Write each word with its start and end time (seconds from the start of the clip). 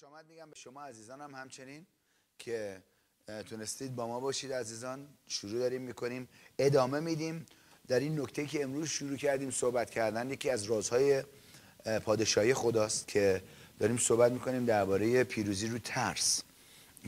خوش 0.00 0.08
آمد 0.08 0.24
میگم 0.28 0.50
به 0.50 0.56
شما 0.56 0.84
عزیزانم 0.84 1.34
همچنین 1.34 1.86
که 2.38 2.82
تونستید 3.48 3.96
با 3.96 4.06
ما 4.06 4.20
باشید 4.20 4.52
عزیزان. 4.52 5.08
شروع 5.26 5.58
داریم 5.58 5.82
می‌کنیم 5.82 6.28
ادامه 6.58 7.00
میدیم. 7.00 7.46
در 7.88 8.00
این 8.00 8.20
نکته 8.20 8.46
که 8.46 8.62
امروز 8.62 8.88
شروع 8.88 9.16
کردیم 9.16 9.50
صحبت 9.50 9.90
کردن 9.90 10.30
یکی 10.30 10.50
از 10.50 10.64
رازهای 10.64 11.22
پادشاهی 12.04 12.54
خداست 12.54 13.08
که 13.08 13.42
داریم 13.78 13.96
صحبت 13.98 14.32
می‌کنیم 14.32 14.64
درباره 14.64 15.24
پیروزی 15.24 15.68
رو 15.68 15.78
ترس. 15.78 16.42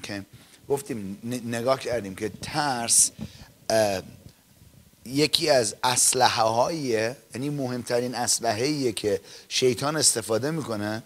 که 0.02 0.24
گفتیم 0.68 1.20
نگاه 1.44 1.80
کردیم 1.80 2.14
که 2.14 2.28
ترس 2.28 3.10
یکی 5.04 5.50
از 5.50 5.74
اسلحه 5.82 6.42
هاییه 6.42 7.16
یعنی 7.34 7.50
مهمترین 7.50 8.14
اسلحه 8.14 8.92
که 8.92 9.20
شیطان 9.48 9.96
استفاده 9.96 10.50
می‌کنه. 10.50 11.02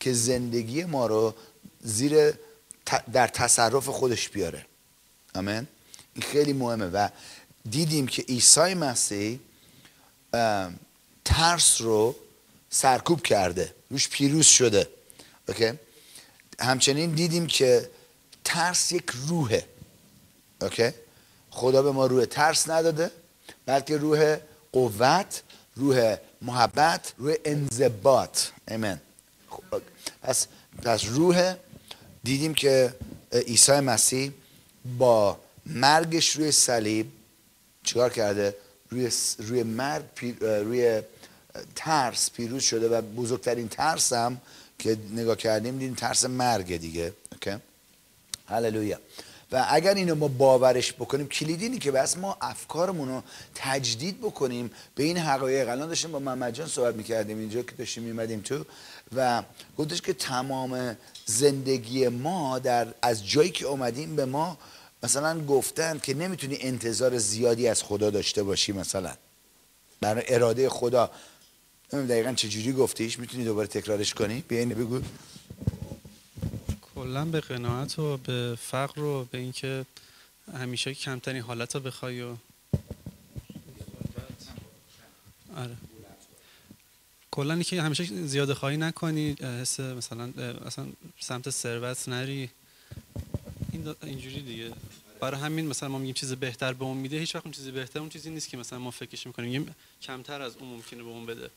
که 0.00 0.12
زندگی 0.12 0.84
ما 0.84 1.06
رو 1.06 1.34
زیر 1.82 2.34
در 3.12 3.28
تصرف 3.28 3.88
خودش 3.88 4.28
بیاره. 4.28 4.66
آمین؟ 5.34 5.66
این 6.14 6.22
خیلی 6.22 6.52
مهمه 6.52 6.86
و 6.86 7.08
دیدیم 7.70 8.06
که 8.06 8.22
عیسی 8.22 8.74
مسیح 8.74 9.40
ترس 11.24 11.80
رو 11.80 12.16
سرکوب 12.70 13.22
کرده. 13.22 13.74
روش 13.90 14.08
پیروز 14.08 14.46
شده. 14.46 14.88
اوکی؟ 15.48 15.72
همچنین 16.60 17.10
دیدیم 17.10 17.46
که 17.46 17.90
ترس 18.44 18.92
یک 18.92 19.10
روحه. 19.28 19.66
اوکی؟ 20.62 20.90
خدا 21.50 21.82
به 21.82 21.92
ما 21.92 22.06
روح 22.06 22.24
ترس 22.24 22.68
نداده 22.68 23.10
بلکه 23.66 23.96
روح 23.96 24.36
قوت 24.72 25.42
روح 25.76 26.16
محبت 26.42 27.12
روح 27.18 27.34
انضباط. 27.44 28.40
ایمن 28.68 29.00
پس 30.22 30.46
پس 30.82 31.04
روح 31.04 31.54
دیدیم 32.24 32.54
که 32.54 32.94
عیسی 33.32 33.80
مسیح 33.80 34.30
با 34.98 35.38
مرگش 35.66 36.36
روی 36.36 36.52
صلیب 36.52 37.06
چیکار 37.84 38.10
کرده؟ 38.10 38.56
روی 38.90 39.10
روی 39.38 39.62
مرگ 39.62 40.04
روی 40.40 41.02
ترس 41.76 42.30
پیروز 42.30 42.62
شده 42.62 42.88
و 42.88 43.02
بزرگترین 43.02 43.68
ترس 43.68 44.12
هم 44.12 44.40
که 44.78 44.96
نگاه 45.12 45.36
کردیم 45.36 45.78
دیدیم 45.78 45.94
ترس 45.94 46.24
مرگ 46.24 46.76
دیگه 46.76 47.12
اوکی؟ 47.32 47.56
هللویا. 48.48 48.98
و 49.52 49.66
اگر 49.70 49.94
اینو 49.94 50.14
ما 50.14 50.28
باورش 50.28 50.92
بکنیم 50.92 51.28
کلید 51.28 51.62
اینی 51.62 51.78
که 51.78 51.90
بس 51.90 52.16
ما 52.16 52.36
افکارمون 52.40 53.08
رو 53.08 53.22
تجدید 53.54 54.18
بکنیم. 54.18 54.70
به 54.94 55.02
این 55.02 55.18
حقایق 55.18 55.68
الان 55.68 55.88
داشتیم 55.88 56.12
با 56.12 56.18
محمد 56.18 56.54
جان 56.54 56.68
صحبت 56.68 56.94
می‌کردیم 56.94 57.38
اینجا 57.38 57.62
که 57.62 57.72
داشتیم 57.72 58.02
میمدیم 58.02 58.40
تو. 58.40 58.64
و 59.16 59.42
گفتش 59.78 60.02
که 60.02 60.12
تمام 60.12 60.96
زندگی 61.26 62.08
ما 62.08 62.58
در 62.58 62.94
از 63.02 63.28
جایی 63.28 63.50
که 63.50 63.66
اومدیم 63.66 64.16
به 64.16 64.24
ما 64.24 64.58
مثلا 65.02 65.40
گفتن 65.44 65.98
که 65.98 66.14
نمی‌تونی 66.14 66.56
انتظار 66.60 67.18
زیادی 67.18 67.68
از 67.68 67.82
خدا 67.82 68.10
داشته 68.10 68.42
باشی 68.42 68.72
مثلا. 68.72 69.14
برای 70.00 70.24
اراده 70.28 70.68
خدا. 70.68 71.10
دقیقا 71.92 72.32
چجوری 72.32 72.72
گفتیش 72.72 73.18
می‌تونی 73.18 73.44
دوباره 73.44 73.68
تکرارش 73.68 74.14
کنی؟ 74.14 74.44
بیا 74.48 74.64
بگو. 74.66 75.00
کلا 76.94 77.24
به 77.24 77.40
قناعت 77.40 77.98
و 77.98 78.16
به 78.16 78.58
فقر 78.60 79.00
و 79.00 79.24
به 79.24 79.38
اینکه 79.38 79.86
همیشه 80.54 80.94
کمترین 80.94 81.42
حالت 81.42 81.74
رو 81.74 81.80
بخوای 81.80 82.22
و 82.22 82.36
آره. 85.56 85.76
کلا 87.40 87.62
که 87.62 87.82
همیشه 87.82 88.04
زیاده 88.04 88.54
خواهی 88.54 88.76
نکنی 88.76 89.36
حس 89.60 89.80
مثلا 89.80 90.32
مثلا 90.66 90.86
سمت 91.20 91.50
ثروت 91.50 92.08
نری. 92.08 92.50
این 93.72 93.94
اینجوری 94.02 94.42
دیگه. 94.42 94.70
برای 95.20 95.40
همین 95.40 95.66
مثلا 95.66 95.88
ما 95.88 95.98
میگیم 95.98 96.14
چیز 96.14 96.32
بهتر 96.32 96.72
به 96.72 96.84
اون 96.84 96.96
میده. 96.96 97.18
هیچ 97.18 97.34
وقت 97.34 97.44
اون 97.44 97.52
چیزی 97.52 97.70
بهتر 97.70 97.98
اون 97.98 98.08
چیزی 98.08 98.30
نیست 98.30 98.48
که 98.48 98.56
مثلا 98.56 98.78
ما 98.78 98.90
فکرش 98.90 99.26
می‌کنیم. 99.26 99.74
کمتر 100.02 100.42
از 100.42 100.56
اون 100.56 100.68
ممکنه 100.68 101.02
به 101.02 101.08
اون 101.08 101.26
بده. 101.26 101.50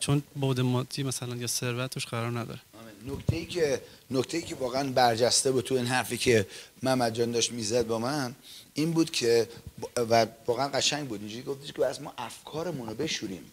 چون 0.00 0.22
بود 0.34 0.60
مادی 0.60 1.02
مثلا 1.02 1.36
یا 1.36 1.46
ثروت 1.46 1.90
توش 1.90 2.06
قرار 2.06 2.38
نداره. 2.38 2.60
نکته 3.06 3.36
ای 3.36 3.46
که 3.46 3.82
نکته 4.10 4.36
ای 4.36 4.42
که 4.42 4.54
واقعا 4.54 4.90
برجسته 4.90 5.52
بود 5.52 5.64
تو 5.64 5.74
این 5.74 5.86
حرفی 5.86 6.18
که 6.18 6.46
محمد 6.82 7.14
جان 7.14 7.30
داشت 7.32 7.52
می‌زد 7.52 7.86
با 7.86 7.98
من 7.98 8.34
این 8.74 8.92
بود 8.92 9.10
که 9.10 9.48
و 9.96 10.26
واقعا 10.46 10.68
قشنگ 10.68 11.08
بود. 11.08 11.20
اینجوری 11.20 11.42
گفتش 11.42 11.72
که 11.72 11.86
از 11.86 12.02
ما 12.02 12.14
افکارمون 12.18 12.88
رو 12.88 12.94
بشوریم. 12.94 13.44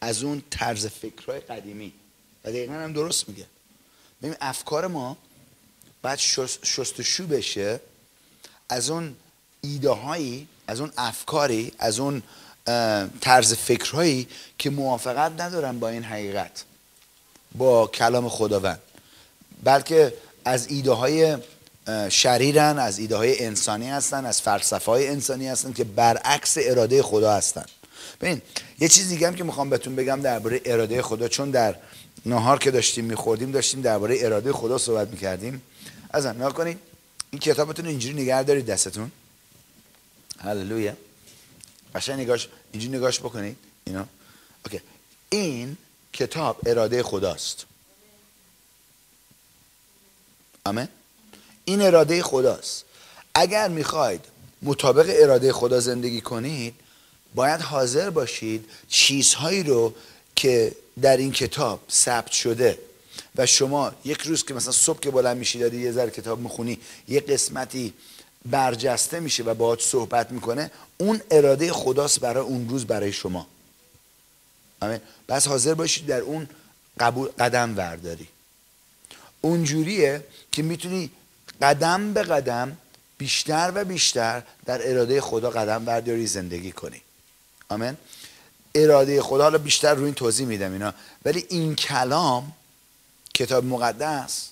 از 0.00 0.22
اون 0.22 0.42
طرز 0.50 0.86
فکرهای 0.86 1.40
قدیمی. 1.40 1.92
و 2.44 2.48
دقیقا 2.48 2.72
هم 2.72 2.92
درست 2.92 3.28
میگه. 3.28 3.46
ببین 4.22 4.36
افکار 4.40 4.86
ما 4.86 5.16
باید 6.02 6.18
شستشو 6.62 7.26
بشه 7.26 7.80
از 8.68 8.90
اون 8.90 9.16
ایده 9.60 9.90
هایی 9.90 10.48
از 10.66 10.80
اون 10.80 10.92
افکاری 10.98 11.72
از 11.78 11.98
اون 11.98 12.22
طرز 13.20 13.54
فکرهایی 13.54 14.28
که 14.58 14.70
موافقت 14.70 15.40
ندارن 15.40 15.78
با 15.78 15.88
این 15.88 16.04
حقیقت 16.04 16.64
با 17.54 17.86
کلام 17.86 18.28
خداوند. 18.28 18.80
بلکه 19.62 20.14
از 20.44 20.66
ایده 20.66 20.92
های 20.92 21.36
شریرن 22.08 22.78
از 22.78 22.98
ایده 22.98 23.16
های 23.16 23.44
انسانی 23.44 23.90
هستن 23.90 24.26
از 24.26 24.42
فلسفه 24.42 24.90
های 24.90 25.08
انسانی 25.08 25.48
هستن 25.48 25.72
که 25.72 25.84
برعکس 25.84 26.56
اراده 26.60 27.02
خدا 27.02 27.32
هستن. 27.32 27.64
ببین 28.20 28.42
یه 28.78 28.88
چیز 28.88 29.08
دیگه 29.08 29.26
هم 29.26 29.34
که 29.34 29.44
می‌خوام 29.44 29.70
بهتون 29.70 29.96
بگم 29.96 30.20
درباره 30.20 30.60
اراده 30.64 31.02
خدا 31.02 31.28
چون 31.28 31.50
در 31.50 31.76
نهار 32.26 32.58
که 32.58 32.70
داشتیم 32.70 33.04
میخوردیم 33.04 33.50
داشتیم 33.50 33.80
درباره 33.80 34.16
اراده 34.20 34.52
خدا 34.52 34.78
صحبت 34.78 35.08
می‌کردیم. 35.08 35.62
از 36.10 36.26
نگاه 36.26 36.54
کنید 36.54 36.78
این 37.30 37.40
کتابتون 37.40 37.86
اینجوری 37.86 38.14
نگه 38.14 38.42
دارید 38.42 38.66
دستتون. 38.66 39.10
هللویا. 40.38 40.96
قشنگ 41.94 42.20
نگاش 42.20 42.48
اینجوری 42.72 42.96
نگاش 42.96 43.20
بکنید 43.20 43.56
اینا. 43.84 44.06
اوکی. 44.64 44.80
این 45.30 45.76
کتاب 46.12 46.60
اراده 46.66 47.02
خداست. 47.02 47.66
آمین. 50.64 50.88
این 51.64 51.82
اراده 51.82 52.22
خداست. 52.22 52.84
اگر 53.34 53.68
می‌خواید 53.68 54.24
مطابق 54.62 55.06
اراده 55.08 55.52
خدا 55.52 55.80
زندگی 55.80 56.20
کنید 56.20 56.74
باید 57.34 57.60
حاضر 57.60 58.10
باشید 58.10 58.70
چیزهایی 58.88 59.62
رو 59.62 59.94
که 60.36 60.72
در 61.02 61.16
این 61.16 61.32
کتاب 61.32 61.80
ثبت 61.90 62.30
شده 62.30 62.78
و 63.36 63.46
شما 63.46 63.92
یک 64.04 64.20
روز 64.20 64.44
که 64.44 64.54
مثلا 64.54 64.72
صبح 64.72 65.00
که 65.00 65.10
بلند 65.10 65.36
میشی 65.36 65.58
داری 65.58 65.80
یه 65.80 65.92
ذره 65.92 66.10
کتاب 66.10 66.38
می‌خونی 66.38 66.78
یه 67.08 67.20
قسمتی 67.20 67.94
برجسته 68.44 69.20
میشه 69.20 69.42
و 69.42 69.54
باهات 69.54 69.80
صحبت 69.80 70.30
می‌کنه 70.30 70.70
اون 70.98 71.20
اراده 71.30 71.72
خداست 71.72 72.20
برای 72.20 72.44
اون 72.44 72.68
روز 72.68 72.84
برای 72.86 73.12
شما. 73.12 73.46
آمین؟ 74.80 75.00
بس 75.28 75.48
حاضر 75.48 75.74
باشید 75.74 76.06
در 76.06 76.20
اون 76.20 76.48
قبول 77.00 77.28
قدم 77.28 77.76
ورداری. 77.76 78.28
اونجوریه 79.40 80.24
که 80.52 80.62
می‌تونی 80.62 81.10
قدم 81.62 82.12
به 82.12 82.22
قدم 82.22 82.76
بیشتر 83.18 83.72
و 83.74 83.84
بیشتر 83.84 84.42
در 84.66 84.90
اراده 84.90 85.20
خدا 85.20 85.50
قدم 85.50 85.84
برداری 85.84 86.26
زندگی 86.26 86.72
کنی. 86.72 87.02
آمین. 87.70 87.96
اراده 88.74 89.22
خدا 89.22 89.42
حالا 89.42 89.58
بیشتر 89.58 89.94
روی 89.94 90.04
این 90.04 90.14
توضیح 90.14 90.46
میدم 90.46 90.72
اینا. 90.72 90.94
ولی 91.24 91.46
این 91.48 91.74
کلام 91.74 92.52
کتاب 93.34 93.64
مقدس 93.64 94.48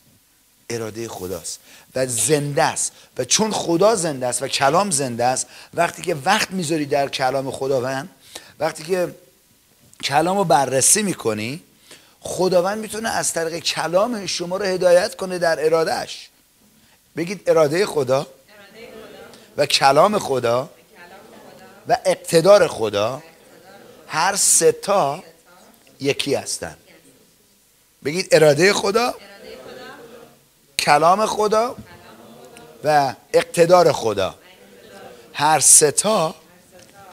اراده 0.70 1.08
خداست 1.08 1.60
و 1.94 2.06
زنده 2.06 2.62
است. 2.62 2.92
و 3.18 3.24
چون 3.24 3.50
خدا 3.50 3.94
زنده 3.94 4.26
است 4.26 4.42
و 4.42 4.48
کلام 4.48 4.90
زنده 4.90 5.24
است 5.24 5.46
وقتی 5.74 6.02
که 6.02 6.16
وقت 6.24 6.50
می‌ذاری 6.50 6.86
در 6.86 7.08
کلام 7.08 7.50
خداوند 7.50 8.08
وقتی 8.60 8.84
که 8.84 9.14
کلام 10.04 10.38
رو 10.38 10.44
بررسی 10.44 11.02
می‌کنی 11.02 11.62
خداوند 12.20 12.78
می‌تونه 12.78 13.08
از 13.08 13.32
طریق 13.32 13.58
کلام 13.58 14.26
شما 14.26 14.56
رو 14.56 14.64
هدایت 14.64 15.16
کنه 15.16 15.38
در 15.38 15.64
ارادهش 15.64 16.28
بگید 17.16 17.50
اراده 17.50 17.86
خدا. 17.86 18.26
و 19.56 19.66
کلام 19.66 20.18
خدا 20.18 20.70
و 21.88 21.96
اقتدار 22.04 22.68
خدا 22.68 23.22
هر 24.06 24.36
ستا 24.36 25.22
یکی 26.00 26.34
هستن. 26.34 26.76
بگید 28.04 28.28
اراده 28.32 28.72
خدا 28.72 29.14
کلام 30.78 31.26
خدا 31.26 31.76
و 32.84 33.14
اقتدار 33.32 33.92
خدا. 33.92 34.34
هر 35.32 35.60
ستا 35.60 36.34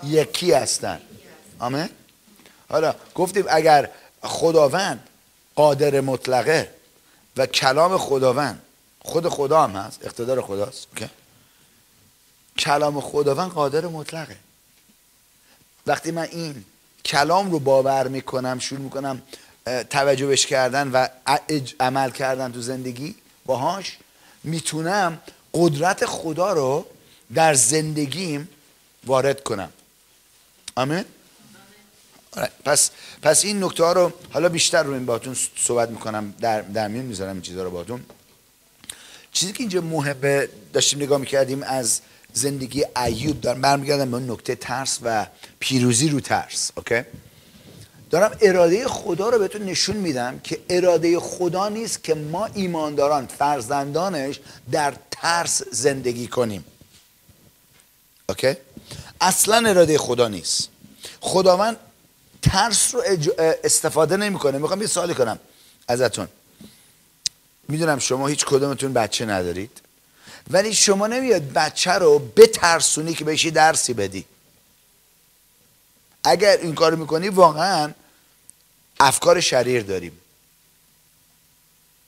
یکی 0.04 0.52
هستن. 0.52 1.02
آمین؟ 1.60 1.90
حالا 2.70 2.96
گفتیم 3.16 3.46
اگر 3.50 3.90
خداوند 4.24 5.08
قادر 5.56 6.02
مطلقه 6.02 6.72
و 7.38 7.46
کلام 7.46 7.98
خداوند 7.98 8.62
خود 9.00 9.30
خدا 9.30 9.64
هم 9.64 9.76
هست 9.76 10.06
اقتدار 10.06 10.42
خداست 10.42 10.88
کلام 12.58 13.02
خداوند 13.02 13.52
قادر 13.52 13.86
مطلقه. 13.86 14.38
وقتی 15.88 16.12
من 16.12 16.28
این 16.32 16.66
کلام 17.06 17.52
رو 17.52 17.60
باور 17.60 18.08
می‌کنم 18.08 18.60
شروع 18.60 18.82
می‌کنم 18.82 19.22
توجه 19.90 20.26
بهش 20.26 20.46
کردن 20.46 20.92
و 20.92 21.08
عمل 21.80 22.12
کردن 22.12 22.52
تو 22.52 22.62
زندگی 22.62 23.16
باهاش 23.46 23.98
می‌تونم 24.44 25.20
قدرت 25.54 26.06
خدا 26.06 26.54
رو 26.54 26.86
در 27.34 27.54
زندگیم 27.54 28.50
وارد 29.06 29.44
کنم. 29.44 29.70
آمین؟ 30.76 31.06
آره، 32.32 32.50
پس 32.66 32.92
پس 33.22 33.46
این 33.46 33.64
نکته 33.64 33.84
ها 33.84 33.94
رو 33.94 34.14
حالا 34.32 34.50
بیشتر 34.50 34.84
رو 34.84 34.94
این 34.94 35.06
باتون 35.06 35.36
صحبت 35.58 35.90
می‌کنم 35.90 36.34
در 36.42 36.62
در 36.62 36.88
میون 36.88 37.06
می‌ذارم 37.06 37.34
این 37.34 37.42
چیزها 37.42 37.64
رو 37.64 37.72
باتون 37.72 38.06
چیزی 39.32 39.54
که 39.54 39.60
اینجا 39.60 39.82
مهمه 39.82 40.48
داشتیم 40.74 41.02
نگاه 41.02 41.20
می‌کردیم 41.20 41.64
از 41.64 42.02
زندگی 42.36 42.86
ایوب 43.06 43.42
دارم. 43.42 43.62
برمیگردم 43.62 44.12
به 44.12 44.18
اون 44.18 44.32
نکته 44.32 44.56
ترس 44.56 45.00
و 45.04 45.28
پیروزی 45.60 46.10
رو 46.10 46.20
ترس 46.20 46.72
اوکی؟ 46.76 47.02
دارم 48.10 48.38
اراده 48.42 48.88
خدا 48.88 49.30
رو 49.30 49.40
بهتون 49.40 49.62
نشون 49.62 49.96
میدم 49.96 50.40
که 50.40 50.60
اراده 50.70 51.20
خدا 51.20 51.70
نیست 51.70 52.04
که 52.04 52.14
ما 52.16 52.46
ایمانداران 52.46 53.28
فرزندانش 53.28 54.40
در 54.72 54.94
ترس 55.12 55.62
زندگی 55.72 56.28
کنیم. 56.28 56.66
اوکی؟ 58.30 58.56
اصلا 59.22 59.70
اراده 59.70 59.98
خدا 59.98 60.28
نیست. 60.28 60.70
خداوند 61.20 61.78
ترس 62.42 62.96
رو 62.96 63.04
استفاده 63.64 64.18
نمی‌کنه. 64.18 64.58
می‌خوام 64.58 64.82
یه 64.82 64.88
سوالی 64.88 65.14
کنم 65.14 65.40
ازتون. 65.88 66.28
می‌دونم 67.68 68.00
شما 68.00 68.28
هیچ 68.28 68.46
کدومتون 68.46 68.94
بچه 68.94 69.26
ندارید. 69.26 69.82
ولی 70.50 70.74
شما 70.74 71.08
نمیاد 71.08 71.54
بچه 71.54 71.92
رو 71.92 72.20
بترسونی 72.20 73.14
که 73.14 73.26
بهش 73.26 73.46
درسی 73.46 73.94
بدی. 73.94 74.26
اگر 76.24 76.58
این 76.58 76.76
کارو 76.76 76.98
می‌کنی 76.98 77.30
واقعا 77.30 77.94
افکار 79.00 79.42
شریر 79.42 79.84
داریم. 79.84 80.20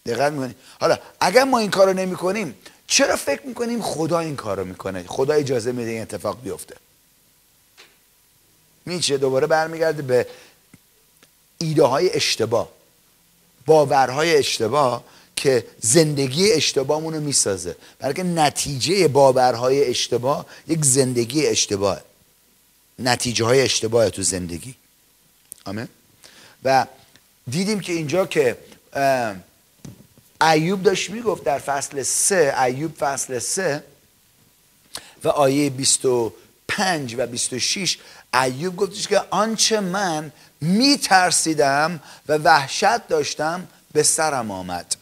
دقت 0.05 0.31
می‌کنی؟ 0.31 0.55
حالا 0.79 0.97
اگر 1.19 1.43
ما 1.43 1.59
این 1.59 1.71
کارو 1.71 1.93
نمی‌کنیم 1.93 2.55
چرا 2.87 3.15
فکر 3.15 3.41
می‌کنیم 3.45 3.81
خدا 3.81 4.19
این 4.19 4.35
کارو 4.35 4.65
می‌کنه؟ 4.65 5.03
خدا 5.07 5.33
اجازه 5.33 5.71
میده 5.71 5.91
این 5.91 6.01
اتفاق 6.01 6.41
بیفته. 6.41 6.75
میشه 8.85 9.17
دوباره 9.17 9.47
برمیگرده 9.47 10.01
به 10.01 10.27
ایده 11.57 11.83
های 11.83 12.13
اشتباه 12.13 12.69
باورهای 13.65 14.37
اشتباه. 14.37 15.03
که 15.37 15.65
زندگی 15.81 16.51
اشتباهمون 16.51 17.13
رو 17.13 17.19
می‌سازه. 17.19 17.75
بلکه 17.99 18.23
نتیجه 18.23 19.07
باورهای 19.07 19.89
اشتباه 19.89 20.45
یک 20.67 20.85
زندگی 20.85 21.47
اشتباه 21.47 22.01
نتیجه 22.99 23.45
های 23.45 23.61
اشتباه 23.61 24.09
تو 24.09 24.21
زندگی. 24.21 24.75
آمین. 25.65 25.87
و 26.63 26.85
دیدیم 27.49 27.79
که 27.79 27.93
اینجا 27.93 28.25
که 28.25 28.57
ایوب 30.41 30.83
داشت 30.83 31.09
می‌گفت 31.09 31.43
در 31.43 31.59
فصل 31.59 32.03
سه 32.03 32.55
ایوب 32.63 32.97
فصل 32.97 33.39
سه 33.39 33.83
و 35.23 35.27
آیه 35.27 35.69
25 35.69 37.15
و 37.17 37.27
26 37.27 37.97
ایوب 38.33 38.75
گفتش 38.75 39.07
که 39.07 39.21
آنچه 39.29 39.79
من 39.79 40.31
میترسیدم 40.61 41.99
و 42.27 42.37
وحشت 42.37 43.07
داشتم 43.07 43.67
به 43.93 44.03
سرم 44.03 44.51
آمد. 44.51 44.95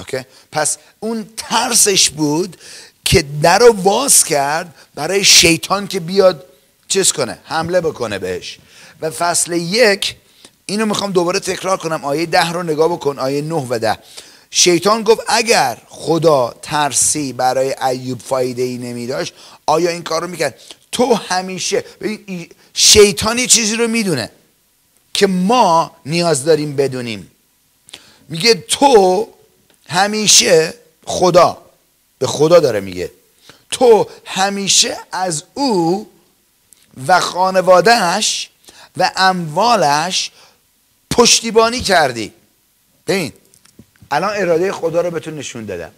اوکی 0.00 0.24
پس 0.52 0.78
اون 1.00 1.28
ترسش 1.36 2.10
بود 2.10 2.56
که 3.04 3.24
در 3.42 3.58
رو 3.58 3.72
باز 3.72 4.24
کرد 4.24 4.74
برای 4.94 5.24
شیطان 5.24 5.86
که 5.86 6.00
بیاد 6.00 6.44
چیز 6.88 7.12
کنه 7.12 7.38
حمله 7.44 7.80
بکنه 7.80 8.18
بهش. 8.18 8.58
و 9.00 9.10
فصل 9.10 9.52
یک 9.52 10.16
اینو 10.66 10.86
می‌خوام 10.86 11.12
دوباره 11.12 11.40
تکرار 11.40 11.76
کنم. 11.76 12.04
آیه 12.04 12.26
ده 12.26 12.52
رو 12.52 12.62
نگاه 12.62 12.88
بکن 12.88 13.18
آیه 13.18 13.42
نه 13.42 13.66
و 13.70 13.78
ده. 13.78 13.98
شیطان 14.50 15.02
گفت 15.02 15.20
اگر 15.28 15.78
خدا 15.88 16.54
ترسی 16.62 17.32
برای 17.32 17.74
ایوب 17.82 18.20
فایده 18.20 18.62
ای 18.62 18.78
نمی 18.78 19.06
داشت 19.06 19.34
آیا 19.66 19.90
این 19.90 20.02
کار 20.02 20.20
رو 20.22 20.28
می‌کرد؟ 20.28 20.54
تو 20.92 21.14
همیشه 21.14 21.84
شیطان 22.74 23.38
یه 23.38 23.46
چیزی 23.46 23.76
رو 23.76 23.88
می‌دونه 23.88 24.30
که 25.14 25.26
ما 25.26 25.96
نیاز 26.06 26.44
داریم 26.44 26.76
بدونیم. 26.76 27.30
میگه 28.28 28.54
تو 28.54 29.28
همیشه 29.90 30.74
خدا 31.04 31.62
به 32.18 32.26
خدا 32.26 32.60
داره 32.60 32.80
میگه. 32.80 33.10
تو 33.70 34.08
همیشه 34.24 34.96
از 35.12 35.44
او 35.54 36.10
و 37.06 37.20
خانوادهش 37.20 38.50
و 38.96 39.10
اموالش 39.16 40.30
پشتیبانی 41.10 41.80
کردی. 41.80 42.32
ببین 43.06 43.32
الان 44.10 44.36
اراده 44.36 44.72
خدا 44.72 45.00
رو 45.00 45.10
بهتون 45.10 45.38
نشون 45.38 45.64
دادم. 45.64 45.92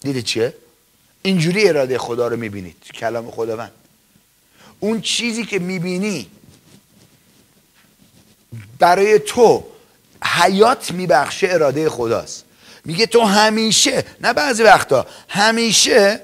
دیدی 0.00 0.22
چیه؟ 0.22 0.54
اینجوری 1.22 1.68
اراده 1.68 1.98
خدا 1.98 2.28
رو 2.28 2.36
می‌بینید 2.36 2.76
کلام 2.94 3.30
خداوند. 3.30 3.72
اون 4.80 5.00
چیزی 5.00 5.44
که 5.44 5.58
می‌بینی 5.58 6.30
برای 8.78 9.18
تو 9.18 9.64
حیات 10.24 10.90
میبخشه 10.90 11.48
اراده 11.50 11.90
خداست. 11.90 12.44
میگه 12.84 13.06
تو 13.06 13.20
همیشه 13.20 14.04
نه 14.20 14.32
بعضی 14.32 14.62
وقتا 14.62 15.06
همیشه 15.28 16.20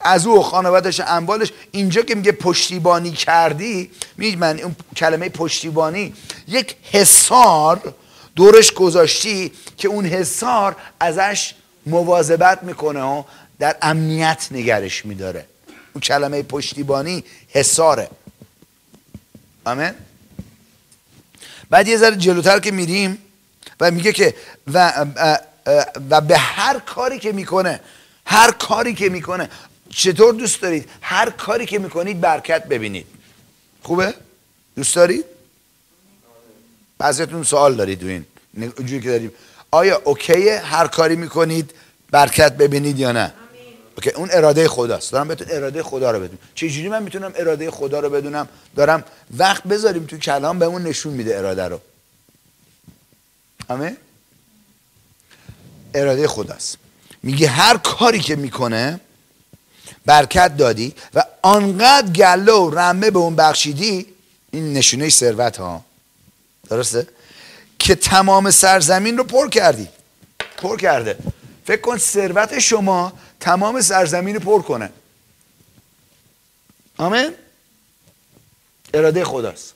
از 0.00 0.26
او 0.26 0.42
خانوادش 0.42 1.00
اموالش 1.00 1.52
اینجا 1.70 2.02
که 2.02 2.14
میگه 2.14 2.32
پشتیبانی 2.32 3.10
کردی 3.12 3.90
میگه 4.16 4.36
من 4.36 4.60
اون 4.60 4.76
کلمه 4.96 5.28
پشتیبانی 5.28 6.14
یک 6.48 6.76
حسار 6.92 7.94
دورش 8.36 8.72
گذاشتی 8.72 9.52
که 9.76 9.88
اون 9.88 10.06
حسار 10.06 10.76
ازش 11.00 11.54
مواظبت 11.86 12.62
می‌کنه 12.62 13.02
و 13.02 13.22
در 13.58 13.76
امنیت 13.82 14.48
نگرش 14.50 15.06
میداره. 15.06 15.46
اون 15.92 16.00
کلمه 16.00 16.42
پشتیبانی 16.42 17.24
حساره 17.48 18.08
آمین؟ 19.64 19.92
بعد 21.70 21.88
یه 21.88 21.96
ذره 21.96 22.16
جلوتر 22.16 22.58
که 22.58 22.70
میریم 22.70 23.18
و 23.80 23.90
میگه 23.90 24.12
که 24.12 24.34
و, 24.72 25.06
و 26.10 26.20
به 26.20 26.36
هر 26.36 26.78
کاری 26.78 27.18
که 27.18 27.32
می‌کنه 27.32 27.80
هر 28.26 28.50
کاری 28.50 28.94
که 28.94 29.08
می‌کنه 29.08 29.50
چطور 29.90 30.34
دوست 30.34 30.62
دارید؟ 30.62 30.88
هر 31.00 31.30
کاری 31.30 31.66
که 31.66 31.78
می‌کنید 31.78 32.20
برکت 32.20 32.64
ببینید. 32.64 33.06
خوبه؟ 33.82 34.14
دوست 34.76 34.96
دارید؟ 34.96 35.24
بعضیتون 36.98 37.42
سوال 37.42 37.74
دارید 37.74 38.04
این 38.04 38.24
اونجوری 38.78 39.00
که 39.00 39.08
داریم. 39.08 39.32
آیا 39.70 40.00
اوکیه 40.04 40.60
هر 40.60 40.86
کاری 40.86 41.16
می‌کنید 41.16 41.70
برکت 42.10 42.52
ببینید 42.52 42.98
یا 42.98 43.12
نه؟ 43.12 43.32
اوکی 43.96 44.10
اون 44.10 44.28
اراده 44.32 44.68
خداست. 44.68 45.12
دارم 45.12 45.28
بهتون 45.28 45.46
اراده 45.50 45.82
خدا 45.82 46.10
رو 46.10 46.18
بدونم 46.18 46.38
چجوری 46.54 46.88
من 46.88 47.02
می‌تونم 47.02 47.32
اراده 47.36 47.70
خدا 47.70 48.00
رو 48.00 48.10
بدونم؟ 48.10 48.48
دارم 48.76 49.04
وقت 49.36 49.62
بذاریم 49.62 50.04
تو 50.04 50.18
کلام 50.18 50.58
بهمون 50.58 50.82
نشون 50.82 51.12
میده 51.12 51.38
اراده 51.38 51.64
رو. 51.64 51.80
همه؟ 53.70 53.96
اراده 55.94 56.28
خداست 56.28 56.78
میگه 57.22 57.48
هر 57.48 57.76
کاری 57.76 58.20
که 58.20 58.36
می‌کنه 58.36 59.00
برکت 60.06 60.56
دادی 60.56 60.94
و 61.14 61.24
آنقدر 61.42 62.12
گله 62.12 62.52
و 62.52 62.70
رمه 62.70 63.10
به 63.10 63.18
اون 63.18 63.36
بخشیدی 63.36 64.06
این 64.50 64.72
نشونه 64.72 65.10
ثروت 65.10 65.56
ها. 65.56 65.84
درسته؟ 66.68 67.06
که 67.78 67.94
تمام 67.94 68.50
سرزمین 68.50 69.18
رو 69.18 69.24
پر 69.24 69.48
کردی. 69.48 69.88
پر 70.56 70.78
کرده. 70.78 71.18
فکر 71.66 71.80
کن 71.80 71.98
ثروت 71.98 72.58
شما 72.58 73.12
تمام 73.40 73.80
سرزمین 73.80 74.34
رو 74.34 74.40
پر 74.40 74.62
کنه. 74.62 74.90
آمین؟ 76.96 77.30
اراده 78.94 79.24
خداست. 79.24 79.74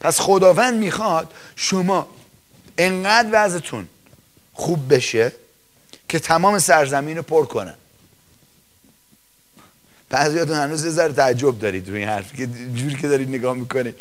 پس 0.00 0.20
خداوند 0.20 0.74
می‌خواد 0.78 1.34
شما 1.56 2.15
انقدر 2.78 3.28
وضعتون 3.32 3.88
خوب 4.54 4.94
بشه 4.94 5.32
که 6.08 6.18
تمام 6.18 6.58
سرزمین 6.58 7.16
رو 7.16 7.22
پر 7.22 7.46
کنه. 7.46 7.74
بعضیاتون 10.08 10.56
هنوز 10.56 10.84
یه 10.84 10.90
ذره 10.90 11.12
تعجب 11.12 11.58
دارید 11.58 11.88
روی 11.88 11.98
این 11.98 12.08
حرفی 12.08 12.36
که 12.36 12.46
جوری 12.46 12.96
که 12.96 13.08
دارید 13.08 13.28
نگاه 13.28 13.54
می‌کنید. 13.54 14.00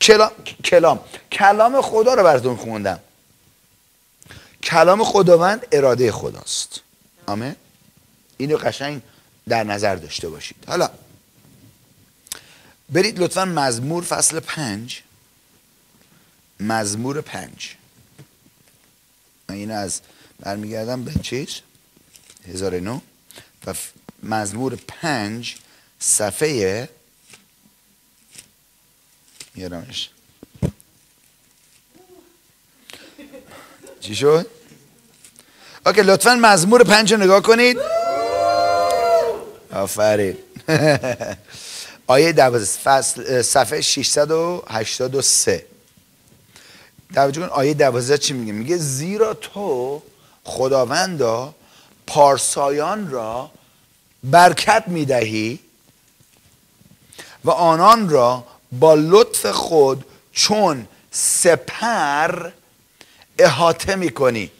کلام 0.00 0.30
کلام. 0.64 1.00
کلام 1.32 1.80
خدا 1.80 2.14
رو 2.14 2.22
براتون 2.22 2.56
خوندم. 2.56 2.98
کلام 4.62 5.04
خداوند 5.04 5.66
اراده 5.72 6.12
خداست. 6.12 6.80
آمین؟ 7.26 7.56
اینو 8.36 8.56
قشنگ 8.56 9.02
در 9.48 9.64
نظر 9.64 9.96
داشته 9.96 10.28
باشید. 10.28 10.56
حالا 10.66 10.90
برید 12.88 13.18
لطفا 13.18 13.44
مزمور 13.44 14.04
فصل 14.04 14.40
پنج. 14.40 15.02
مزمور 16.60 17.20
پنج. 17.20 17.76
من 19.52 19.58
اینو 19.58 19.74
از 19.74 20.00
برمیگردم 20.40 21.04
به 21.04 21.12
چیز؟ 21.22 21.60
نو 22.62 23.00
و 23.66 23.74
مزمور 24.22 24.78
پنج 24.88 25.56
صفحه 25.98 26.88
میارمش. 29.54 30.10
چی 34.00 34.14
شد؟ 34.16 34.46
اوکی 35.86 36.02
لطفا 36.02 36.34
مزمور 36.34 36.84
پنج 36.84 37.12
رو 37.12 37.18
نگاه 37.18 37.42
کنید. 37.42 37.78
آفرین. 39.72 40.36
آیه 42.06 42.32
دوازده 42.32 42.80
فصل 42.80 43.42
صفحه 43.42 43.80
683 43.80 45.71
توجه 47.14 47.40
کن 47.40 47.48
آیه 47.48 47.74
دوازده 47.74 48.18
چی 48.18 48.32
میگه؟ 48.32 48.52
میگه 48.52 48.76
زیرا 48.76 49.34
تو 49.34 50.02
خداوندا 50.44 51.54
پارسایان 52.06 53.10
را 53.10 53.50
برکت 54.24 54.84
می‌دهی 54.86 55.58
و 57.44 57.50
آنان 57.50 58.08
را 58.08 58.44
با 58.72 58.94
لطف 58.94 59.46
خود 59.46 60.04
چون 60.32 60.86
سپر 61.10 62.50
احاطه 63.38 63.94
می‌کنی. 63.96 64.50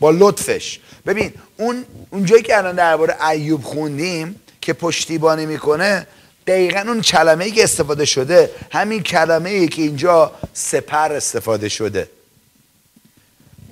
با 0.00 0.10
لطفش. 0.10 0.80
ببین 1.06 1.32
اون 1.56 1.84
اونجایی 2.10 2.42
که 2.42 2.58
الان 2.58 2.76
درباره 2.76 3.26
ایوب 3.26 3.64
خوندیم 3.64 4.40
که 4.60 4.72
پشتیبانی 4.72 5.46
می‌کنه 5.46 6.06
دقیقا 6.46 6.80
اون 6.80 7.00
کلمه 7.00 7.44
ای 7.44 7.50
که 7.50 7.64
استفاده 7.64 8.04
شده 8.04 8.50
همین 8.70 9.02
کلمه 9.02 9.50
ای 9.50 9.68
که 9.68 9.82
اینجا 9.82 10.32
سپر 10.54 11.12
استفاده 11.12 11.68
شده. 11.68 12.10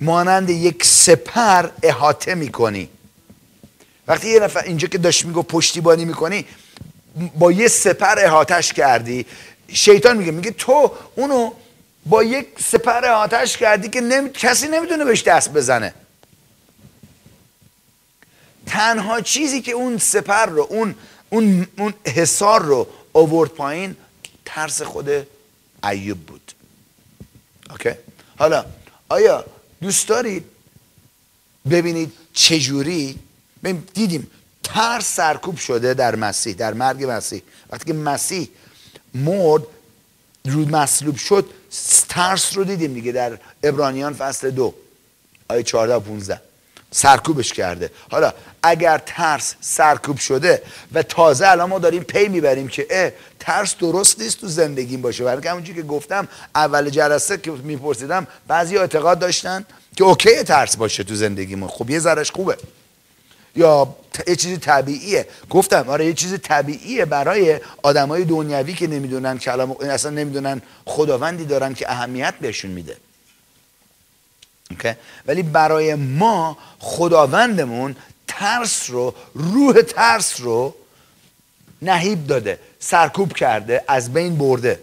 مانند 0.01 0.49
یک 0.49 0.85
سپر 0.85 1.69
احاطه 1.83 2.35
می‌کنی. 2.35 2.89
وقتی 4.07 4.29
یه 4.29 4.39
نفر 4.39 4.63
اینجا 4.63 4.87
که 4.87 4.97
داشت 4.97 5.25
میگو 5.25 5.43
پشتیبانی 5.43 6.05
می‌کنی 6.05 6.45
با 7.35 7.51
یه 7.51 7.67
سپر 7.67 8.19
احاتش 8.19 8.73
کردی. 8.73 9.25
شیطان 9.67 10.17
میگه 10.17 10.31
میگه 10.31 10.51
تو 10.51 10.91
اونو 11.15 11.51
با 12.05 12.23
یک 12.23 12.47
سپر 12.63 13.05
احاتش 13.05 13.57
کردی 13.57 13.89
که 13.89 14.01
نمی... 14.01 14.29
کسی 14.29 14.67
نمی‌تونه 14.67 15.05
بهش 15.05 15.23
دست 15.23 15.53
بزنه. 15.53 15.93
تنها 18.65 19.21
چیزی 19.21 19.61
که 19.61 19.71
اون 19.71 19.97
سپر 19.97 20.45
رو 20.45 20.67
اون 20.69 20.95
اون 21.29 21.67
اون 21.77 21.93
حصار 22.05 22.61
رو 22.61 22.87
آورد 23.13 23.49
پایین 23.49 23.95
ترس 24.45 24.81
خود 24.81 25.09
ایوب 25.83 26.17
بود. 26.17 26.51
اوکی؟ 27.69 27.91
حالا 28.37 28.65
آیا 29.09 29.45
دوست 29.81 30.07
دارید 30.07 30.45
ببینید 31.71 32.13
چجوری؟ 32.33 33.19
دیدیم 33.93 34.31
ترس 34.63 35.15
سرکوب 35.15 35.57
شده 35.57 35.93
در 35.93 36.15
مسیح 36.15 36.53
در 36.53 36.73
مرگ 36.73 37.05
مسیح. 37.09 37.41
وقتی 37.69 37.85
که 37.85 37.93
مسیح 37.93 38.49
مرد 39.13 39.63
رو 40.45 40.65
مصلوب 40.65 41.15
شد 41.15 41.49
ترس 42.09 42.57
رو 42.57 42.63
دیدیم 42.63 42.93
دیگه 42.93 43.11
در 43.11 43.39
ابرانیان 43.63 44.13
فصل 44.13 44.51
دو 44.51 44.73
آیه 45.49 45.63
14 45.63 45.93
و 45.95 45.99
15 45.99 46.41
سرکوبش 46.91 47.53
کرده. 47.53 47.91
حالا 48.11 48.33
اگر 48.63 49.01
ترس 49.05 49.55
سرکوب 49.61 50.17
شده 50.17 50.61
و 50.93 51.03
تازه 51.03 51.47
الان 51.47 51.69
ما 51.69 51.79
داریم 51.79 52.03
پی 52.03 52.27
می‌بریم 52.27 52.67
که 52.67 52.87
اه 52.89 53.11
ترس 53.39 53.75
درست 53.75 54.21
نیست 54.21 54.41
تو 54.41 54.47
زندگیم 54.47 55.01
باشه. 55.01 55.23
برای 55.23 55.47
همونجوری 55.47 55.81
که 55.81 55.87
گفتم 55.87 56.27
اول 56.55 56.89
جلسه 56.89 57.37
که 57.37 57.51
میپرسیدم 57.51 58.27
بعضی 58.47 58.77
اعتقاد 58.77 59.19
داشتن 59.19 59.65
که 59.95 60.03
اوکی 60.03 60.43
ترس 60.43 60.77
باشه 60.77 61.03
تو 61.03 61.15
زندگیمون. 61.15 61.69
خب 61.69 61.89
یه 61.89 61.99
ذرش 61.99 62.31
خوبه. 62.31 62.57
یا 63.55 63.95
یه 64.27 64.35
چیزی 64.35 64.57
طبیعیه. 64.57 65.27
گفتم 65.49 65.89
آره 65.89 66.05
یه 66.05 66.13
چیز 66.13 66.39
طبیعیه 66.41 67.05
برای 67.05 67.59
آدمای 67.83 68.23
دنیوی 68.23 68.73
که 68.73 68.87
نمی‌دونن 68.87 69.37
کلام 69.37 69.71
اصلا 69.71 70.11
نمی‌دونن 70.11 70.61
خداوندی 70.85 71.45
دارن 71.45 71.73
که 71.73 71.91
اهمیت 71.91 72.33
بهشون 72.41 72.71
میده. 72.71 72.97
Okay? 74.73 74.95
ولی 75.27 75.43
برای 75.43 75.95
ما 75.95 76.57
خداوندمون 76.79 77.95
ترس 78.27 78.89
رو 78.89 79.13
روح 79.33 79.81
ترس 79.81 80.41
رو 80.41 80.75
نهیب 81.81 82.27
داده 82.27 82.59
سرکوب 82.79 83.33
کرده 83.33 83.83
از 83.87 84.13
بین 84.13 84.37
برده. 84.37 84.79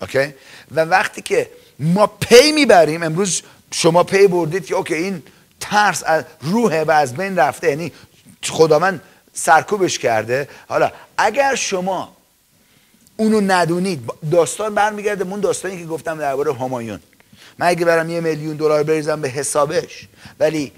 okay؟ 0.00 0.34
و 0.70 0.80
وقتی 0.84 1.22
که 1.22 1.50
ما 1.78 2.06
پی 2.06 2.52
می‌بریم 2.52 3.02
امروز 3.02 3.42
شما 3.70 4.04
پی 4.04 4.26
بردید 4.26 4.66
که 4.66 4.74
okay 4.74 4.94
این 4.94 5.22
ترس 5.60 6.02
از 6.06 6.24
روحه 6.40 6.84
و 6.84 6.90
از 6.90 7.14
بین 7.14 7.36
رفته 7.36 7.68
یعنی 7.68 7.92
خداوند 8.44 9.00
سرکوبش 9.34 9.98
کرده. 9.98 10.48
حالا 10.68 10.90
اگر 11.18 11.54
شما 11.54 12.16
اونو 13.16 13.40
ندونید 13.40 14.10
داستان 14.30 14.74
برمیگرده 14.74 15.24
اون 15.24 15.40
داستانی 15.40 15.78
که 15.78 15.86
گفتم 15.86 16.18
درباره 16.18 16.54
همایون. 16.54 17.00
من 17.58 17.66
اگه 17.66 17.84
برم 17.84 18.10
یه 18.10 18.20
میلیون 18.20 18.56
دلار 18.56 18.82
بریزم 18.82 19.20
به 19.20 19.28
حسابش 19.28 20.08
ولی 20.40 20.72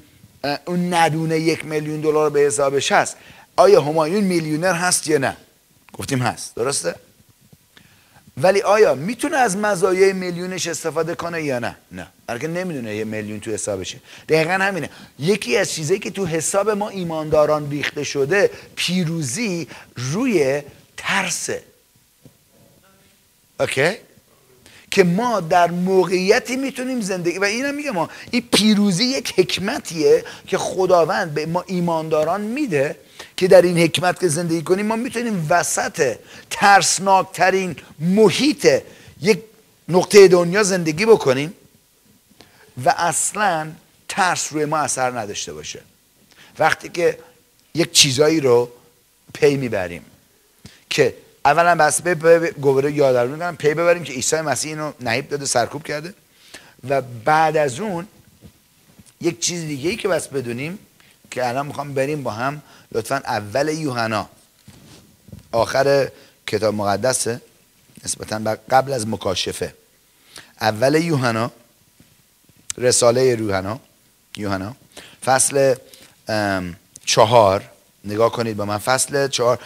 اون 0.65 0.95
ندونه 0.95 1.39
یک 1.39 1.65
میلیون 1.65 2.01
دلار 2.01 2.31
به 2.31 2.41
حسابش 2.41 2.93
هست. 2.93 3.17
آیا 3.57 3.81
همایون 3.81 4.25
میلیونر 4.25 4.75
هست 4.75 5.09
یا 5.09 5.19
نه؟ 5.19 5.37
گفتیم 5.93 6.19
هست. 6.19 6.55
درسته؟ 6.55 6.95
ولی 8.37 8.63
آیا 8.63 8.95
می‌تونه 8.95 9.37
از 9.37 9.57
مزایای 9.57 10.13
میلیونش 10.13 10.67
استفاده 10.67 11.15
کنه 11.15 11.43
یا 11.43 11.59
نه؟ 11.59 11.77
نه. 11.93 12.07
که 12.41 12.49
نمی‌دونه 12.49 12.97
یه 12.97 13.05
میلیون 13.05 13.41
تو 13.41 13.51
حسابشه. 13.51 14.01
دقیقا 14.29 14.53
همینه. 14.53 14.91
یکی 15.19 15.57
از 15.57 15.73
چیزایی 15.73 16.01
که 16.01 16.11
تو 16.11 16.27
حساب 16.27 16.71
ما 16.71 16.89
ایمانداران 16.89 17.71
ریخته 17.71 18.05
شده 18.05 18.51
پیروزی 18.77 19.69
روی 19.97 20.63
ترسه 20.97 21.63
اوکی؟ 23.61 23.97
که 24.95 25.05
ما 25.05 25.41
در 25.41 25.71
موقعیتی 25.71 26.57
می‌تونیم 26.57 27.01
زندگی 27.01 27.39
و 27.39 27.45
اینم 27.45 27.75
میگه 27.75 27.91
ما 27.91 28.09
این 28.31 28.49
پیروزی 28.53 29.05
یک 29.05 29.35
حکمتیه 29.37 30.25
که 30.47 30.59
خداوند 30.59 31.35
به 31.35 31.47
ما 31.47 31.65
ایمانداران 31.67 32.41
میده 32.41 32.97
که 33.37 33.49
در 33.49 33.63
این 33.63 33.79
حکمت 33.79 34.21
که 34.21 34.29
زندگی 34.29 34.63
کنیم 34.63 34.87
ما 34.87 34.97
می‌تونیم 34.97 35.47
وسط 35.51 36.17
ترسناکترین 36.51 37.77
محیط 37.99 38.83
یک 39.21 39.39
نقطه 39.89 40.29
دنیا 40.29 40.63
زندگی 40.63 41.07
بکنیم 41.07 41.55
و 42.85 42.95
اصلا 42.97 43.71
ترس 44.09 44.53
روی 44.53 44.65
ما 44.65 44.79
اثر 44.79 45.19
نداشته 45.19 45.53
باشه. 45.53 45.81
وقتی 46.59 46.89
که 46.89 47.19
یک 47.75 47.93
چیزایی 47.93 48.41
رو 48.41 48.71
پی 49.35 49.57
می‌بریم 49.57 50.05
که 50.91 51.15
اولا 51.45 51.75
بس 51.75 52.03
به 52.03 52.51
گوره 52.51 52.93
یادآوری 52.93 53.33
می‌کنم 53.33 53.57
پی 53.57 53.75
ببریم 53.75 54.05
که 54.05 54.13
عیسی 54.13 54.41
مسیح 54.41 54.71
اینو 54.71 54.93
نهیب 55.01 55.29
داده 55.29 55.47
سرکوب 55.47 55.83
کرده. 55.83 56.15
و 56.89 57.03
بعد 57.03 57.57
از 57.57 57.81
اون 57.81 58.07
یک 59.21 59.41
چیز 59.41 59.61
دیگه 59.61 59.91
ای 59.91 59.97
که 59.97 60.09
بس 60.09 60.29
بدونیم 60.29 60.79
که 61.31 61.49
الان 61.49 61.67
می‌خوام 61.67 61.95
بریم 61.95 62.23
با 62.23 62.31
هم 62.31 62.63
لطفا 62.93 63.17
اول 63.17 63.69
یوحنا. 63.69 64.29
آخر 65.53 66.09
کتاب 66.47 66.75
مقدسه 66.75 67.41
نسبتا 68.05 68.57
قبل 68.71 68.93
از 68.93 69.09
مکاشفه. 69.09 69.75
اول 70.61 70.95
یوحنا 70.95 71.51
رساله 72.79 73.25
یوحنا 73.25 73.81
یوحنا 74.37 74.77
فصل 75.25 75.75
چهار. 77.05 77.65
نگاه 78.05 78.33
کنید 78.33 78.57
با 78.57 78.65
من. 78.65 78.79
فصل 78.79 79.29
چهار 79.29 79.59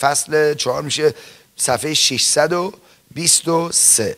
فصل 0.00 0.54
چهار 0.54 0.82
میشه 0.82 1.14
صفحه 1.56 1.94
623 1.94 4.16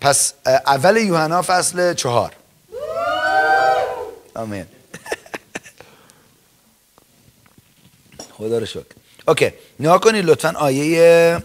پس 0.00 0.32
اول 0.46 0.96
یوحنا 0.96 1.42
فصل 1.42 1.94
چهار. 1.94 2.32
آمین. 4.34 4.66
خدا 8.38 8.58
رو 8.58 8.66
شکر. 8.66 8.84
اوکی 9.28 9.52
نگاه 9.80 10.00
کنید 10.00 10.24
لطفا 10.24 10.52
آیه 10.56 11.42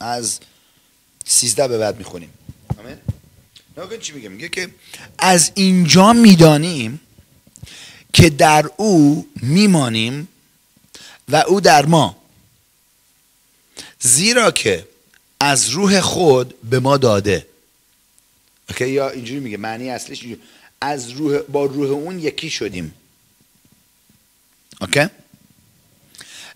از 0.00 0.40
سیزده 1.24 1.68
به 1.68 1.78
بعد 1.78 1.98
می‌خونیم. 1.98 2.32
نگاه 3.76 3.98
چی 3.98 4.12
میگه؟ 4.12 4.28
میگه 4.28 4.48
که 4.48 4.70
از 5.18 5.50
اینجا 5.54 6.12
می‌دانیم 6.12 7.00
که 8.12 8.30
در 8.30 8.70
او 8.76 9.28
میمانیم 9.42 10.28
و 11.28 11.36
او 11.36 11.60
در 11.60 11.86
ما. 11.86 12.16
زیرا 14.00 14.50
که 14.50 14.88
از 15.40 15.68
روح 15.68 16.00
خود 16.00 16.60
به 16.60 16.80
ما 16.80 16.96
داده. 16.96 17.46
اوکی؟ 18.68 18.88
یا 18.88 19.10
اینجوری 19.10 19.40
میگه 19.40 19.56
معنی 19.56 19.90
اصلیش 19.90 20.22
اینجوری. 20.22 20.42
از 20.80 21.10
روح 21.10 21.38
با 21.38 21.64
روح 21.64 21.90
اون 21.90 22.18
یکی 22.18 22.50
شدیم. 22.50 22.94
اوکی؟ 24.80 25.06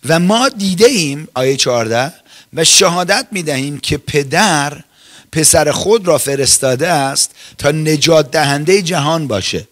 و 0.04 0.18
ما 0.18 0.48
دیده 0.48 0.86
ایم 0.86 1.28
آیه 1.34 1.56
14 1.56 2.12
و 2.52 2.64
شهادت 2.64 3.26
می‌دهیم 3.30 3.78
که 3.78 3.98
پدر 3.98 4.84
پسر 5.32 5.72
خود 5.72 6.06
را 6.08 6.18
فرستاده 6.18 6.88
است 6.88 7.30
تا 7.58 7.70
نجات 7.70 8.30
دهنده 8.30 8.82
جهان 8.82 9.26
باشه. 9.26 9.68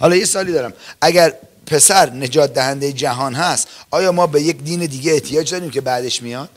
حالا 0.00 0.16
یه 0.16 0.24
سالی 0.24 0.52
دارم. 0.52 0.72
اگر 1.00 1.32
پسر 1.66 2.10
نجات 2.10 2.54
دهنده 2.54 2.92
جهان 2.92 3.34
هست 3.34 3.68
آیا 3.90 4.12
ما 4.12 4.26
به 4.26 4.42
یک 4.42 4.62
دین 4.62 4.86
دیگه 4.86 5.12
احتیاج 5.12 5.50
داریم 5.50 5.70
که 5.70 5.80
بعدش 5.80 6.22
میاد؟ 6.22 6.48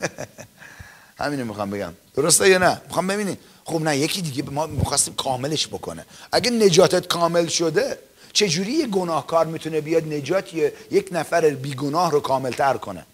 همینو 1.20 1.44
می‌خوام 1.44 1.70
بگم. 1.70 1.92
درسته 2.16 2.48
یا 2.48 2.58
نه؟ 2.58 2.80
می‌خوام 2.86 3.06
ببینید 3.06 3.38
خب 3.64 3.82
نه 3.82 3.96
یکی 3.96 4.22
دیگه 4.22 4.42
ما 4.42 4.66
می‌خواستیم 4.66 5.14
کاملش 5.14 5.66
بکنه. 5.66 6.04
اگه 6.32 6.50
نجاتت 6.50 7.06
کامل 7.06 7.46
شده 7.46 7.98
چجوری 8.32 8.72
یه 8.72 8.86
گناهکار 8.86 9.46
می‌تونه 9.46 9.80
بیاد 9.80 10.12
نجات 10.12 10.54
یک 10.90 11.08
نفر 11.12 11.50
بیگناه 11.50 12.10
رو 12.10 12.20
کاملتر 12.20 12.76
کنه؟ 12.76 13.06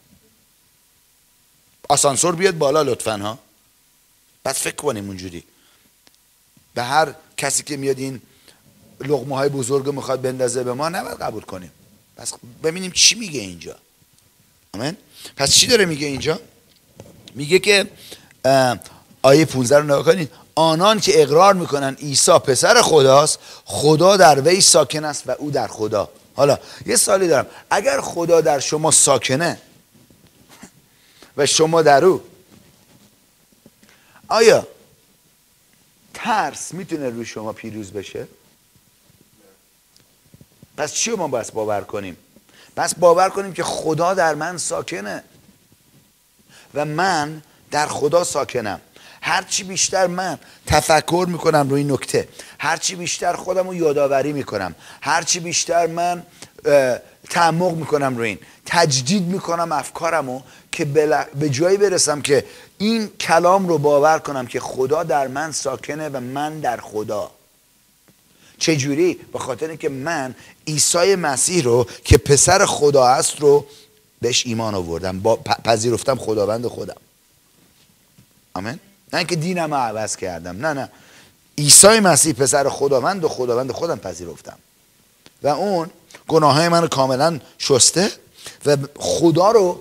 آسانسور 1.89 2.35
بیاد 2.35 2.59
بالا 2.59 2.83
لطفا 2.83 3.17
ها؟ 3.17 3.39
پس 4.49 4.61
فکر 4.61 4.77
کنیم 4.77 5.07
اونجوری. 5.07 5.45
به 6.75 6.83
هر 6.83 7.15
کسی 7.37 7.63
که 7.63 7.77
میاد 7.77 7.99
این 7.99 8.21
لغمه 9.01 9.37
های 9.37 9.49
بزرگ 9.49 9.89
می‌خواد 9.89 10.23
بندازه 10.23 10.65
به 10.65 10.73
ما 10.73 10.89
نباید 10.89 11.19
قبول 11.19 11.43
کنیم. 11.43 11.71
پس 12.17 12.33
ببینیم 12.63 12.91
چی 12.91 13.15
میگه 13.15 13.41
اینجا. 13.41 13.77
آمین؟ 14.75 14.97
پس 15.37 15.51
چی 15.51 15.67
داره 15.67 15.85
میگه 15.85 16.07
اینجا؟ 16.07 16.41
میگه 17.35 17.59
که 17.59 17.87
آیه 19.23 19.45
15 19.45 19.79
رو 19.79 19.85
نگاه 19.85 20.05
کنید. 20.05 20.31
آنان 20.55 21.01
که 21.01 21.23
اقرار 21.23 21.55
می‌کنن 21.55 21.95
عیسی 21.95 22.39
پسر 22.39 22.83
خداست 22.83 23.39
خدا 23.65 24.17
در 24.17 24.41
وی 24.41 24.61
ساکن 24.61 25.05
است 25.05 25.23
و 25.27 25.31
او 25.39 25.51
در 25.51 25.69
خدا. 25.69 26.09
حالا 26.35 26.59
یه 26.87 26.97
سالی 26.97 27.29
دارم. 27.29 27.47
اگر 27.71 28.01
خدا 28.01 28.41
در 28.41 28.61
شما 28.61 28.91
ساکنه 28.91 29.61
و 31.37 31.47
شما 31.47 31.83
در 31.83 32.05
او 32.05 32.23
آیا 34.29 34.67
ترس 36.15 36.75
می‌تونه 36.75 37.09
روی 37.09 37.25
شما 37.25 37.53
پیروز 37.53 37.93
بشه؟ 37.93 38.29
پس 40.77 40.93
چی 40.95 41.11
ما 41.11 41.29
باید 41.29 41.53
باور 41.53 41.81
کنیم؟ 41.81 42.17
پس 42.77 42.95
باور 42.95 43.29
کنیم 43.29 43.53
که 43.53 43.63
خدا 43.63 44.15
در 44.15 44.35
من 44.35 44.59
ساکنه 44.59 45.25
و 46.75 46.85
من 46.85 47.43
در 47.71 47.87
خدا 47.87 48.25
ساکنم. 48.25 48.81
هرچی 49.23 49.65
بیشتر 49.65 50.07
من 50.07 50.39
تفکر 50.67 51.27
می‌کنم 51.29 51.71
روی 51.71 51.85
نکته. 51.85 52.29
هرچی 52.59 52.97
بیشتر 52.97 53.33
خودم 53.33 53.67
رو 53.67 53.75
یادآوری 53.75 54.33
می‌کنم. 54.33 54.75
هرچی 55.01 55.41
بیشتر 55.41 55.87
من 55.87 56.27
تعمق 57.31 57.75
می‌کنم 57.75 58.17
روی 58.17 58.29
این. 58.29 58.39
تجدید 58.67 59.23
می‌کنم 59.23 59.73
افکارمو 59.73 60.43
که 60.73 60.85
به 61.35 61.51
جایی 61.51 61.77
برسم 61.77 62.21
که 62.21 62.45
این 62.79 63.09
کلام 63.09 63.69
رو 63.69 63.79
باور 63.79 64.19
کنم 64.19 64.47
که 64.47 64.61
خدا 64.61 65.03
در 65.03 65.29
من 65.29 65.53
ساکنه 65.53 66.09
و 66.09 66.21
من 66.21 66.61
در 66.61 66.77
خدا. 66.77 67.31
چجوری؟ 68.59 69.15
به 69.15 69.39
خاطر 69.39 69.77
که 69.77 69.89
من 69.89 70.35
عیسی 70.67 71.15
مسیح 71.15 71.65
رو 71.65 71.87
که 72.05 72.19
پسر 72.19 72.67
خدا 72.67 73.07
است 73.07 73.41
رو 73.41 73.67
بهش 74.21 74.47
ایمان 74.47 74.75
آوردم. 74.75 75.21
با 75.21 75.37
پذیرفتم 75.37 76.17
خداوند 76.17 76.67
خودم. 76.67 76.97
آمین؟ 78.55 78.81
نه 79.13 79.19
اینکه 79.19 79.37
دینم 79.37 79.75
رو 79.75 79.81
عوض 79.81 80.17
کردم. 80.17 80.67
نه 80.67 80.73
نه. 80.73 80.89
عیسی 81.59 82.01
مسیح 82.01 82.33
پسر 82.33 82.69
خداوند 82.69 83.25
و 83.25 83.29
خداوند 83.29 83.73
خودم 83.73 83.99
پذیرفتم. 83.99 84.59
و 85.43 85.49
اون 85.49 85.91
گناه 86.29 86.55
های 86.55 86.69
من 86.69 86.83
رو 86.83 86.89
کاملا 86.89 87.41
شسته 87.59 88.11
و 88.67 88.77
خدا 88.97 89.51
رو 89.51 89.81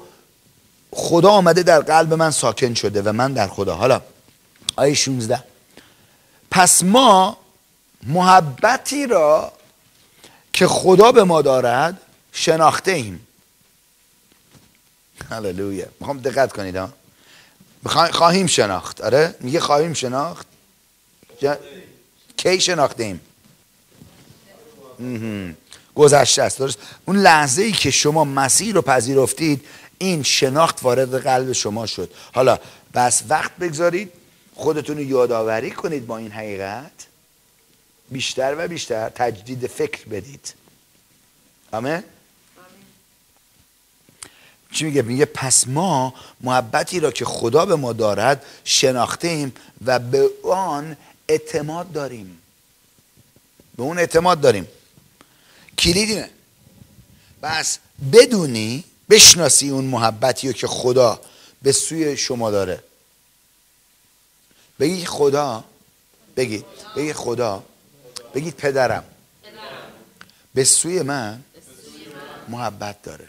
خدا 1.00 1.30
آمده 1.30 1.64
در 1.64 1.80
قلب 1.80 2.14
من 2.14 2.32
ساکن 2.32 2.74
شده 2.74 3.02
و 3.02 3.12
من 3.12 3.34
در 3.34 3.48
خدا. 3.48 3.76
حالا 3.76 4.02
آیه 4.76 4.94
16 4.94 5.44
پس 6.52 6.84
ما 6.84 7.38
محبتی 8.04 9.08
را 9.08 9.52
که 10.54 10.68
خدا 10.68 11.12
به 11.12 11.24
ما 11.24 11.42
دارد 11.42 12.02
شناخته 12.32 12.92
ایم. 12.92 13.28
هللویا 15.30 15.86
می‌خوام 16.00 16.20
دقت 16.20 16.54
کنید 16.54 16.76
ها. 16.76 16.90
خواهیم 18.12 18.48
شناخت. 18.48 19.02
آره 19.02 19.36
میگه 19.40 19.60
خواهیم 19.60 19.94
شناخت. 19.94 20.48
کی 22.38 22.62
شناخته 22.62 23.04
ایم؟ 23.04 23.22
گذشته 25.96 26.42
است 26.42 26.60
درست. 26.60 26.78
اون 27.06 27.18
لحظه 27.18 27.62
ای 27.62 27.72
که 27.72 27.92
شما 27.92 28.24
مسیح 28.24 28.74
رو 28.74 28.82
پذیرفتید 28.82 29.66
این 29.98 30.24
شناخت 30.24 30.84
وارد 30.84 31.24
قلب 31.24 31.52
شما 31.52 31.86
شد. 31.86 32.14
حالا 32.34 32.60
بس 32.94 33.24
وقت 33.30 33.58
بگذارید 33.58 34.12
خودتون 34.56 34.98
رو 34.98 35.04
یادآوری 35.04 35.72
کنید 35.72 36.08
با 36.08 36.18
این 36.18 36.32
حقیقت. 36.32 36.92
بیشتر 38.12 38.56
و 38.58 38.68
بیشتر 38.68 39.10
تجدید 39.10 39.68
فکر 39.68 40.06
بدید. 40.06 40.54
آمین؟ 41.72 42.04
چی 44.72 44.86
میگه؟ 44.86 45.02
میگه 45.02 45.26
پس 45.26 45.68
ما 45.68 46.14
محبتی 46.42 47.00
را 47.00 47.12
که 47.12 47.26
خدا 47.26 47.66
به 47.66 47.76
ما 47.76 47.94
دارد 47.94 48.46
شناخته 48.64 49.28
ایم 49.28 49.54
و 49.86 50.00
به 50.00 50.30
آن 50.44 50.98
اعتماد 51.28 51.92
داریم. 51.92 52.42
به 53.78 53.84
اون 53.84 53.98
اعتماد 53.98 54.42
داریم. 54.42 54.68
کلید 55.78 56.10
اینه 56.10 56.30
بس 57.44 57.80
بدونی 58.14 58.84
بشناسی 59.10 59.70
اون 59.70 59.86
محبتی 59.86 60.48
رو 60.48 60.54
که 60.54 60.68
خدا 60.68 61.22
به 61.62 61.72
سوی 61.72 62.18
شما 62.18 62.52
داره. 62.52 62.84
بگید 64.80 65.06
خدا 65.06 65.64
بگید 66.38 66.66
بگید 66.96 67.16
خدا 67.16 67.64
بگید 68.34 68.56
پدرم. 68.56 69.04
به 70.54 70.64
سوی 70.64 71.02
من 71.02 71.44
محبت 72.48 73.02
داره. 73.02 73.28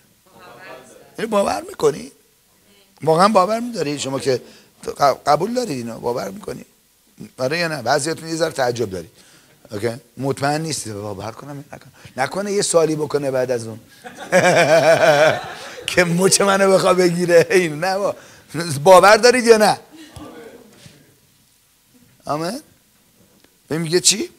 یعنی 1.19 1.31
باور 1.31 1.63
می‌کنی؟ 1.69 2.13
واقعا 3.03 3.29
باور 3.29 3.61
میداری 3.61 3.99
شما 3.99 4.19
که 4.19 4.43
قبول 5.27 5.55
دارید 5.55 5.77
اینو؟ 5.77 5.99
باور 6.01 6.31
می‌کنی؟ 6.31 6.65
آره 7.39 7.59
یا 7.59 7.69
نه؟ 7.69 7.83
بعضیاتون 7.83 8.29
یه 8.29 8.37
ذره 8.37 8.53
تعجب 8.53 8.91
دارید. 8.91 9.11
اوکی؟ 9.71 9.91
مطمئن 10.17 10.61
نیستی؟ 10.61 10.93
باور 10.93 11.33
کنم 11.33 11.65
نکنه 11.73 11.93
نکنه 12.17 12.53
یه 12.53 12.63
سوالی 12.63 12.97
بکنه 12.97 13.31
بعد 13.31 13.51
از 13.51 13.67
اون. 13.67 13.81
که 15.87 16.05
مچ 16.05 16.41
منو 16.41 16.73
بخوا 16.73 16.95
بگیره. 16.95 17.47
این 17.51 17.85
نه 17.85 18.13
باور 18.85 19.17
دارید 19.17 19.45
یا 19.45 19.57
نه؟ 19.57 19.81
آمین؟ 22.25 22.61
میگه 23.71 24.01
چی؟ 24.01 24.31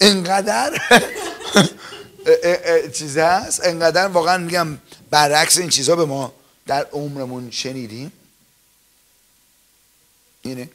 اینقدر 0.00 0.78
چیز 2.96 3.18
هست؟ 3.18 3.66
انقدر 3.66 4.06
واقعا 4.06 4.38
میگم 4.38 4.78
برعکس 5.10 5.58
این 5.58 5.68
چیزها 5.68 5.96
به 5.96 6.04
ما 6.04 6.32
در 6.66 6.86
عمرمون 6.92 7.50
شنیدیم. 7.50 8.12
اینه 10.42 10.68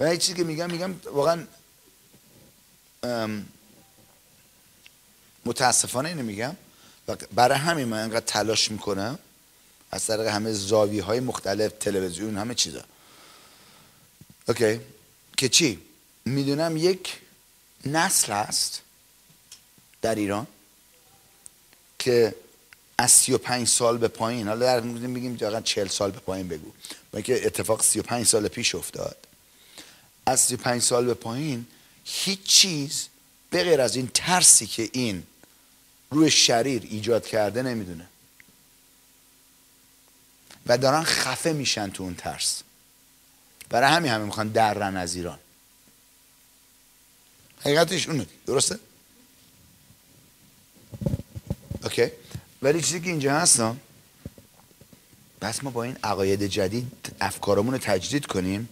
و 0.00 0.04
این 0.04 0.18
چیزی 0.18 0.34
که 0.34 0.44
میگم 0.44 0.70
میگم 0.70 0.94
واقعا 1.04 1.46
متاسفانه 5.44 6.08
اینو 6.08 6.22
میگم. 6.22 6.56
و 7.08 7.16
برای 7.34 7.58
همین 7.58 7.84
من 7.84 8.02
انقدر 8.02 8.26
تلاش 8.26 8.70
می‌کنم 8.70 9.18
از 9.90 10.06
طریق 10.06 10.26
همه 10.26 10.52
زاوی 10.52 10.98
های 10.98 11.20
مختلف 11.20 11.72
تلویزیون 11.72 12.36
همه 12.36 12.54
چیزا. 12.54 12.82
اوکی. 14.48 14.80
که 15.36 15.48
چی؟ 15.48 15.78
می‌دونم 16.24 16.76
یک 16.76 17.20
نسل 17.86 18.32
هست 18.32 18.82
در 20.02 20.14
ایران 20.14 20.46
که 21.98 22.34
از 22.98 23.10
35 23.10 23.68
سال 23.68 23.98
به 23.98 24.08
پایین 24.08 24.48
حالا 24.48 24.66
در 24.66 24.80
میگیم 24.80 25.36
واقعا 25.36 25.60
40 25.60 25.88
سال 25.88 26.10
به 26.10 26.18
پایین 26.18 26.48
بگو. 26.48 26.72
با 27.12 27.20
که 27.20 27.46
اتفاق 27.46 27.82
35 27.82 28.26
سال 28.26 28.48
پیش 28.48 28.74
افتاد. 28.74 29.16
از 30.30 30.40
35 30.40 30.82
سال 30.82 31.06
به 31.06 31.14
پایین 31.14 31.66
هیچ 32.04 32.42
چیز 32.42 33.08
به 33.50 33.64
غیر 33.64 33.80
از 33.80 33.96
این 33.96 34.10
ترسی 34.14 34.66
که 34.66 34.90
این 34.92 35.22
روی 36.10 36.30
شریر 36.30 36.82
ایجاد 36.90 37.26
کرده 37.26 37.62
نمی‌دونه. 37.62 38.06
و 40.66 40.78
دارن 40.78 41.02
خفه 41.02 41.52
میشن 41.52 41.90
تو 41.90 42.02
اون 42.02 42.14
ترس. 42.14 42.62
برای 43.68 43.90
همین 43.90 44.12
همه 44.12 44.24
می‌خوان 44.24 44.48
درن 44.48 44.96
از 44.96 45.14
ایران. 45.14 45.38
حقیقتش 47.60 48.08
اونه 48.08 48.26
درسته؟ 48.46 48.78
اوکی. 51.82 52.10
ولی 52.62 52.80
چیزی 52.80 53.00
که 53.00 53.10
اینجا 53.10 53.38
هستم 53.38 53.80
بس 55.40 55.64
ما 55.64 55.70
با 55.70 55.84
این 55.84 55.96
عقاید 56.04 56.42
جدید 56.42 57.16
افکارمون 57.20 57.72
رو 57.74 57.78
تجدید 57.78 58.26
کنیم 58.26 58.68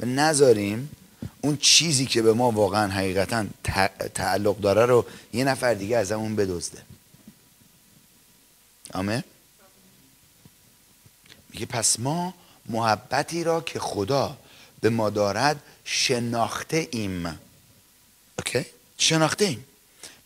و 0.00 0.06
نذاریم 0.06 0.90
اون 1.40 1.56
چیزی 1.56 2.06
که 2.06 2.22
به 2.22 2.32
ما 2.32 2.50
واقعا 2.50 2.90
حقیقتا 2.90 3.46
تعلق 4.14 4.60
داره 4.60 4.86
رو 4.86 5.06
یه 5.32 5.44
نفر 5.44 5.74
دیگه 5.74 5.96
از 5.96 6.12
اون 6.12 6.36
بدزده. 6.36 6.82
آمه 8.94 9.24
میگه 11.52 11.66
پس 11.66 12.00
ما 12.00 12.34
محبتی 12.68 13.44
را 13.44 13.60
که 13.60 13.78
خدا 13.78 14.36
به 14.80 14.90
ما 14.90 15.10
دارد 15.10 15.62
شناخته 15.84 16.88
ایم. 16.90 17.38
اوکی؟ 18.38 18.66
شناخته 18.98 19.44
ایم. 19.44 19.64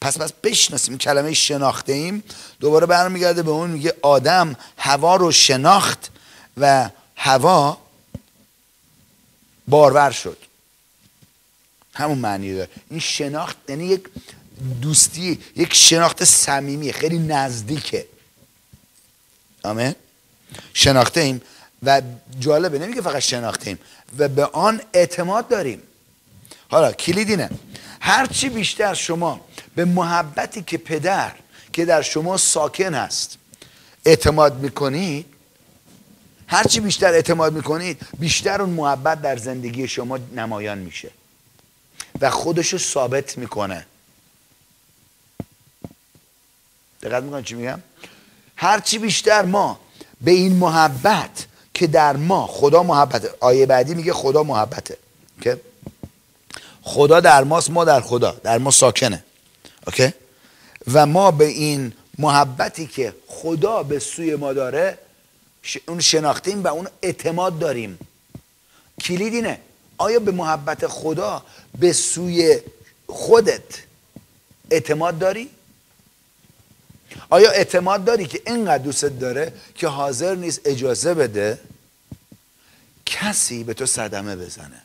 پس 0.00 0.18
پس 0.18 0.32
بشناسیم 0.32 0.98
کلمه 0.98 1.34
شناخته 1.34 1.92
ایم. 1.92 2.24
دوباره 2.60 2.86
برمیگرده 2.86 3.42
به 3.42 3.50
اون 3.50 3.70
میگه 3.70 3.94
آدم 4.02 4.56
هوا 4.78 5.16
رو 5.16 5.32
شناخت 5.32 6.10
و 6.56 6.90
هوا 7.16 7.78
بارور 9.68 10.10
شد. 10.10 10.38
همون 11.94 12.18
معنی 12.18 12.54
داره. 12.54 12.68
این 12.90 13.00
شناخت 13.00 13.56
یعنی 13.68 13.86
یک 13.86 14.04
دوستی 14.82 15.40
یک 15.56 15.74
شناخت 15.74 16.24
صمیمی 16.24 16.92
خیلی 16.92 17.18
نزدیکه. 17.18 18.06
آمین؟ 19.62 19.94
شناخته 20.74 21.20
ایم 21.20 21.42
و 21.82 22.02
جالبه 22.40 22.78
نمیگه 22.78 23.00
فقط 23.00 23.18
شناخته 23.18 23.68
ایم 23.70 23.78
و 24.18 24.28
به 24.28 24.44
آن 24.44 24.80
اعتماد 24.92 25.48
داریم. 25.48 25.82
حالا 26.68 26.92
کلید 26.92 27.30
اینه 27.30 27.50
هرچی 28.00 28.48
بیشتر 28.48 28.94
شما 28.94 29.40
به 29.74 29.84
محبتی 29.84 30.62
که 30.62 30.78
پدر 30.78 31.32
که 31.72 31.84
در 31.84 32.02
شما 32.02 32.36
ساکن 32.36 32.94
هست 32.94 33.38
اعتماد 34.04 34.58
می‌کنید 34.58 35.26
هرچی 36.46 36.80
بیشتر 36.80 37.12
اعتماد 37.12 37.52
می‌کنید 37.52 38.00
بیشتر 38.18 38.62
اون 38.62 38.70
محبت 38.70 39.22
در 39.22 39.36
زندگی 39.36 39.88
شما 39.88 40.18
نمایان 40.18 40.78
میشه. 40.78 41.10
و 42.20 42.30
خودشو 42.30 42.78
ثابت 42.78 43.38
می‌کنه. 43.38 43.86
دقت 47.02 47.22
می‌کنید 47.22 47.44
چی 47.44 47.54
میگم؟ 47.54 47.82
هرچی 48.56 48.98
بیشتر 48.98 49.42
ما 49.42 49.80
به 50.20 50.30
این 50.30 50.56
محبت 50.56 51.46
که 51.74 51.86
در 51.86 52.16
ما 52.16 52.46
خدا 52.46 52.82
محبته. 52.82 53.30
آیه 53.40 53.66
بعدی 53.66 53.94
میگه 53.94 54.12
خدا 54.12 54.42
محبته. 54.42 54.96
که 55.40 55.60
خدا 56.82 57.20
در 57.20 57.44
ماست 57.44 57.70
ما 57.70 57.84
در 57.84 58.00
خدا. 58.00 58.30
در 58.30 58.58
ما 58.58 58.70
ساکنه. 58.70 59.24
اوکی؟ 59.86 60.12
و 60.92 61.06
ما 61.06 61.30
به 61.30 61.44
این 61.44 61.92
محبتی 62.18 62.86
که 62.86 63.14
خدا 63.26 63.82
به 63.82 63.98
سوی 63.98 64.36
ما 64.36 64.52
داره 64.52 64.98
اون 65.88 66.00
شناختیم 66.00 66.64
و 66.64 66.66
اون 66.66 66.88
اعتماد 67.02 67.58
داریم. 67.58 67.98
کلید 69.00 69.34
اینه. 69.34 69.60
آیا 69.98 70.18
به 70.18 70.32
محبت 70.32 70.86
خدا 70.86 71.42
به 71.78 71.92
سوی 71.92 72.60
خودت 73.06 73.62
اعتماد 74.70 75.18
داری؟ 75.18 75.50
آیا 77.30 77.50
اعتماد 77.50 78.04
داری 78.04 78.26
که 78.26 78.42
اینقدر 78.46 78.84
دوست 78.84 79.04
داره 79.04 79.52
که 79.74 79.88
حاضر 79.88 80.34
نیست 80.34 80.60
اجازه 80.64 81.14
بده 81.14 81.58
کسی 83.06 83.64
به 83.64 83.74
تو 83.74 83.86
صدمه 83.86 84.36
بزنه؟ 84.36 84.82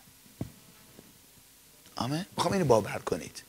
آمه 1.96 2.26
می‌خوام 2.38 2.54
اینو 2.54 2.66
باور 2.66 3.02
کنید. 3.06 3.44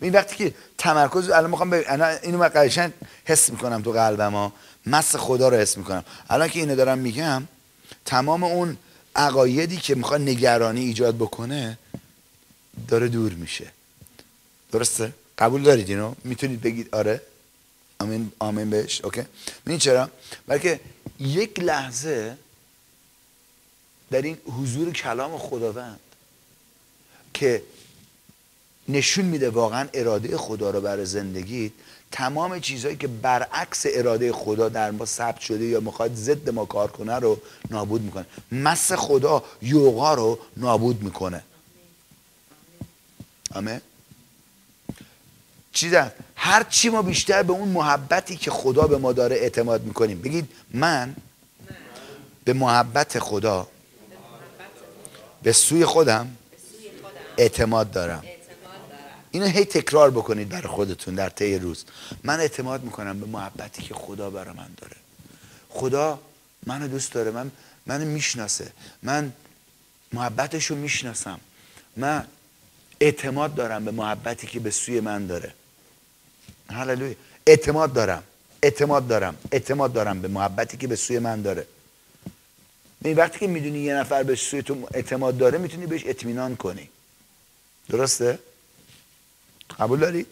این 0.00 0.12
وقتی 0.12 0.36
که 0.36 0.54
تمرکز 0.78 1.30
الان 1.30 1.50
می‌خوام 1.50 1.70
به 1.70 2.18
اینو 2.22 2.38
من 2.38 2.50
قشنگ 2.54 2.92
حس 3.24 3.50
می‌کنم 3.50 3.82
تو 3.82 3.92
قلبم 3.92 4.32
ها. 4.32 4.52
مس 4.86 5.16
خدا 5.16 5.48
رو 5.48 5.56
حس 5.56 5.76
می‌کنم. 5.76 6.04
الان 6.30 6.48
که 6.48 6.60
اینو 6.60 6.76
دارم 6.76 6.98
میگم 6.98 7.42
تمام 8.04 8.44
اون 8.44 8.76
عقایدی 9.16 9.76
که 9.76 9.94
می‌خواد 9.94 10.20
نگرانی 10.20 10.80
ایجاد 10.80 11.16
بکنه 11.16 11.78
داره 12.88 13.08
دور 13.08 13.32
میشه. 13.32 13.72
درسته؟ 14.72 15.12
قبول 15.38 15.62
دارید 15.62 15.88
اینو؟ 15.88 16.14
می‌تونید 16.24 16.60
بگید 16.60 16.94
آره. 16.94 17.20
آمین 17.98 18.32
آمین 18.38 18.70
بهش. 18.70 19.00
اوکی. 19.04 19.22
ببین 19.66 19.78
چرا؟ 19.78 20.10
بلکه 20.46 20.80
یک 21.18 21.60
لحظه 21.60 22.36
در 24.10 24.22
این 24.22 24.38
حضور 24.60 24.92
کلام 24.92 25.38
خداوند 25.38 26.00
که 27.34 27.62
نشون 28.88 29.24
میده 29.24 29.50
واقعا 29.50 29.88
اراده 29.94 30.36
خدا 30.36 30.70
رو 30.70 30.80
برای 30.80 31.06
زندگی 31.06 31.72
تمام 32.12 32.60
چیزهایی 32.60 32.96
که 32.96 33.08
برعکس 33.08 33.86
اراده 33.88 34.32
خدا 34.32 34.68
در 34.68 34.90
ما 34.90 35.06
ثبت 35.06 35.40
شده 35.40 35.64
یا 35.64 35.80
می‌خواد 35.80 36.14
ضد 36.14 36.50
ما 36.50 36.64
کار 36.64 36.90
کنه 36.90 37.14
رو 37.14 37.40
نابود 37.70 38.02
می‌کنه. 38.02 38.26
مس 38.52 38.92
خدا 38.92 39.44
یوغا 39.62 40.14
رو 40.14 40.38
نابود 40.56 41.02
می‌کنه. 41.02 41.44
آمین. 43.54 43.80
چیزا 45.72 46.10
هر 46.36 46.62
چی 46.62 46.88
ما 46.88 47.02
بیشتر 47.02 47.42
به 47.42 47.52
اون 47.52 47.68
محبتی 47.68 48.36
که 48.36 48.50
خدا 48.50 48.86
به 48.86 48.98
ما 48.98 49.12
داره 49.12 49.36
اعتماد 49.36 49.82
می‌کنیم. 49.82 50.22
بگید 50.22 50.48
من 50.70 51.16
به 52.44 52.52
محبت 52.52 53.18
خدا 53.18 53.68
به 55.42 55.52
سوی 55.52 55.84
خودم 55.84 56.36
اعتماد 57.38 57.90
دارم. 57.90 58.24
اینو 59.30 59.46
هی 59.46 59.64
تکرار 59.64 60.10
بکنید 60.10 60.48
برای 60.48 60.68
خودتون 60.68 61.14
در 61.14 61.28
طی 61.28 61.58
روز. 61.58 61.84
من 62.24 62.40
اعتماد 62.40 62.82
می‌کنم 62.82 63.20
به 63.20 63.26
محبتی 63.26 63.82
که 63.82 63.94
خدا 63.94 64.30
برای 64.30 64.54
من 64.54 64.70
داره. 64.76 64.96
خدا 65.68 66.20
منو 66.66 66.88
دوست 66.88 67.12
داره 67.12 67.30
من 67.30 67.50
منو 67.86 68.04
می‌شناسه. 68.04 68.72
من 69.02 69.32
محبتش 70.12 70.66
رو 70.66 70.76
می‌شناسم. 70.76 71.40
من 71.96 72.26
اعتماد 73.02 73.54
دارم 73.54 73.84
به 73.84 73.90
محبتی 73.90 74.46
که 74.46 74.60
به 74.60 74.70
سوی 74.70 75.00
من 75.00 75.26
داره. 75.26 75.54
هللویا. 76.70 77.14
اعتماد 77.46 77.92
دارم. 77.92 78.22
اعتماد 78.62 79.06
دارم. 79.06 79.36
اعتماد 79.52 79.92
دارم 79.92 80.20
به 80.20 80.28
محبتی 80.28 80.76
که 80.76 80.86
به 80.86 80.96
سوی 80.96 81.18
من 81.18 81.42
داره. 81.42 81.66
این 83.04 83.16
وقتی 83.16 83.38
که 83.38 83.46
می‌دونی 83.46 83.78
یه 83.78 83.94
نفر 83.94 84.22
به 84.22 84.36
سوی 84.36 84.62
تو 84.62 84.88
اعتماد 84.94 85.38
داره 85.38 85.58
می‌تونی 85.58 85.86
بهش 85.86 86.02
اطمینان 86.06 86.56
کنی. 86.56 86.88
درسته؟ 87.88 88.38
قبول 89.78 90.00
دارید؟ 90.00 90.26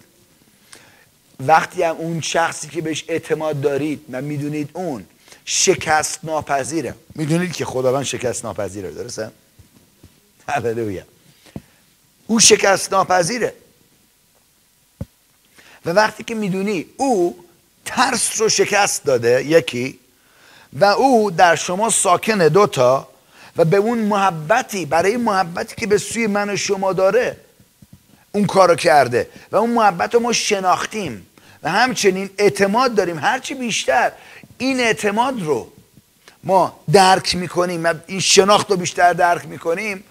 وقتی 1.40 1.82
هم 1.82 1.96
اون 1.96 2.20
شخصی 2.20 2.68
که 2.68 2.80
بهش 2.80 3.04
اعتماد 3.08 3.60
دارید 3.60 4.04
و 4.10 4.22
می‌دونید 4.22 4.70
اون 4.72 5.06
شکست 5.44 6.24
ناپذیره. 6.24 6.94
می‌دونید 7.14 7.52
که 7.52 7.64
خداوند 7.64 8.04
شکست 8.04 8.44
ناپذیره 8.44 8.90
درسته؟ 8.90 9.30
هللویا. 10.48 11.02
او 12.30 12.40
شکست 12.40 12.92
ناپذیره 12.92 13.54
و 15.84 15.90
وقتی 15.90 16.24
که 16.24 16.34
می‌دونی 16.34 16.86
او 16.96 17.44
ترس 17.84 18.40
رو 18.40 18.48
شکست 18.48 19.04
داده 19.04 19.44
یکی 19.44 19.98
و 20.72 20.84
او 20.84 21.30
در 21.30 21.56
شما 21.56 21.90
ساکنه 21.90 22.48
دوتا 22.48 23.08
و 23.56 23.64
به 23.64 23.76
اون 23.76 23.98
محبتی 23.98 24.86
برای 24.86 25.16
محبتی 25.16 25.74
که 25.76 25.86
به 25.86 25.98
سوی 25.98 26.26
من 26.26 26.50
و 26.50 26.56
شما 26.56 26.92
داره 26.92 27.36
اون 28.32 28.46
کارو 28.46 28.74
کرده. 28.74 29.28
و 29.52 29.56
اون 29.56 29.70
محبت 29.70 30.14
رو 30.14 30.20
ما 30.20 30.32
شناختیم. 30.32 31.26
و 31.62 31.70
همچنین 31.70 32.30
اعتماد 32.38 32.94
داریم. 32.94 33.18
هرچی 33.18 33.54
بیشتر 33.54 34.12
این 34.58 34.80
اعتماد 34.80 35.42
رو 35.42 35.72
ما 36.44 36.80
درک 36.92 37.34
می‌کنیم. 37.34 37.84
و 37.84 37.94
این 38.06 38.20
شناخت 38.20 38.70
رو 38.70 38.76
بیشتر 38.76 39.12
درک 39.12 39.46
می‌کنیم. 39.46 40.04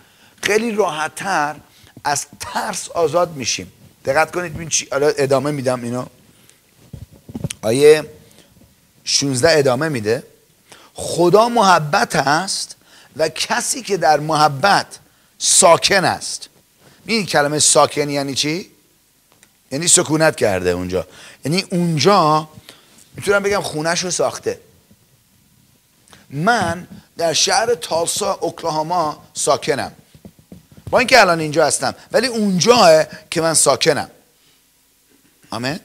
خیلی 0.43 0.71
راحتتر 0.71 1.55
از 2.03 2.25
ترس 2.39 2.89
آزاد 2.89 3.35
میشیم. 3.35 3.71
دقت 4.05 4.31
کنید 4.31 4.53
ببین 4.53 4.69
چی 4.69 4.87
ادامه 4.91 5.51
میدم 5.51 5.83
اینو. 5.83 6.05
آیه 7.61 8.05
16 9.03 9.59
ادامه 9.59 9.89
میده. 9.89 10.23
خدا 10.93 11.49
محبت 11.49 12.15
است 12.15 12.75
و 13.17 13.29
کسی 13.29 13.81
که 13.81 13.97
در 13.97 14.19
محبت 14.19 14.99
ساکن 15.37 16.05
است. 16.05 16.49
این 17.05 17.25
کلمه 17.25 17.59
ساکن 17.59 18.09
یعنی 18.09 18.35
چی؟ 18.35 18.71
یعنی 19.71 19.87
سکونت 19.87 20.35
کرده 20.35 20.69
اونجا. 20.69 21.07
یعنی 21.45 21.65
اونجا 21.71 22.49
می‌تونم 23.15 23.43
بگم 23.43 23.61
خونش 23.61 24.03
رو 24.03 24.11
ساخته. 24.11 24.59
من 26.29 26.87
در 27.17 27.33
شهر 27.33 27.75
تالسا 27.75 28.33
اوکلاهاما 28.33 29.23
ساکنم. 29.33 29.91
با 30.89 30.99
اینکه 30.99 31.21
الان 31.21 31.39
اینجا 31.39 31.65
هستم 31.65 31.95
ولی 32.11 32.27
اونجاه 32.27 33.05
که 33.31 33.41
من 33.41 33.53
ساکنم. 33.53 34.09
آمین؟ 35.49 35.79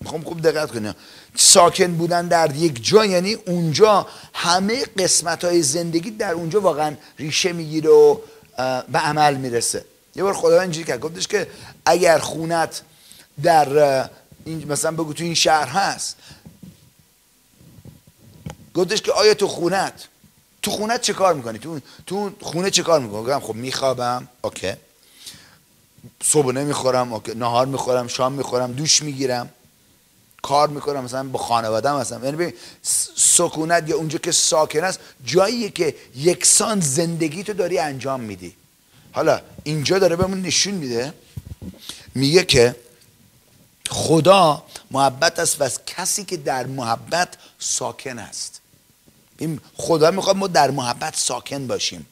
می‌خوام 0.00 0.22
خوب 0.22 0.42
دقت 0.42 0.70
کنیم 0.70 0.94
ساکن 1.36 1.96
بودن 1.96 2.28
در 2.28 2.56
یک 2.56 2.84
جا 2.84 3.04
یعنی 3.04 3.34
اونجا 3.34 4.06
همه 4.34 4.84
قسمت 4.84 5.44
های 5.44 5.62
زندگی 5.62 6.10
در 6.10 6.32
اونجا 6.32 6.60
واقعا 6.60 6.94
ریشه 7.18 7.52
می‌گیره 7.52 7.90
و 7.90 8.18
به 8.88 8.98
عمل 8.98 9.34
می‌رسه. 9.34 9.84
یه 10.16 10.22
بار 10.22 10.34
خدا 10.34 10.60
اینجوری 10.60 10.86
کرد. 10.86 11.00
گفتش 11.00 11.28
که 11.28 11.50
اگر 11.86 12.18
خونت 12.18 12.82
در 13.42 13.68
این 14.44 14.72
مثلا 14.72 14.90
بگو 14.90 15.12
تو 15.12 15.24
این 15.24 15.34
شهر 15.34 15.68
هست. 15.68 16.16
گفتش 18.74 19.02
که 19.02 19.12
آیا 19.12 19.34
تو 19.34 19.48
خونت؟ 19.48 20.08
تو 20.64 20.70
خونه 20.70 20.98
چه 20.98 21.12
کار 21.12 21.34
می‌کنی؟ 21.34 21.58
تو 21.58 21.80
تو 22.06 22.32
خونه 22.40 22.70
چه 22.70 22.82
کار 22.82 23.00
می‌کنی؟ 23.00 23.22
گفتم 23.22 23.40
خب 23.40 23.54
میخوابم. 23.54 24.28
okay. 24.42 24.72
صبحونه 26.22 26.64
می‌خورم 26.64 27.12
okay. 27.12 27.34
نهار 27.34 27.66
می‌خورم 27.66 28.08
شام 28.08 28.32
می‌خورم 28.32 28.72
دوش 28.72 29.02
می‌گیرم. 29.02 29.50
کار 30.42 30.68
می‌کنم 30.68 31.04
مثلا 31.04 31.24
با 31.24 31.38
خانوادم 31.38 32.00
هستم. 32.00 32.24
یعنی 32.24 32.36
ببین 32.36 32.54
سکونت 33.16 33.88
یا 33.88 33.96
اونجا 33.96 34.18
که 34.18 34.32
ساکن 34.32 34.84
است 34.84 35.00
جاییه 35.24 35.70
که 35.70 35.94
یکسان 36.16 36.80
زندگی 36.80 37.44
تو 37.44 37.52
داری 37.52 37.78
انجام 37.78 38.20
میدی. 38.20 38.54
حالا 39.12 39.40
اینجا 39.64 39.98
داره 39.98 40.16
بهمون 40.16 40.42
نشون 40.42 40.74
میده. 40.74 41.14
میگه 42.14 42.44
که 42.44 42.76
خدا 43.90 44.62
محبت 44.90 45.38
است 45.38 45.60
و 45.60 45.64
از 45.64 45.80
کسی 45.86 46.24
که 46.24 46.36
در 46.36 46.66
محبت 46.66 47.28
ساکن 47.58 48.18
است. 48.18 48.60
این 49.38 49.60
خدا 49.76 50.10
می‌خواد 50.10 50.36
ما 50.36 50.46
در 50.46 50.70
محبت 50.70 51.16
ساکن 51.16 51.66
باشیم. 51.66 52.06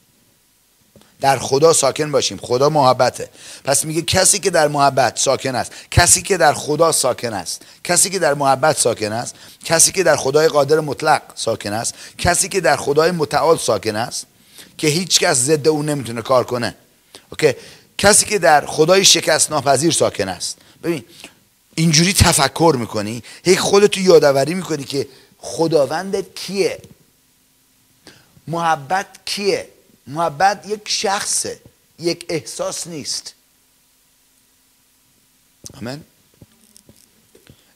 در 1.20 1.38
خدا 1.38 1.72
ساکن 1.72 2.12
باشیم. 2.12 2.38
خدا 2.42 2.68
محبته. 2.68 3.28
پس 3.64 3.84
میگه 3.84 4.02
کسی 4.02 4.38
که 4.38 4.50
در 4.50 4.68
محبت 4.68 5.18
ساکن 5.18 5.54
است 5.54 5.72
کسی 5.90 6.22
که 6.22 6.36
در 6.36 6.54
خدا 6.54 6.92
ساکن 6.92 7.32
است 7.32 7.62
کسی 7.84 8.10
که 8.10 8.18
در 8.18 8.34
محبت 8.34 8.78
ساکن 8.78 9.12
است 9.12 9.34
کسی 9.64 9.92
که 9.92 10.02
در 10.02 10.16
خدای 10.16 10.48
قادر 10.48 10.80
مطلق 10.80 11.22
ساکن 11.34 11.72
است 11.72 11.94
کسی 12.18 12.48
که 12.48 12.60
در 12.60 12.76
خدای 12.76 13.10
متعال 13.10 13.58
ساکن 13.58 13.96
است 13.96 14.26
که 14.78 14.88
هیچ 14.88 15.20
کس 15.20 15.36
ضد 15.36 15.68
او 15.68 15.82
نمی‌تونه 15.82 16.22
کار 16.22 16.44
کنه. 16.44 16.74
اوکی؟ 17.30 17.54
کسی 17.98 18.26
که 18.26 18.38
در 18.38 18.66
خدای 18.66 19.04
شکست 19.04 19.50
ناپذیر 19.50 19.92
ساکن 19.92 20.28
است. 20.28 20.58
ببین 20.82 21.04
اینجوری 21.74 22.12
تفکر 22.12 22.76
می‌کنی 22.78 23.22
هی 23.44 23.56
خودتو 23.56 24.00
یادآوری 24.00 24.54
می‌کنی 24.54 24.84
که 24.84 25.08
خداوندت 25.38 26.34
کیه؟ 26.34 26.78
محبت 28.46 29.06
کیه؟ 29.24 29.68
محبت 30.06 30.66
یک 30.66 30.88
شخصه 30.88 31.60
یک 31.98 32.26
احساس 32.28 32.86
نیست. 32.86 33.34
آمین. 35.74 36.04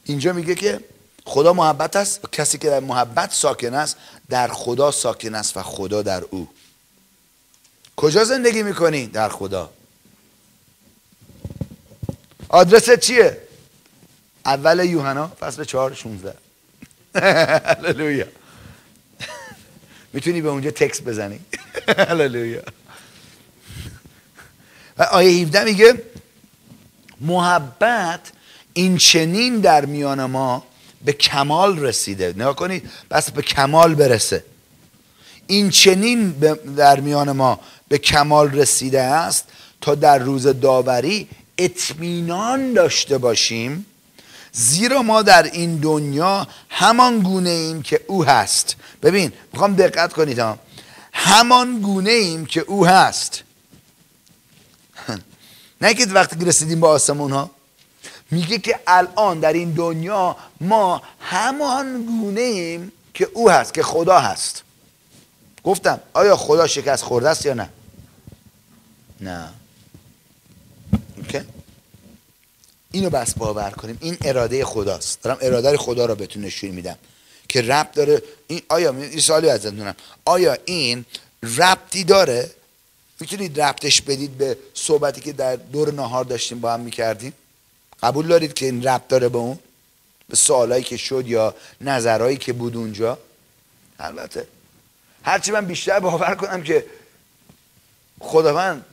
اینجا 0.05 0.33
میگه 0.33 0.55
که 0.55 0.81
خدا 1.25 1.53
محبت 1.53 1.97
است. 1.97 2.33
کسی 2.33 2.59
که 2.59 2.69
در 2.69 2.81
محبت 2.81 3.33
ساکن 3.33 3.75
است 3.75 3.97
در 4.29 4.49
خدا 4.49 4.91
ساکن 4.91 5.35
است 5.35 5.57
و 5.57 5.63
خدا 5.63 6.03
در 6.03 6.23
او. 6.31 6.49
کجا 7.97 8.25
زندگی 8.25 8.63
می‌کنی؟ 8.63 9.07
در 9.07 9.29
خدا؟ 9.29 9.71
آدرس 12.49 12.91
چیه؟ 12.91 13.43
اول 14.47 14.85
یوحنا 14.85 15.29
فصل 15.29 15.65
چهار 15.65 15.95
شونزه 15.95 16.35
هللویا. 17.15 18.27
می‌تونی 20.17 20.41
به 20.41 20.49
اونجا 20.49 20.71
تکس 20.71 21.01
بزنی. 21.03 21.41
هللویا. 22.09 22.63
و 24.99 25.03
آیه 25.03 25.43
17 25.43 25.65
میگه 25.65 26.03
محبت 27.21 28.21
این 28.73 28.97
چنین 28.97 29.61
در 29.61 29.85
میان 29.85 30.25
ما 30.25 30.65
به 31.05 31.13
کمال 31.13 31.79
رسیده. 31.79 32.35
نگاه 32.37 32.57
کنید 32.57 32.91
بس 33.11 33.31
به 33.31 33.43
کمال 33.43 33.95
برسه. 33.95 34.45
این 35.47 35.71
چنین 35.71 36.31
در 36.77 37.01
میان 37.01 37.33
ما 37.33 37.61
به 37.89 37.99
کمال 37.99 38.51
رسیده 38.51 39.03
است 39.03 39.45
تا 39.81 39.95
در 39.95 40.19
روز 40.19 40.47
داوری 40.47 41.29
اطمینان 41.59 42.73
داشته 42.73 43.19
باشیم 43.19 43.87
زیرا 44.53 45.03
ما 45.03 45.23
در 45.23 45.43
این 45.43 45.77
دنیا 45.77 46.47
همان 46.69 47.21
گونه 47.21 47.51
ایم 47.51 47.83
که 47.83 48.01
او 48.07 48.25
هست 48.25 48.77
ببین 49.03 49.33
می‌خوام 49.53 49.75
دقت 49.75 50.13
کنید 50.13 50.39
ها. 50.39 50.59
همان 51.13 51.81
گونه 51.81 52.11
ایم 52.11 52.47
که 52.47 52.61
او 52.61 52.87
هست. 52.87 53.43
نه 55.81 55.95
که 55.95 56.07
وقتی 56.07 56.45
رسیدیم 56.45 56.81
به 56.81 56.87
آسمون 56.87 57.33
ها. 57.33 57.51
میگه 58.31 58.59
که 58.59 58.81
الان 58.87 59.41
در 59.41 59.53
این 59.53 59.71
دنیا 59.71 60.37
ما 60.61 61.03
همان 61.21 62.07
گونه 62.07 62.41
ایم 62.41 62.93
که 63.15 63.29
او 63.35 63.51
هست 63.51 63.75
که 63.75 63.83
خدا 63.83 64.19
هست. 64.19 64.63
گفتم 65.65 66.01
آیا 66.15 66.37
خدا 66.37 66.67
شکست 66.67 67.05
خورده 67.05 67.29
است 67.29 67.47
یا 67.47 67.55
نه؟ 67.55 67.69
نه. 69.21 69.49
اوکی. 71.17 71.41
اینو 72.91 73.11
بس 73.11 73.35
باور 73.35 73.71
کنیم. 73.71 73.99
این 74.01 74.17
اراده 74.25 74.65
خداست. 74.65 75.23
دارم 75.23 75.39
اراده 75.41 75.77
خدا 75.77 76.07
رو 76.07 76.15
بهتون 76.15 76.43
نشون 76.43 76.71
میدم. 76.71 76.97
که 77.49 77.63
ربط 77.63 77.93
داره 77.93 78.23
این 78.47 78.63
آیا 78.69 78.91
این 78.91 79.21
سوالی 79.21 79.49
ازت 79.49 79.67
دونم 79.67 79.95
آیا 80.25 80.57
این 80.65 81.05
ربطی 81.59 82.05
داره؟ 82.05 82.51
می‌تونید 83.21 83.61
ربطش 83.61 84.03
بدید 84.03 84.39
به 84.39 84.59
صحبتی 84.75 85.21
که 85.21 85.33
در 85.33 85.57
دور 85.57 85.93
نهار 85.93 86.25
داشتیم 86.25 86.61
با 86.61 86.73
هم 86.73 86.81
می‌کردیم؟ 86.81 87.33
قبول 88.03 88.27
دارید 88.27 88.55
که 88.55 88.67
این 88.67 88.83
ربط 88.83 89.09
داره 89.09 89.29
به 89.29 89.39
اون؟ 89.39 89.59
به 90.29 90.37
سوالایی 90.37 90.85
که 90.85 90.97
شد 90.97 91.27
یا 91.27 91.55
نظرهایی 91.81 92.37
که 92.37 92.53
بود 92.53 92.77
اونجا؟ 92.77 93.19
البته. 93.99 94.47
هرچی 95.23 95.51
من 95.51 95.67
بیشتر 95.67 96.01
باور 96.01 96.35
کنم 96.35 96.63
که 96.63 96.87
خداوند 98.21 98.85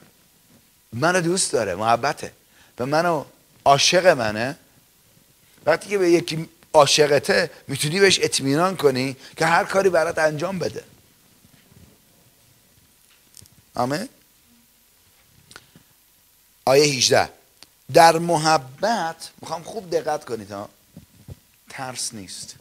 منو 0.93 1.21
دوست 1.21 1.51
داره 1.51 1.75
محبته. 1.75 2.31
و 2.79 2.85
منو 2.85 3.25
عاشق 3.65 4.07
منه. 4.07 4.57
وقتی 5.65 5.89
که 5.89 5.97
به 5.97 6.11
یکی 6.11 6.49
عاشقته 6.73 7.51
می‌تونی 7.67 7.99
بهش 7.99 8.19
اطمینان 8.21 8.77
کنی 8.77 9.15
که 9.37 9.45
هر 9.45 9.63
کاری 9.63 9.89
برات 9.89 10.17
انجام 10.17 10.59
بده. 10.59 10.83
آمین؟ 13.75 14.09
آیه 16.65 16.83
18 16.83 17.29
در 17.93 18.17
محبت 18.17 19.29
می‌خوام 19.41 19.63
خوب 19.63 19.89
دقت 19.89 20.25
کنید 20.25 20.51
ها. 20.51 20.69
ترس 21.69 22.13
نیست. 22.13 22.55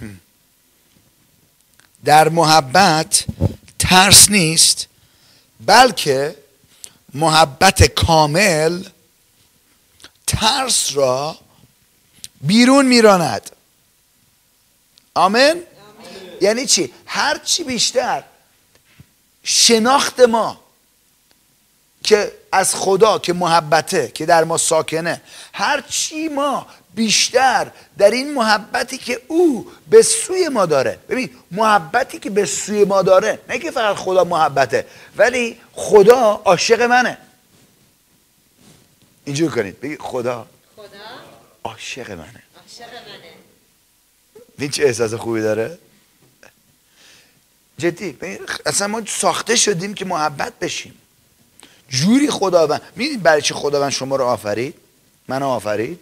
در 2.04 2.28
محبت 2.28 3.24
ترس 3.78 4.30
نیست 4.30 4.86
بلکه 5.66 6.36
محبت 7.14 7.82
کامل 7.82 8.84
ترس 10.30 10.90
را 10.94 11.38
بیرون 12.40 12.86
میراند. 12.86 13.50
آمین؟ 15.14 15.62
یعنی 16.40 16.66
چی؟ 16.66 16.92
هر 17.06 17.38
چی 17.38 17.64
بیشتر 17.64 18.24
شناخت 19.42 20.20
ما 20.20 20.60
که 22.02 22.32
از 22.52 22.74
خدا 22.74 23.18
که 23.18 23.32
محبته 23.32 24.08
که 24.08 24.26
در 24.26 24.44
ما 24.44 24.58
ساکنه 24.58 25.20
هر 25.52 25.80
چی 25.80 26.28
ما 26.28 26.66
بیشتر 26.94 27.70
در 27.98 28.10
این 28.10 28.34
محبتی 28.34 28.98
که 28.98 29.22
او 29.28 29.72
به 29.90 30.02
سوی 30.02 30.48
ما 30.48 30.66
داره. 30.66 30.98
ببین 31.08 31.30
محبتی 31.50 32.18
که 32.18 32.30
به 32.30 32.46
سوی 32.46 32.84
ما 32.84 33.02
داره 33.02 33.38
نه 33.48 33.58
که 33.58 33.70
فقط 33.70 33.96
خدا 33.96 34.24
محبته 34.24 34.86
ولی 35.16 35.60
خدا 35.72 36.42
عاشق 36.44 36.82
منه. 36.82 37.18
اینجور 39.24 39.50
کنید. 39.50 39.80
بگید 39.80 40.00
خدا. 40.00 40.46
خدا؟ 40.76 40.86
عاشق 41.64 42.10
منه. 42.10 42.42
عاشق 42.56 42.92
منه. 42.94 43.32
این 44.58 44.70
چه 44.70 44.84
احساس 44.84 45.14
خوبی 45.14 45.40
داره؟ 45.40 45.78
جدی. 47.78 48.18
اصلا 48.66 48.86
ما 48.86 49.02
ساخته 49.06 49.56
شدیم 49.56 49.94
که 49.94 50.04
محبت 50.04 50.58
بشیم. 50.58 50.94
جوری 51.88 52.30
خداوند. 52.30 52.82
می‌دید 52.96 53.22
برای 53.22 53.42
چی 53.42 53.54
خداوند 53.54 53.90
شما 53.90 54.16
رو 54.16 54.24
آفرید؟ 54.24 54.74
من 55.28 55.42
آفرید؟ 55.42 56.00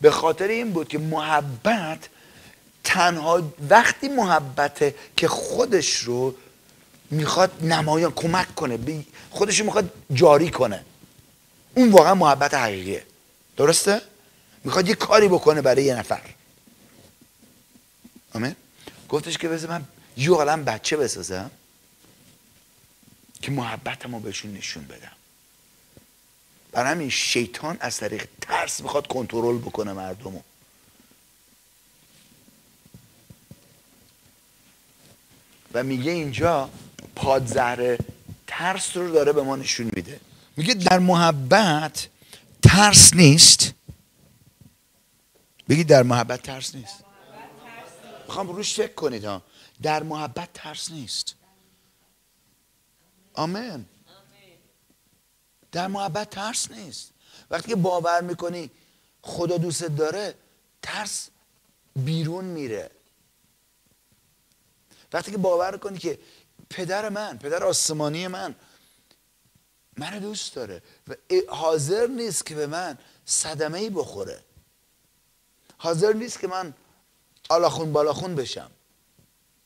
به 0.00 0.10
خاطر 0.10 0.48
این 0.48 0.72
بود 0.72 0.88
که 0.88 0.98
محبت 0.98 2.08
تنها 2.84 3.52
وقتی 3.70 4.08
محبته 4.08 4.94
که 5.16 5.28
خودش 5.28 5.96
رو 5.96 6.34
می‌خواد 7.10 7.52
نمایان 7.62 8.12
کمک 8.12 8.54
کنه 8.54 9.04
خودش 9.30 9.58
رو 9.60 9.64
می‌خواد 9.64 9.90
جاری 10.12 10.50
کنه. 10.50 10.84
اون 11.74 11.90
واقعا 11.90 12.14
محبت 12.14 12.54
حقیقیه. 12.54 13.06
درسته؟ 13.56 14.02
می‌خواد 14.64 14.88
یه 14.88 14.94
کاری 14.94 15.28
بکنه 15.28 15.62
برای 15.62 15.84
یه 15.84 15.94
نفر. 15.94 16.20
آمین؟ 18.34 18.56
گفتش 19.08 19.38
که 19.38 19.48
بذار 19.48 19.70
من 19.70 19.84
یه 20.16 20.30
عالم 20.30 20.64
بچه 20.64 20.96
بسازم 20.96 21.50
که 23.42 23.50
محبتمو 23.50 24.20
بهشون 24.20 24.52
نشون 24.52 24.84
بدم. 24.84 25.12
برای 26.72 26.90
همین 26.90 27.10
شیطان 27.10 27.76
از 27.80 27.96
طریق 27.96 28.28
ترس 28.40 28.80
می‌خواد 28.80 29.06
کنترل 29.06 29.58
بکنه 29.58 29.92
مردمو. 29.92 30.40
و 35.74 35.82
میگه 35.82 36.12
اینجا 36.12 36.70
پادزهر 37.16 37.98
ترس 38.46 38.96
رو 38.96 39.12
داره 39.12 39.32
به 39.32 39.42
ما 39.42 39.56
نشون 39.56 39.90
میده. 39.96 40.20
میگه 40.56 40.74
در 40.74 40.98
محبت 40.98 42.08
ترس 42.62 43.14
نیست. 43.14 43.72
بگید 45.68 45.86
در 45.86 46.02
محبت 46.02 46.42
ترس 46.42 46.74
نیست. 46.74 47.04
می‌خوام 48.26 48.48
روش 48.48 48.74
فکر 48.74 48.94
کنید 48.94 49.24
ها. 49.24 49.42
در 49.82 50.02
محبت 50.02 50.48
ترس 50.54 50.90
نیست. 50.90 51.34
آمین. 53.34 53.86
در 55.72 55.86
محبت 55.86 56.30
ترس 56.30 56.70
نیست. 56.70 57.10
وقتی 57.50 57.68
که 57.68 57.76
باور 57.76 58.20
می‌کنی 58.20 58.70
خدا 59.22 59.58
دوست 59.58 59.84
داره 59.84 60.34
ترس 60.82 61.28
بیرون 61.96 62.44
میره. 62.44 62.90
وقتی 65.12 65.30
که 65.30 65.38
باور 65.38 65.76
کنی 65.76 65.98
که 65.98 66.18
پدر 66.70 67.08
من 67.08 67.38
پدر 67.38 67.64
آسمانی 67.64 68.28
من 68.28 68.54
منو 69.96 70.20
دوست 70.20 70.54
داره. 70.54 70.82
و 71.08 71.14
حاضر 71.48 72.06
نیست 72.06 72.46
که 72.46 72.54
به 72.54 72.66
من 72.66 72.98
صدمه 73.24 73.78
ای 73.78 73.90
بخوره. 73.90 74.38
حاضر 75.76 76.12
نیست 76.12 76.40
که 76.40 76.48
من 76.48 76.74
آلاخون 77.48 77.92
بالاخون 77.92 78.34
بشم. 78.34 78.70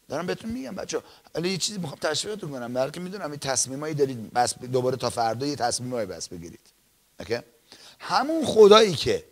دارم 0.09 0.27
بهتون 0.27 0.51
میگم 0.51 0.75
بچه 0.75 1.03
حالا 1.35 1.49
یه 1.49 1.57
چیزی 1.57 1.79
می‌خوام 1.79 1.99
تشویقتون 2.01 2.51
کنم 2.51 2.75
بلکه 2.75 3.01
می‌دونم 3.01 3.31
این 3.31 3.41
تصمیمایی 3.41 3.95
دارید 3.95 4.33
بس 4.33 4.59
دوباره 4.59 4.97
تا 4.97 5.11
فردا 5.11 5.47
یه 5.47 5.57
تصمیمایی 5.57 6.07
بس 6.07 6.29
بگیرید. 6.29 6.61
okay؟ 7.21 7.38
همون 7.99 8.47
خدایی 8.47 8.95
که 8.95 9.25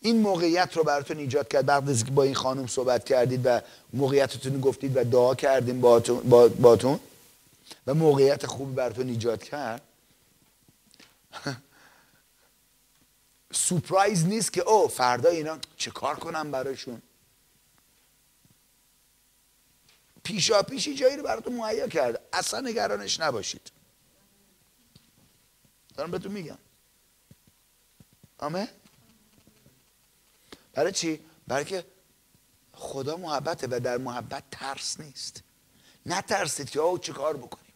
این 0.00 0.20
موقعیت 0.20 0.76
رو 0.76 0.84
براتون 0.84 1.18
ایجاد 1.18 1.48
کرد 1.48 1.66
بعد 1.66 1.90
از 1.90 2.04
که 2.04 2.10
با 2.10 2.22
این 2.22 2.34
خانم 2.34 2.66
صحبت 2.66 3.04
کردید 3.04 3.40
و 3.44 3.60
موقعیتتون 3.92 4.60
گفتید 4.60 4.96
و 4.96 5.04
دعا 5.04 5.34
کردیم 5.34 5.80
باتون, 5.80 6.20
باتون 6.48 7.00
و 7.86 7.94
موقعیت 7.94 8.46
خوبی 8.46 8.74
براتون 8.74 9.08
ایجاد 9.08 9.42
کرد 9.42 9.82
surprise 13.52 14.24
نیست 14.24 14.52
که 14.52 14.60
او 14.62 14.88
فردا 14.88 15.28
اینا 15.28 15.58
چه 15.76 15.90
کار 15.90 16.16
کنم 16.16 16.50
براشون؟ 16.50 17.02
پیشا 20.22 20.62
پیشی 20.62 20.94
جایی 20.94 21.16
رو 21.16 21.22
براتون 21.22 21.56
مهیا 21.56 21.88
کرده. 21.88 22.20
اصلا 22.32 22.60
نگرانش 22.60 23.20
نباشید. 23.20 23.70
دارم 25.94 26.10
بهتون 26.10 26.32
میگم. 26.32 26.58
آمه 28.38 28.68
برای 30.72 30.92
چی؟ 30.92 31.20
برای 31.46 31.64
که 31.64 31.84
خدا 32.72 33.16
محبته 33.16 33.66
و 33.70 33.80
در 33.80 33.96
محبت 33.96 34.44
ترس 34.50 35.00
نیست. 35.00 35.42
نترسید 36.06 36.70
که 36.70 36.80
او 36.80 36.98
چه 36.98 37.12
کار 37.12 37.36
بکنیم؟ 37.36 37.72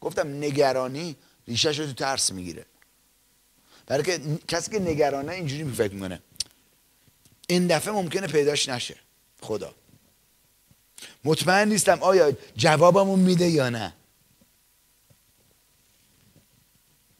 گفتم 0.00 0.28
نگرانی 0.28 1.16
ریشهش 1.48 1.78
رو 1.78 1.86
تو 1.86 1.92
ترس 1.92 2.32
می‌گیره. 2.32 2.66
برای 3.86 4.04
که 4.04 4.20
کسی 4.48 4.70
که 4.70 4.78
نگرانه 4.78 5.32
اینجوری 5.32 5.72
فکر 5.72 5.94
می‌کنه. 5.94 6.22
این 7.46 7.66
دفعه 7.66 7.92
ممکنه 7.92 8.26
پیداش 8.26 8.68
نشه. 8.68 8.96
خدا. 9.40 9.74
مطمئن 11.24 11.68
نیستم 11.68 11.98
آیا 12.02 12.32
جوابمون 12.56 13.18
میده 13.18 13.48
یا 13.48 13.68
نه. 13.70 13.92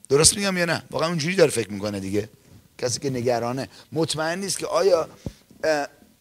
درست 0.08 0.36
میگم 0.36 0.56
یا 0.56 0.64
نه؟ 0.64 0.82
واقعا 0.90 1.08
اونجوری 1.08 1.36
داره 1.36 1.50
فکر 1.50 1.70
می‌کنه 1.70 2.00
دیگه. 2.00 2.28
کسی 2.78 3.00
که 3.00 3.10
نگرانه. 3.10 3.68
مطمئن 3.92 4.38
نیست 4.38 4.58
که 4.58 4.66
آیا 4.66 5.08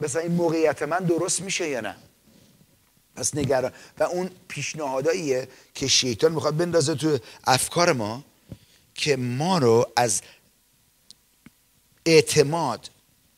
مثلا 0.02 0.22
این 0.22 0.32
موقعیت 0.32 0.84
من 0.84 1.00
درست 1.00 1.42
میشه 1.42 1.70
یا 1.70 1.82
نه. 1.82 1.96
پس 3.15 3.36
نگران 3.36 3.71
و 3.99 4.04
اون 4.04 4.30
پیشنهاداییه 4.47 5.47
که 5.76 5.88
شیطان 5.88 6.32
می‌خواد 6.32 6.58
بندازه 6.58 6.95
تو 6.95 7.17
افکار 7.43 7.93
ما 7.93 8.23
که 8.95 9.15
ما 9.15 9.58
رو 9.58 9.91
از 9.95 10.21
اعتماد 12.06 12.89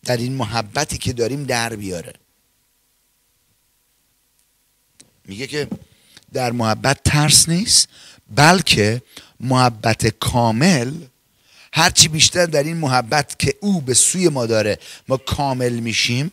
در 0.04 0.18
این 0.18 0.34
محبتی 0.34 0.98
که 0.98 1.14
داریم 1.14 1.44
در 1.44 1.76
بیاره. 1.76 2.14
میگه 5.26 5.48
که 5.48 5.68
در 6.34 6.52
محبت 6.52 7.04
ترس 7.04 7.50
نیست 7.50 7.88
بلکه 8.36 9.02
محبت 9.40 10.08
کامل 10.08 10.94
هرچی 11.74 12.08
بیشتر 12.08 12.46
در 12.46 12.64
این 12.64 12.78
محبت 12.78 13.40
که 13.40 13.56
او 13.62 13.82
به 13.82 13.94
سوی 13.94 14.30
ما 14.30 14.46
داره 14.46 14.80
ما 15.08 15.18
کامل 15.18 15.74
میشیم 15.74 16.32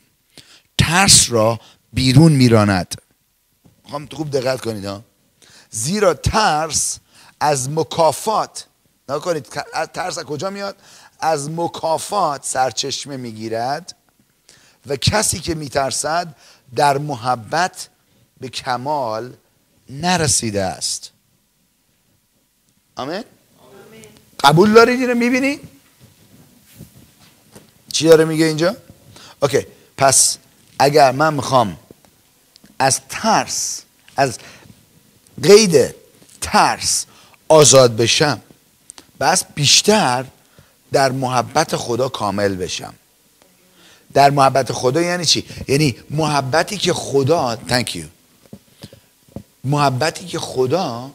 ترس 0.79 1.31
را 1.31 1.61
بیرون 1.93 2.33
میراند. 2.33 2.95
می‌خوام 3.93 4.09
خوب 4.13 4.31
دقت 4.31 4.61
کنید 4.61 4.85
ها. 4.85 5.03
زیرا 5.71 6.15
ترس 6.15 6.99
از 7.41 7.71
مکافات 7.71 8.67
کنید 9.09 9.43
ترس 9.95 10.19
از 10.19 10.25
کجا 10.25 10.51
میاد؟ 10.51 10.77
از 11.21 11.51
مکافات 11.51 12.45
سرچشمه 12.45 13.17
می‌گیرد 13.17 13.97
و 14.87 14.97
کسی 14.97 15.41
که 15.41 15.55
میترسد 15.55 16.37
در 16.75 16.99
محبت 16.99 17.89
به 18.41 18.49
کمال 18.49 19.35
نرسیده 19.91 20.63
است. 20.63 21.11
آمین؟ 22.97 23.25
قبول 24.45 24.73
دارید 24.73 25.01
اینو 25.01 25.15
می‌بینی؟ 25.15 25.61
چی 27.93 28.09
داره 28.09 28.25
میگه 28.25 28.45
اینجا؟ 28.45 28.77
اوکی 29.43 29.67
پس 29.97 30.39
اگر 30.79 31.13
من 31.13 31.35
می‌خوام 31.35 31.79
از 32.83 33.01
ترس 33.09 33.83
از 34.17 34.39
قید 35.43 35.95
ترس 36.41 37.07
آزاد 37.49 37.97
بشم. 37.97 38.43
بس 39.21 39.45
بیشتر 39.55 40.25
در 40.93 41.13
محبت 41.13 41.77
خدا 41.77 42.09
کامل 42.09 42.57
بشم. 42.57 42.95
در 44.15 44.31
محبت 44.31 44.73
خدا 44.73 45.03
یعنی 45.03 45.25
چی؟ 45.25 45.45
یعنی 45.69 45.97
محبتی 46.11 46.79
که 46.79 46.93
خدا 46.93 47.59
thank 47.69 47.89
you. 47.89 48.05
محبتی 49.65 50.27
که 50.27 50.39
خدا 50.39 51.11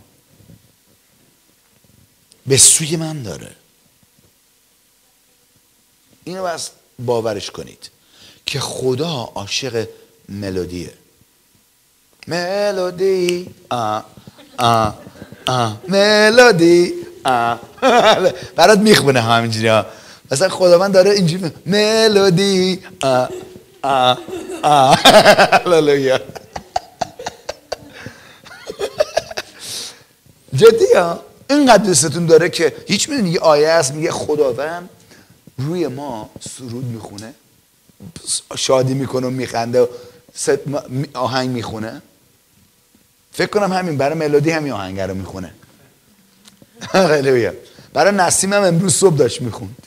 به 2.48 2.58
سوی 2.58 2.96
من 2.96 3.24
داره. 3.24 3.56
اینو 6.24 6.44
بس 6.44 6.70
باورش 7.00 7.52
کنید 7.52 7.90
که 8.46 8.60
خدا 8.60 9.32
عاشق 9.36 9.88
ملودیه. 10.30 10.94
ملودی 12.28 13.50
آ 13.70 14.00
آ 14.58 14.90
آ 15.48 15.70
ملودی 15.88 16.94
آ 17.26 17.56
برات 18.56 18.80
می‌خونه 18.80 19.22
همینجوری 19.22 19.68
ها. 19.68 19.86
مثلا 20.32 20.50
خداوند 20.50 20.94
داره 20.94 21.12
اینجوری 21.12 21.52
ملودی 21.66 22.84
آ 23.04 23.26
آ 23.84 24.16
آ 24.64 24.96
هللویا. 25.66 26.20
جدی 30.54 30.94
ها؟ 30.96 31.20
اینقدر 31.50 31.84
دوستتون 31.84 32.26
داره 32.26 32.50
که 32.50 32.76
هیچ 32.88 33.10
می‌دونی 33.10 33.30
یه 33.30 33.40
آیه 33.40 33.72
هست 33.72 33.94
میگه 33.94 34.12
خداوند 34.12 34.90
روی 35.58 35.88
ما 35.88 36.30
سرود 36.58 36.86
می‌خونه 36.86 37.34
شادی 38.56 38.94
می‌کنه 38.94 39.28
و 39.28 39.30
میخنده 39.30 39.82
و 39.82 39.88
آهنگ 41.14 41.50
می‌خونه. 41.50 42.02
فکر 43.38 43.48
کنم 43.48 43.74
همین 43.74 43.98
برای 43.98 44.18
ملودی 44.18 44.52
همین 44.52 44.72
آهنگ 44.72 45.00
رو 45.00 45.14
می‌خونه. 45.14 45.54
برای 47.94 48.16
نسیم 48.16 48.54
هم 48.54 48.64
امروز 48.64 48.96
صبح 48.96 49.18
داشت 49.18 49.42
می‌خوند. 49.42 49.76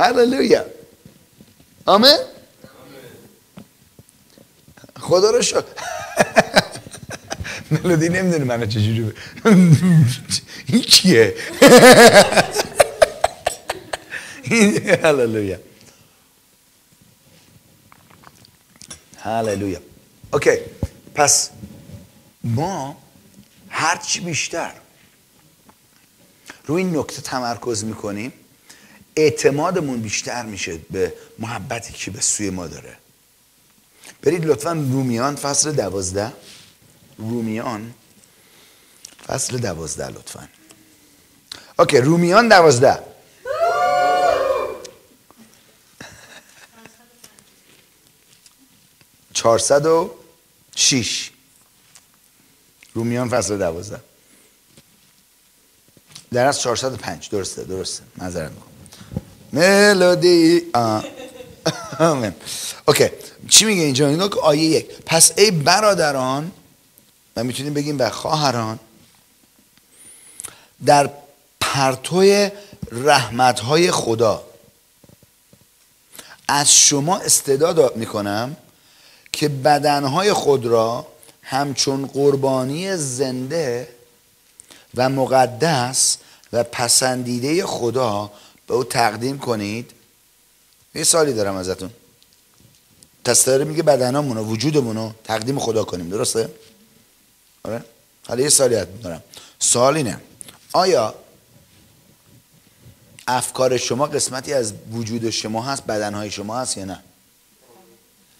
هللویا. 0.00 0.64
آمین؟ 1.86 2.16
خدا 5.00 5.30
رو 5.30 5.42
شد 5.42 5.64
ملودی 7.70 8.08
نمی‌دونه 8.08 8.44
منو 8.44 8.66
چجوری 8.66 9.12
این 10.66 10.82
کیه 10.82 11.34
هللویا. 15.02 15.58
هللویا. 19.18 19.89
اوکی 20.32 20.58
پس 21.14 21.50
ما 22.44 22.96
هرچی 23.68 24.20
بیشتر 24.20 24.72
روی 26.66 26.82
این 26.82 26.96
نکته 26.96 27.22
تمرکز 27.22 27.84
می‌کنیم 27.84 28.32
اعتمادمون 29.16 30.00
بیشتر 30.00 30.42
میشه 30.42 30.78
به 30.90 31.14
محبتی 31.38 31.92
که 31.92 32.10
به 32.10 32.20
سوی 32.20 32.50
ما 32.50 32.66
داره. 32.66 32.96
برید 34.22 34.44
لطفا 34.44 34.72
رومیان 34.72 35.36
فصل 35.36 35.72
دوازده. 35.72 36.32
رومیان 37.18 37.94
فصل 39.26 39.58
دوازده 39.58 40.08
لطفا. 40.08 40.48
اوکی 41.78 41.98
رومیان 41.98 42.48
دوازده. 42.48 42.98
چهارصد 49.34 49.86
و 49.86 50.19
شیش. 50.76 51.30
رومیان 52.94 53.28
فصل 53.28 53.58
دوازده. 53.58 54.00
در 56.32 56.46
از 56.46 56.60
405 56.60 57.28
درسته 57.28 57.64
درسته. 57.64 58.02
نظر 58.18 58.48
می‌کنم 58.48 58.70
ملودی 59.52 60.62
آمین. 61.98 62.34
اوکی. 62.88 63.08
چی 63.48 63.64
میگه 63.64 63.82
اینجا؟ 63.82 64.08
اینو 64.08 64.28
که 64.28 64.40
آیه 64.40 64.62
یک. 64.62 64.86
پس 65.06 65.32
ای 65.36 65.50
برادران 65.50 66.52
و 67.36 67.44
می‌تونیم 67.44 67.74
بگیم 67.74 67.96
به 67.96 68.10
خواهران 68.10 68.78
در 70.86 71.10
پرتوی 71.60 72.50
رحمتهای 72.92 73.90
خدا 73.90 74.44
از 76.48 76.74
شما 76.74 77.18
استعداد 77.18 77.96
می‌کنم 77.96 78.56
که 79.32 79.48
بدنهای 79.48 80.32
خود 80.32 80.66
را 80.66 81.06
همچون 81.42 82.06
قربانی 82.06 82.96
زنده 82.96 83.88
و 84.94 85.08
مقدس 85.08 86.16
و 86.52 86.64
پسندیده 86.64 87.66
خدا 87.66 88.30
به 88.66 88.74
او 88.74 88.84
تقدیم 88.84 89.38
کنید. 89.38 89.90
یه 90.94 91.04
سالی 91.04 91.32
دارم 91.32 91.56
ازتون. 91.56 91.90
تستاره 93.24 93.64
میگه 93.64 93.82
بدنامون 93.82 94.36
و 94.36 94.44
وجودمون 94.44 94.96
رو 94.96 95.12
تقدیم 95.24 95.58
خدا 95.58 95.84
کنیم. 95.84 96.08
درسته؟ 96.08 96.50
آره؟ 97.64 97.84
حالا 98.28 98.42
یه 98.42 98.48
سالی 98.48 98.84
دارم. 99.02 99.22
سوال 99.58 99.96
اینه. 99.96 100.20
آیا 100.72 101.14
افکار 103.28 103.76
شما 103.76 104.06
قسمتی 104.06 104.52
از 104.52 104.72
وجود 104.92 105.30
شما 105.30 105.62
هست 105.62 105.84
بدنهای 105.84 106.30
شما 106.30 106.58
هست 106.58 106.76
یا 106.76 106.84
نه؟ 106.84 107.02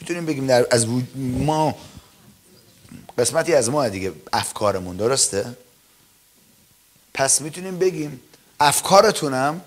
می‌تونیم 0.00 0.26
بگیم 0.26 0.46
در 0.46 0.66
از 0.70 0.86
ما 1.16 1.78
قسمتی 3.18 3.54
از 3.54 3.70
ما 3.70 3.88
دیگه 3.88 4.12
افکارمون 4.32 4.96
درسته؟ 4.96 5.56
پس 7.14 7.40
می‌تونیم 7.40 7.78
بگیم 7.78 8.20
افکارتونم 8.60 9.60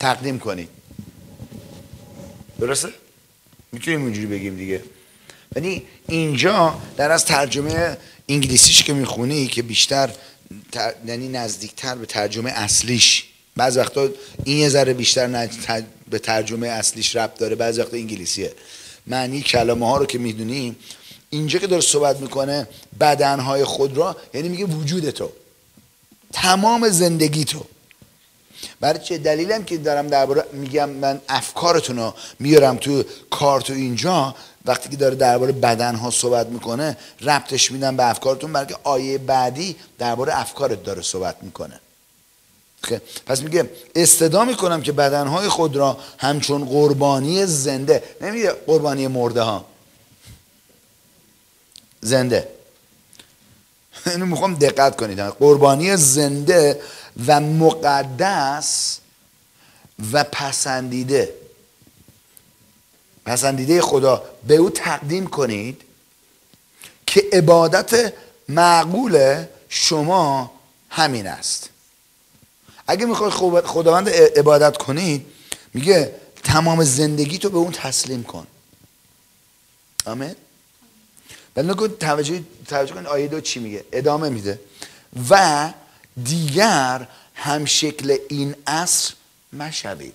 تقدیم 0.00 0.38
کنید. 0.38 0.68
درسته؟ 2.60 2.88
می‌تونیم 3.72 4.04
اینجوری 4.04 4.26
بگیم 4.26 4.56
دیگه. 4.56 4.82
یعنی 5.56 5.82
اینجا 6.08 6.80
در 6.96 7.10
از 7.10 7.24
ترجمه 7.24 7.96
انگلیسیش 8.28 8.82
که 8.82 8.92
می‌خونی 8.92 9.46
که 9.46 9.62
بیشتر 9.62 10.10
یعنی 11.06 11.28
نزدیکتر 11.28 11.94
به 11.94 12.06
ترجمه 12.06 12.50
اصلیش. 12.50 13.24
بعض 13.56 13.76
وقتا 13.76 14.08
این 14.44 14.58
یه 14.58 14.68
ذره 14.68 14.94
بیشتر 14.94 15.48
به 16.10 16.18
ترجمه 16.18 16.68
اصلیش 16.68 17.16
ربط 17.16 17.38
داره 17.38 17.54
بعض 17.54 17.78
وقتا 17.78 17.96
انگلیسیه. 17.96 18.52
معنی 19.06 19.42
کلمه 19.42 19.86
ها 19.86 19.96
رو 19.96 20.06
که 20.06 20.18
می‌دونیم 20.18 20.76
اینجا 21.30 21.58
که 21.58 21.66
داره 21.66 21.82
صحبت 21.82 22.20
می‌کنه 22.20 22.68
بدنهای 23.00 23.64
خود 23.64 23.96
را 23.96 24.16
یعنی 24.34 24.48
میگه 24.48 24.64
وجود 24.64 25.10
تو. 25.10 25.30
تمام 26.32 26.88
زندگی 26.88 27.44
تو. 27.44 27.64
برای 28.80 28.98
چه 28.98 29.18
دلیلم 29.18 29.64
که 29.64 29.78
دارم 29.78 30.08
درباره 30.08 30.44
میگم 30.52 30.90
من 30.90 31.20
افکارتون 31.28 31.96
رو 31.96 32.14
میارم 32.38 32.76
تو 32.76 33.04
کارت 33.30 33.70
اینجا 33.70 34.34
وقتی 34.64 34.88
که 34.88 34.96
داره 34.96 35.14
درباره 35.14 35.52
بدن 35.52 35.94
ها 35.94 36.10
صحبت 36.10 36.46
می‌کنه 36.46 36.96
ربطش 37.20 37.70
میدم 37.72 37.96
به 37.96 38.10
افکارتون 38.10 38.52
بلکه 38.52 38.76
آیه 38.82 39.18
بعدی 39.18 39.76
درباره 39.98 40.40
افکارت 40.40 40.84
داره 40.84 41.02
صحبت 41.02 41.36
می‌کنه. 41.42 41.80
پس 43.26 43.42
میگه 43.42 43.70
استدا 43.94 44.44
می‌کنم 44.44 44.82
که 44.82 44.92
بدنهای 44.92 45.48
خود 45.48 45.76
را 45.76 45.98
همچون 46.18 46.64
قربانی 46.64 47.46
زنده 47.46 48.02
نمیگه 48.20 48.50
قربانی 48.50 49.06
مرده 49.06 49.42
ها 49.42 49.64
زنده. 52.00 52.48
اینو 54.06 54.26
می‌خوام 54.26 54.54
دقت 54.54 54.96
کنید. 54.96 55.20
قربانی 55.20 55.96
زنده 55.96 56.80
و 57.26 57.40
مقدس 57.40 58.98
و 60.12 60.24
پسندیده. 60.24 61.34
پسندیده 63.26 63.80
خدا. 63.80 64.22
به 64.46 64.54
او 64.54 64.70
تقدیم 64.70 65.26
کنید 65.26 65.82
که 67.06 67.24
عبادت 67.32 68.12
معقول 68.48 69.44
شما 69.68 70.52
همین 70.90 71.26
است. 71.26 71.68
اگه 72.86 73.06
می‌خوای 73.06 73.30
خداوند 73.64 74.08
عبادت 74.08 74.76
کنید 74.76 75.26
میگه 75.74 76.14
تمام 76.44 76.84
زندگی 76.84 77.38
تو 77.38 77.50
به 77.50 77.58
اون 77.58 77.72
تسلیم 77.72 78.22
کن. 78.22 78.46
آمین؟ 80.06 80.34
بله 81.54 81.74
کن 81.74 81.88
توجه 81.88 82.42
توجه 82.68 82.94
کن 82.94 83.06
آیه 83.06 83.26
دو 83.26 83.40
چی 83.40 83.60
میگه؟ 83.60 83.84
ادامه 83.92 84.28
میده. 84.28 84.60
و 85.30 85.72
دیگر 86.24 87.08
هم 87.34 87.64
شکل 87.64 88.18
این 88.28 88.54
عصر 88.66 89.14
مشوید 89.52 90.14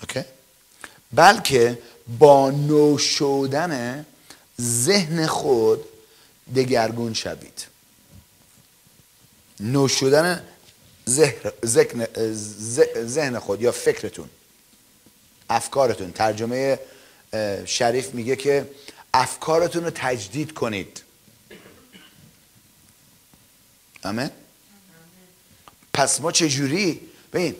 اوکی؟ 0.00 0.24
بلکه 1.12 1.78
با 2.18 2.50
نو 2.50 2.98
شدن 2.98 4.06
ذهن 4.60 5.26
خود 5.26 5.84
دگرگون 6.56 7.14
شوید. 7.14 7.67
نو 9.60 9.88
شدن 9.88 10.44
ذهن 13.06 13.38
خود 13.38 13.62
یا 13.62 13.72
فکرتون 13.72 14.28
افکارتون. 15.50 16.12
ترجمه 16.12 16.78
شریف 17.64 18.14
میگه 18.14 18.36
که 18.36 18.70
افکارتون 19.14 19.84
رو 19.84 19.90
تجدید 19.94 20.54
کنید. 20.54 21.02
آمین؟ 24.04 24.30
پس 25.92 26.20
ما 26.20 26.32
چه 26.32 26.48
جوری؟ 26.48 27.00
ببین 27.32 27.56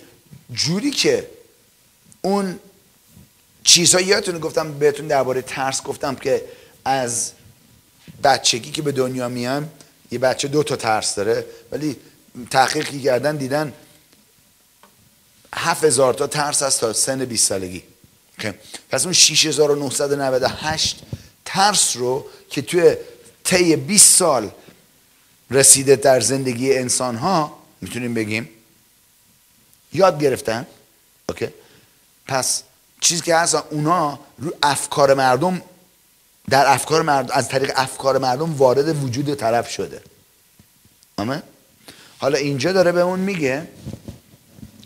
جوری 0.52 0.90
که 0.90 1.30
اون 2.22 2.58
چیزهایی 3.64 4.06
یادتونه 4.06 4.38
گفتم 4.38 4.78
بهتون 4.78 5.06
درباره 5.06 5.42
ترس 5.42 5.82
گفتم 5.82 6.14
که 6.14 6.44
از 6.84 7.32
بچگی 8.24 8.70
که 8.70 8.82
به 8.82 8.92
دنیا 8.92 9.28
میام 9.28 9.70
یه 10.10 10.18
بچه 10.18 10.48
دو 10.48 10.62
تا 10.62 10.76
ترس 10.76 11.14
داره 11.14 11.46
ولی 11.72 11.96
تحقیقی 12.50 13.00
کردن 13.00 13.36
دیدن 13.36 13.72
هفت 15.54 15.84
هزار 15.84 16.14
تا 16.14 16.26
ترس 16.26 16.62
هست 16.62 16.80
تا 16.80 16.92
سن 16.92 17.24
20 17.24 17.48
سالگی. 17.48 17.82
خب، 18.38 18.54
پس 18.90 19.04
اون 19.04 19.12
6998 19.12 20.98
ترس 21.44 21.96
رو 21.96 22.26
که 22.50 22.62
توی 22.62 22.96
طی 23.44 23.76
20 23.76 24.16
سال 24.16 24.50
رسیده 25.50 25.96
در 25.96 26.20
زندگی 26.20 26.74
انسان 26.74 27.16
ها 27.16 27.58
می‌تونیم 27.80 28.14
بگیم 28.14 28.48
یاد 29.92 30.22
گرفتن؟ 30.22 30.66
اوکی. 31.28 31.48
پس 32.26 32.62
چیزی 33.00 33.22
که 33.22 33.36
هست 33.36 33.54
اونا 33.54 34.18
رو 34.38 34.52
افکار 34.62 35.14
مردم 35.14 35.62
در 36.50 36.72
افکار 36.72 37.02
مردم 37.02 37.34
از 37.34 37.48
طریق 37.48 37.72
افکار 37.76 38.18
مردم 38.18 38.54
وارد 38.54 39.04
وجود 39.04 39.34
طرف 39.34 39.70
شده. 39.70 40.00
آمه؟ 41.16 41.42
حالا 42.18 42.38
اینجا 42.38 42.72
داره 42.72 42.92
به 42.92 43.00
اون 43.00 43.20
میگه 43.20 43.68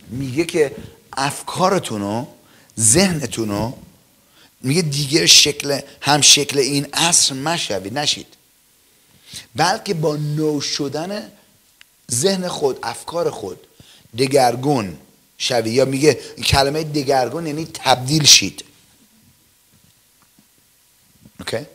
میگه 0.09 0.45
که 0.45 0.77
افکارتونو 1.13 2.27
ذهنتونو 2.81 3.73
میگه 4.61 4.83
دیگه 4.83 5.27
شکل 5.27 5.81
هم 6.01 6.21
شکل 6.21 6.59
این 6.59 6.87
عصر 6.93 7.35
مشوید 7.35 7.99
نشید. 7.99 8.27
بلکه 9.57 9.95
با 9.95 10.17
نو 10.17 10.61
شدن 10.61 11.33
ذهن 12.11 12.49
خود 12.49 12.79
افکار 12.83 13.31
خود 13.31 13.67
دگرگون 14.19 14.97
شوی 15.39 15.71
یا 15.71 15.85
میگه 15.85 16.15
کلمه 16.45 16.85
دگرگون 16.85 17.47
یعنی 17.47 17.69
تبدیل 17.75 18.25
شید. 18.25 18.65
اوکی؟ 21.43 21.67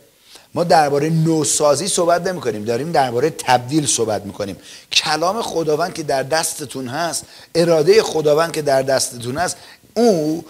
ما 0.54 0.64
درباره 0.64 1.10
نوسازی 1.10 1.88
صحبت 1.88 2.26
نمی 2.26 2.40
کنیم 2.40 2.64
داریم 2.64 2.92
درباره 2.92 3.30
تبدیل 3.30 3.86
صحبت 3.86 4.22
می 4.22 4.32
کنیم 4.32 4.56
کلام 4.92 5.42
خداوند 5.42 5.94
که 5.94 6.02
در 6.02 6.22
دستتون 6.22 6.88
هست 6.88 7.24
اراده 7.54 8.02
خداوند 8.02 8.52
که 8.52 8.62
در 8.62 8.82
دستتون 8.82 9.38
هست 9.38 9.56
او 9.94 10.44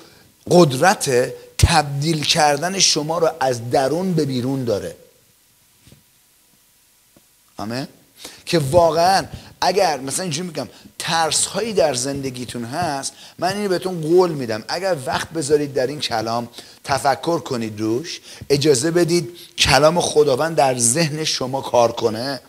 قدرت 0.50 1.32
تبدیل 1.58 2.24
کردن 2.24 2.78
شما 2.78 3.18
رو 3.18 3.30
از 3.40 3.70
درون 3.70 4.14
به 4.14 4.24
بیرون 4.24 4.64
داره. 4.64 4.96
آمین؟ 7.56 7.86
که 8.46 8.58
واقعا 8.58 9.24
اگر 9.60 10.00
مثلا 10.00 10.22
اینجوری 10.22 10.48
میگم 10.48 10.68
ترس 10.98 11.46
هایی 11.46 11.72
در 11.72 11.94
زندگیتون 11.94 12.64
هست 12.64 13.12
من 13.38 13.56
اینو 13.56 13.68
بهتون 13.68 14.00
قول 14.00 14.30
میدم. 14.30 14.64
اگر 14.68 14.96
وقت 15.06 15.30
بذارید 15.30 15.74
در 15.74 15.86
این 15.86 16.00
کلام 16.00 16.48
تفکر 16.84 17.38
کنید 17.38 17.80
روش 17.80 18.20
اجازه 18.50 18.90
بدید 18.90 19.36
کلام 19.58 20.00
خداوند 20.00 20.56
در 20.56 20.78
ذهن 20.78 21.24
شما 21.24 21.60
کار 21.60 21.92
کنه. 21.92 22.40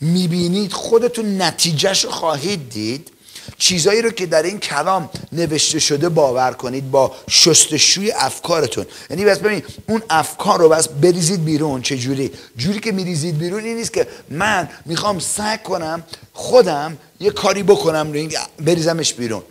می‌بینید 0.00 0.72
خودتون 0.72 1.42
نتیجهش 1.42 2.06
خواهید 2.06 2.70
دید. 2.70 3.10
چیزایی 3.58 4.02
رو 4.02 4.10
که 4.10 4.26
در 4.26 4.42
این 4.42 4.58
کلام 4.58 5.10
نوشته 5.32 5.78
شده 5.78 6.08
باور 6.08 6.52
کنید 6.52 6.90
با 6.90 7.16
شستشوی 7.30 8.12
افکارتون. 8.12 8.86
یعنی 9.10 9.24
بس 9.24 9.38
ببینید 9.38 9.64
اون 9.88 10.02
افکار 10.10 10.58
رو 10.58 10.68
بس 10.68 10.88
بریزید 10.88 11.44
بیرون. 11.44 11.82
چه 11.82 11.96
جوری؟ 11.96 12.30
جوری 12.56 12.80
که 12.80 12.92
میریزید 12.92 13.38
بیرون 13.38 13.64
این 13.64 13.76
نیست 13.76 13.92
که 13.92 14.06
من 14.30 14.68
می‌خوام 14.84 15.18
سعی 15.18 15.58
کنم 15.58 16.02
خودم 16.32 16.98
یه 17.20 17.30
کاری 17.30 17.62
بکنم 17.62 18.12
رو 18.12 18.28
بریزمش 18.60 19.14
بیرون. 19.14 19.42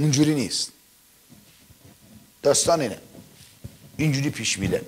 اونجوری 0.00 0.34
نیست. 0.34 0.72
داستان 2.42 2.80
اینه. 2.80 2.98
اینجوری 3.96 4.30
پیش 4.30 4.58
میده 4.58 4.82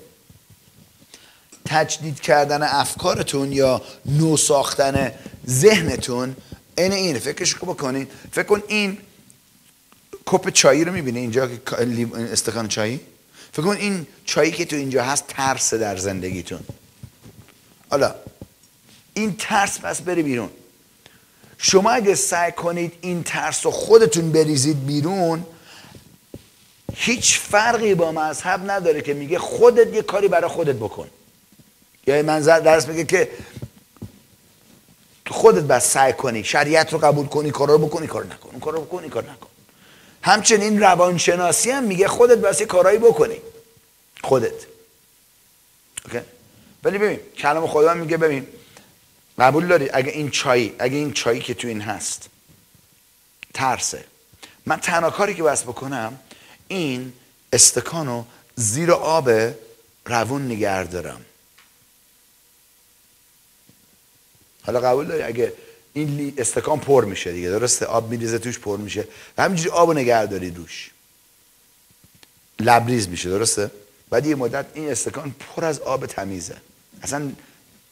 تجدید 1.65 2.21
کردن 2.21 2.63
افکارتون 2.63 3.53
یا 3.53 3.83
نو 4.07 4.37
ساختن 4.37 5.13
ذهنتون 5.49 6.37
این 6.79 6.93
اینه. 6.93 7.19
فکرش 7.19 7.51
رو 7.51 7.75
بکنین. 7.75 8.07
فکر 8.33 8.43
کن 8.43 8.63
این 8.69 8.99
کپ 10.27 10.51
چایی 10.51 10.85
رو 10.85 10.93
می‌بینه 10.93 11.21
اینجا 11.21 11.51
استخان 12.33 12.69
چایی؟ 12.69 13.01
فکر 13.53 13.63
کن 13.63 13.77
این 13.77 14.07
چایی 14.25 14.53
که 14.53 14.65
تو 14.65 14.77
اینجا 14.77 15.05
هست 15.05 15.27
ترس 15.27 15.75
در 15.75 15.97
زندگیتون. 15.97 16.61
حالا 17.91 18.15
این 19.15 19.37
ترس 19.39 19.81
پس 19.81 20.01
بره 20.01 20.23
بیرون. 20.23 20.51
شما 21.59 21.91
اگه 21.91 22.15
سعی 22.15 22.53
کنید 22.53 22.93
این 23.01 23.23
ترس 23.23 23.67
رو 23.67 23.73
خودتون 23.73 24.33
بریزید 24.33 24.87
بیرون 24.87 25.47
هیچ 26.95 27.39
فرقی 27.39 27.95
با 27.95 28.13
مذهب 28.13 28.71
نداره 28.71 29.03
که 29.03 29.15
میگه 29.15 29.39
خودت 29.39 29.95
یه 29.95 30.03
کاری 30.03 30.29
برای 30.29 30.51
خودت 30.51 30.75
بکن. 30.75 31.09
یا 32.07 32.23
منظر 32.23 32.61
درس 32.61 32.89
میگه 32.89 33.05
که 33.05 33.29
خودت 35.31 35.63
بس 35.63 35.93
سعی 35.93 36.13
کنی. 36.13 36.45
شریعت 36.45 36.93
رو 36.93 36.99
قبول 36.99 37.27
کنی 37.27 37.51
کار 37.51 37.69
رو 37.69 37.79
بکنی 37.79 38.07
کار 38.07 38.25
نکن. 38.25 38.49
اون 38.51 38.61
کار 38.61 38.73
رو 38.73 38.81
بکنی 38.81 39.09
کار 39.09 39.23
نکن. 39.23 39.47
همچنین 40.23 40.81
روانشناسی 40.81 41.71
هم 41.71 41.85
میگه 41.85 42.09
خودت 42.09 42.39
بس 42.39 42.61
یه 42.61 42.67
کارایی 42.67 42.99
بکنی. 42.99 43.37
خودت. 44.23 44.67
اوکی؟ 46.05 46.21
ولی 46.85 46.99
ببین 46.99 47.21
کلام 47.39 47.67
خدا 47.67 47.95
میگه 47.95 48.17
ببین 48.17 48.47
قبول 49.39 49.67
داری؟ 49.67 49.91
اگه 49.93 50.11
این 50.11 50.31
چایی 50.31 50.75
اگه 50.79 50.97
این 50.97 51.13
چایی 51.13 51.41
که 51.41 51.55
تو 51.55 51.69
این 51.69 51.81
هست 51.81 52.29
ترسه. 53.55 54.05
من 54.67 54.77
تنها 54.77 55.11
کاری 55.11 55.35
که 55.35 55.43
بس 55.43 55.63
بکنم 55.63 56.19
این 56.69 57.13
استکانو 57.53 58.25
زیر 58.55 58.93
آب 58.93 59.31
روون 60.05 60.47
نگه 60.47 60.85
دارم. 60.85 61.25
حالا 64.63 64.81
قبول 64.81 65.07
داری؟ 65.07 65.23
اگه 65.23 65.53
این 65.93 66.35
استکان 66.39 66.81
پر 66.81 67.05
میشه 67.05 67.33
دیگه 67.33 67.49
درسته؟ 67.49 67.87
آب 67.87 68.11
میریزه 68.11 68.39
توش 68.39 68.59
پر 68.59 68.77
میشه. 68.77 69.09
همینجوری 69.39 69.71
آب 69.71 69.93
نگه 69.93 70.27
داری 70.27 70.51
روش 70.51 70.91
لبریز 72.61 73.09
میشه 73.09 73.31
درسته؟ 73.31 73.71
بعد 74.11 74.27
یه 74.27 74.35
مدت 74.35 74.67
این 74.75 74.91
استکان 74.91 75.35
پر 75.39 75.65
از 75.65 75.81
آب 75.81 76.07
تمیزه. 76.07 76.57
اصلا 77.03 77.33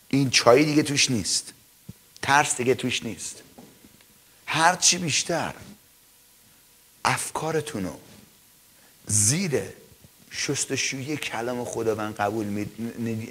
این 0.08 0.30
چای 0.30 0.64
دیگه 0.64 0.82
توش 0.82 1.10
نیست. 1.10 1.52
ترس 2.22 2.56
دیگه 2.56 2.74
توش 2.74 3.02
نیست. 3.02 3.42
هرچی 4.46 4.98
بیشتر 4.98 5.54
افکارتونو 7.04 7.92
زیر 9.06 9.62
شستشوی 10.30 11.16
کلام 11.16 11.64
خداوند 11.64 12.16
قبول 12.16 12.66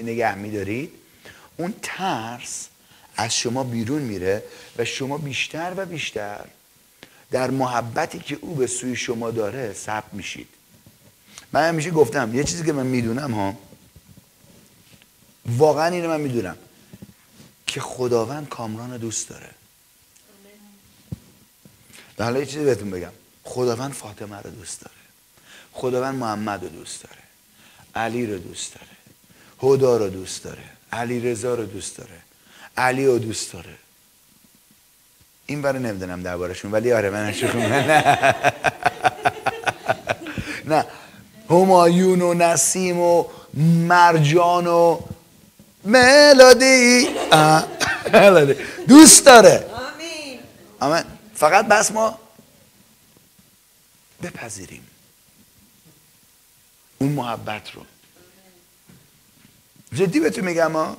نگه 0.04 0.36
میدارید 0.36 0.92
اون 1.58 1.74
ترس 1.82 2.68
از 3.20 3.36
شما 3.36 3.64
بیرون 3.64 4.02
میره 4.02 4.44
و 4.78 4.86
شما 4.86 5.18
بیشتر 5.18 5.74
و 5.78 5.86
بیشتر 5.86 6.46
در 7.32 7.50
محبتی 7.52 8.20
که 8.20 8.38
او 8.42 8.56
به 8.56 8.68
سوی 8.68 8.96
شما 8.96 9.32
داره 9.32 9.74
ثبت 9.74 10.14
میشید. 10.14 10.48
من 11.54 11.70
همیشه 11.70 11.92
گفتم 11.92 12.36
یه 12.36 12.44
چیزی 12.44 12.64
که 12.64 12.74
من 12.74 12.86
می‌دونم 12.86 13.34
ها 13.34 13.58
واقعا 15.46 15.86
اینو 15.88 16.08
من 16.08 16.22
می‌دونم 16.22 16.58
که 17.68 17.82
خداوند 17.82 18.50
کامران 18.50 18.98
دوست 18.98 19.30
داره. 19.30 19.50
و 22.18 22.24
حالا 22.24 22.40
یه 22.40 22.46
چیزی 22.46 22.66
بهتون 22.66 22.90
بگم. 22.90 23.12
خداوند 23.44 23.94
فاطمه 23.94 24.38
رو 24.38 24.50
دوست 24.50 24.82
داره. 24.82 24.96
خداوند 25.72 26.16
محمد 26.16 26.64
رو 26.64 26.70
دوست 26.70 27.04
داره. 27.04 27.24
علی 27.96 28.26
رو 28.26 28.38
دوست 28.38 28.74
داره. 28.74 28.88
هدا 29.64 29.98
رو 29.98 30.10
دوست 30.10 30.44
داره. 30.44 30.64
علی 30.92 31.20
رضا 31.20 31.56
رو 31.56 31.66
دوست 31.66 31.98
داره. 31.98 32.29
علی 32.80 33.06
رو 33.06 33.20
دوست 33.20 33.54
داره. 33.54 33.76
این 35.46 35.62
برای 35.62 35.84
نمی‌دونم 35.84 36.24
دربارشون 36.24 36.72
ولی 36.72 36.94
آره 36.94 37.10
من 37.10 37.26
نه 37.26 38.36
نه. 40.66 40.86
همایون 41.50 42.22
و 42.22 42.34
نسیم 42.34 43.00
و 43.00 43.26
مرجان 43.88 44.68
و 44.68 45.00
ملودی. 45.86 47.08
دوست 48.88 49.26
داره. 49.26 49.70
آمین. 50.80 51.04
فقط 51.36 51.68
بس 51.68 51.92
ما 51.92 52.20
بپذیریم. 54.24 54.88
اون 56.98 57.12
محبت 57.12 57.72
رو. 57.72 57.86
جدی 59.94 60.20
بهتون 60.20 60.46
میگم 60.46 60.72
ها؟ 60.72 60.98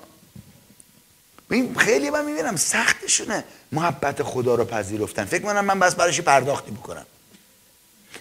این 1.51 1.79
خیلی 1.79 2.11
من 2.11 2.25
می‌بینم 2.25 2.57
سختشونه 2.57 3.45
محبت 3.73 4.23
خدا 4.23 4.55
رو 4.55 4.65
پذیرفتن. 4.65 5.25
فکر 5.25 5.43
کنم 5.43 5.65
من 5.65 5.81
بس 5.81 5.95
براش 5.95 6.21
پرداختی 6.21 6.71
بکنم 6.71 7.07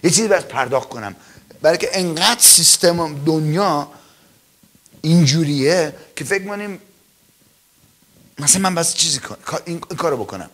یه 0.03 0.09
چیزی 0.09 0.27
بس 0.27 0.43
پرداخت 0.43 0.89
کنم. 0.89 1.15
برای 1.61 1.77
که 1.77 1.89
انقدر 1.93 2.39
سیستم 2.39 3.23
دنیا 3.25 3.91
اینجوریه 5.01 5.95
که 6.15 6.25
فکر 6.25 6.47
کنیم 6.47 6.81
مثلا 8.39 8.61
من 8.61 8.75
بس 8.75 8.93
چیزی 8.93 9.19
کن 9.19 9.37
این 9.65 9.79
کارو 9.79 10.17
بکنم. 10.17 10.49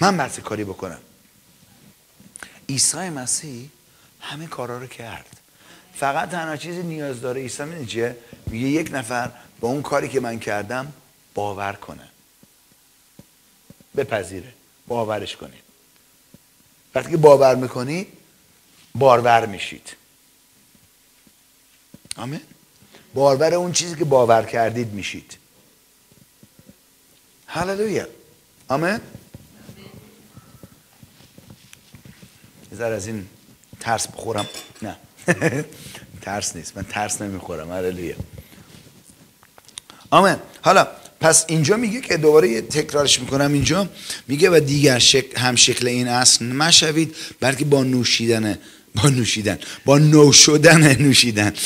من 0.00 0.16
بس 0.16 0.38
کاری 0.38 0.64
بکنم. 0.64 0.98
عیسی 2.68 3.10
مسیح 3.10 3.70
همه 4.20 4.46
کارا 4.46 4.78
رو 4.78 4.86
کرد. 4.86 5.41
فقط 6.02 6.30
تنها 6.30 6.56
چیزی 6.56 6.82
نیاز 6.82 7.20
داره 7.20 7.40
عیسی 7.40 7.64
می‌دونی 7.64 7.86
چیه؟ 7.86 8.16
میگه 8.46 8.68
یک 8.68 8.90
نفر 8.92 9.30
با 9.60 9.68
اون 9.68 9.82
کاری 9.82 10.08
که 10.08 10.20
من 10.20 10.38
کردم 10.38 10.92
باور 11.34 11.72
کنه. 11.72 12.08
بپذیره. 13.96 14.52
باورش 14.86 15.36
کنید 15.36 15.62
وقتی 16.94 17.10
که 17.10 17.16
باور 17.16 17.54
می‌کنی 17.54 18.06
بارور 18.94 19.46
میشید. 19.46 19.96
آمین؟ 22.16 22.40
بارور 23.14 23.54
اون 23.54 23.72
چیزی 23.72 23.96
که 23.96 24.04
باور 24.04 24.42
کردید 24.44 24.92
میشید. 24.92 25.36
هللویا. 27.46 28.06
آمین؟ 28.68 29.00
یه 32.72 32.84
از 32.84 33.06
این 33.06 33.28
ترس 33.80 34.08
بخورم. 34.08 34.46
نه. 34.82 34.96
ترس 36.22 36.56
نیست. 36.56 36.76
من 36.76 36.84
ترس 36.84 37.22
نمی‌خورم. 37.22 37.72
هللویا 37.72 38.14
آمین. 40.10 40.36
حالا 40.62 40.86
پس 41.20 41.44
اینجا 41.48 41.76
میگه 41.76 42.00
که 42.00 42.16
دوباره 42.16 42.60
تکرارش 42.60 43.20
می‌کنم 43.20 43.52
اینجا. 43.52 43.88
میگه 44.28 44.50
و 44.50 44.60
دیگر 44.60 44.98
شکل 44.98 45.38
هم 45.38 45.56
شکل 45.56 45.86
این 45.86 46.08
اصل 46.08 46.44
مشوید 46.44 47.16
بلکه 47.40 47.64
با 47.64 47.84
نوشیدن 47.84 48.58
با 48.94 49.08
نوشیدن. 49.08 49.58
با 49.84 49.98
نو 49.98 50.32
شدن 50.32 51.02
نوشیدن. 51.02 51.52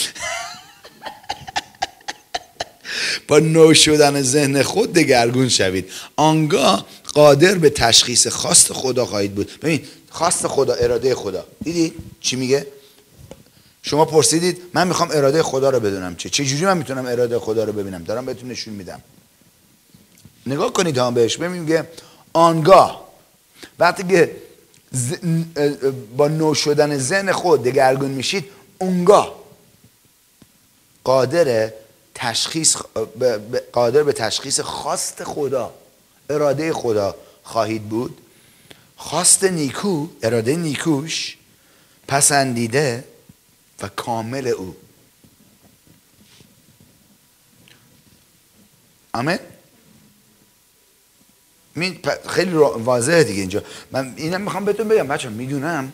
با 3.29 3.39
نو 3.39 3.75
شدن 3.75 4.23
ذهن 4.23 4.63
خود 4.63 4.93
دگرگون 4.93 5.49
شوید. 5.49 5.91
آنگاه 6.17 6.87
قادر 7.15 7.55
به 7.55 7.71
تشخیص 7.71 8.27
خواست 8.27 8.73
خدا 8.73 9.07
خواهید 9.07 9.35
بود. 9.35 9.61
ببین 9.63 9.83
خواست 10.11 10.47
خدا 10.47 10.75
اراده 10.75 11.15
خدا. 11.15 11.47
دیدی 11.65 11.93
چی 12.21 12.37
میگه؟ 12.37 12.67
شما 13.89 14.05
پرسیدید 14.05 14.63
من 14.75 14.89
می‌خوام 14.89 15.09
اراده 15.13 15.43
خدا 15.43 15.71
رو 15.71 15.81
بدونم 15.81 16.17
چه. 16.17 16.29
چه 16.29 16.45
جوری 16.45 16.65
من 16.65 16.79
می‌تونم 16.79 17.07
اراده 17.07 17.39
خدا 17.39 17.65
رو 17.65 17.73
ببینم؟ 17.73 18.05
دارم 18.05 18.27
بهتون 18.27 18.49
نشون 18.51 18.75
میدم. 18.75 19.03
نگاه 20.47 20.73
کنید 20.73 20.99
هم 20.99 21.15
بهش 21.15 21.37
ببین 21.37 21.63
میگه 21.63 21.89
آنگاه. 22.33 23.09
وقتی 23.79 24.05
که 24.05 24.37
با 26.17 26.29
نو 26.29 26.55
شدن 26.55 26.99
ذهن 26.99 27.33
خود 27.33 27.63
دگرگون 27.63 28.11
میشید 28.11 28.45
اونگاه. 28.79 29.35
قادر 31.05 31.73
تشخیص 32.15 32.77
قادر 33.73 34.03
به 34.03 34.13
تشخیص 34.13 34.61
خواست 34.61 35.25
خدا 35.25 35.75
اراده 36.31 36.73
خدا 36.73 37.15
خواهید 37.43 37.89
بود. 37.89 38.19
خواست 38.97 39.45
نیکو 39.45 40.07
اراده 40.23 40.57
نیکوش 40.57 41.37
پسندیده 42.09 43.05
و 43.83 43.89
کامل 43.89 44.47
او. 44.49 44.77
آمین؟ 49.13 49.39
خیلی 52.29 52.53
واضحه 52.53 53.25
دیگه 53.25 53.41
اینجا. 53.41 53.63
من 53.93 54.15
اینم 54.17 54.41
می‌خوام 54.41 54.65
بهتون 54.65 54.89
بگم 54.89 55.09
بچه 55.09 55.29
می‌دونم؟ 55.29 55.93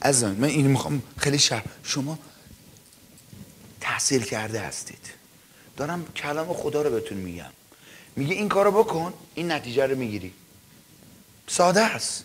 از 0.00 0.24
من 0.24 0.44
اینو 0.44 0.68
می‌خوام 0.68 1.02
خیلی 1.16 1.38
شما 1.82 2.18
تحصیل 3.80 4.22
کرده 4.22 4.60
هستید. 4.60 5.10
دارم 5.76 6.06
کلام 6.06 6.52
خدا 6.52 6.82
رو 6.82 6.90
بهتون 6.90 7.18
میگم. 7.18 7.50
میگه 8.16 8.34
این 8.34 8.48
کارو 8.48 8.84
بکن 8.84 9.14
این 9.34 9.52
نتیجه 9.52 9.86
رو 9.86 9.96
می‌گیری. 9.96 10.32
ساده 11.48 11.80
است. 11.80 12.24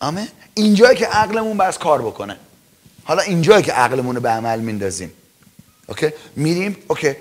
آمه 0.00 0.28
اینجایی 0.54 0.98
که 0.98 1.06
عقلمون 1.06 1.56
بس 1.56 1.78
کار 1.78 2.02
بکنه. 2.02 2.36
حالا 3.04 3.22
اینجایی 3.22 3.62
که 3.62 3.72
عقلمون 3.72 4.14
رو 4.14 4.20
به 4.20 4.28
عمل 4.28 4.60
میندازیم. 4.60 5.12
okay؟ 5.86 6.10
میریم 6.36 6.76
okay. 6.88 7.14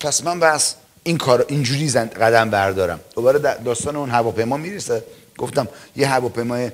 پس 0.00 0.24
من 0.24 0.40
بس 0.40 0.74
این 1.02 1.18
کار 1.18 1.44
اینجوری 1.48 1.90
قدم 1.90 2.50
بردارم. 2.50 3.00
دوباره 3.14 3.38
داستان 3.38 3.96
اون 3.96 4.10
هواپیما 4.10 4.56
می‌رسه. 4.56 5.04
گفتم 5.38 5.68
یه 5.96 6.08
هواپیمای 6.08 6.70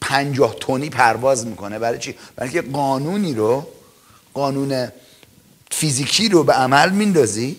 پنجاه 0.00 0.54
تونی 0.54 0.90
پرواز 0.90 1.46
می‌کنه. 1.46 1.78
برای 1.78 1.98
چی؟ 1.98 2.14
برای 2.36 2.50
که 2.50 2.62
قانونی 2.62 3.34
رو 3.34 3.68
قانون 4.34 4.88
فیزیکی 5.70 6.28
رو 6.28 6.44
به 6.44 6.52
عمل 6.52 6.90
میندازی 6.90 7.56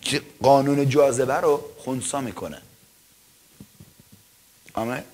که 0.00 0.22
قانون 0.42 0.88
جاذبه 0.88 1.34
رو 1.34 1.64
خونسا 1.78 2.20
می‌کنه. 2.20 2.62
اما 4.74 5.04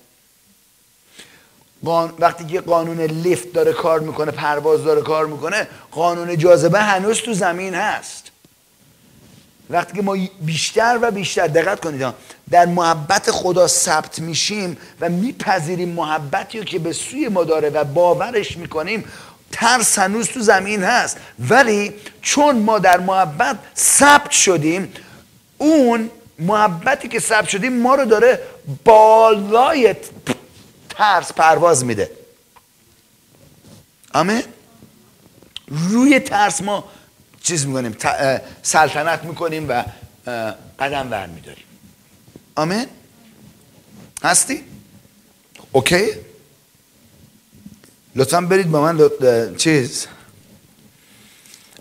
وقتی 2.19 2.45
که 2.45 2.61
قانون 2.61 3.01
lift 3.01 3.53
داره 3.53 3.73
کار 3.73 3.99
می‌کنه 3.99 4.31
پرواز 4.31 4.83
داره 4.83 5.01
کار 5.01 5.25
می‌کنه 5.25 5.67
قانون 5.91 6.37
جاذبه 6.37 6.79
هنوز 6.79 7.21
تو 7.21 7.33
زمین 7.33 7.73
هست. 7.73 8.31
وقتی 9.69 9.93
که 9.97 10.01
ما 10.01 10.17
بیشتر 10.41 10.99
و 11.01 11.11
بیشتر 11.11 11.47
دقت 11.47 11.79
کنید 11.79 12.13
در 12.49 12.65
محبت 12.65 13.31
خدا 13.31 13.67
ثبت 13.67 14.19
میشیم 14.19 14.77
و 15.01 15.09
میپذیریم 15.09 15.89
محبتی 15.89 16.59
رو 16.59 16.63
که 16.63 16.79
به 16.79 16.93
سوی 16.93 17.27
ما 17.27 17.43
داره 17.43 17.69
و 17.69 17.83
باورش 17.83 18.57
می‌کنیم 18.57 19.03
ترس 19.51 19.99
هنوز 19.99 20.27
تو 20.27 20.39
زمین 20.39 20.83
هست. 20.83 21.17
ولی 21.49 21.93
چون 22.21 22.55
ما 22.59 22.79
در 22.79 22.99
محبت 22.99 23.57
ثبت 23.77 24.31
شدیم 24.31 24.93
اون 25.57 26.09
محبتی 26.39 27.07
که 27.07 27.19
ثبت 27.19 27.47
شدیم 27.47 27.81
ما 27.81 27.95
رو 27.95 28.05
داره 28.05 28.39
بالای 28.83 29.95
ترس 30.97 31.33
پرواز 31.33 31.85
میده. 31.85 32.11
آمین؟ 34.13 34.43
روی 35.67 36.19
ترس 36.19 36.61
ما 36.61 36.89
چیز 37.43 37.65
می‌کنیم 37.65 37.97
سلطنت 38.63 39.23
می‌کنیم 39.23 39.69
و 39.69 39.83
قدم 40.79 41.11
ور 41.11 41.27
میداریم 41.27 41.63
آمین؟ 42.55 42.85
هستی؟ 44.23 44.63
اوکی؟ 45.71 46.05
لطفا 48.15 48.41
برید 48.41 48.71
با 48.71 48.81
من 48.81 49.09
چیز. 49.57 50.07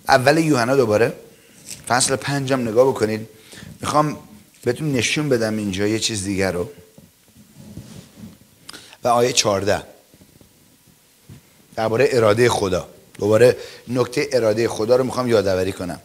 اول 0.09 0.39
یوحنا 0.39 0.77
دوباره. 0.77 1.13
فصل 1.89 2.17
پنجم 2.17 2.61
نگاه 2.61 2.89
بکنید. 2.89 3.29
می‌خوام 3.81 4.19
بهتون 4.65 4.93
نشون 4.93 5.29
بدم 5.29 5.57
اینجا 5.57 5.87
یه 5.87 5.99
چیز 5.99 6.25
دیگر 6.25 6.53
رو. 6.53 6.71
و 9.05 9.09
آیه 9.09 9.33
14 9.33 9.83
درباره 11.77 12.09
اراده 12.13 12.49
خدا. 12.49 12.89
دوباره 13.19 13.57
نکته 13.89 14.29
اراده 14.33 14.69
خدا 14.69 14.97
رو 14.97 15.05
می‌خوام 15.05 15.29
یادآوری 15.29 15.73
کنم. 15.73 16.01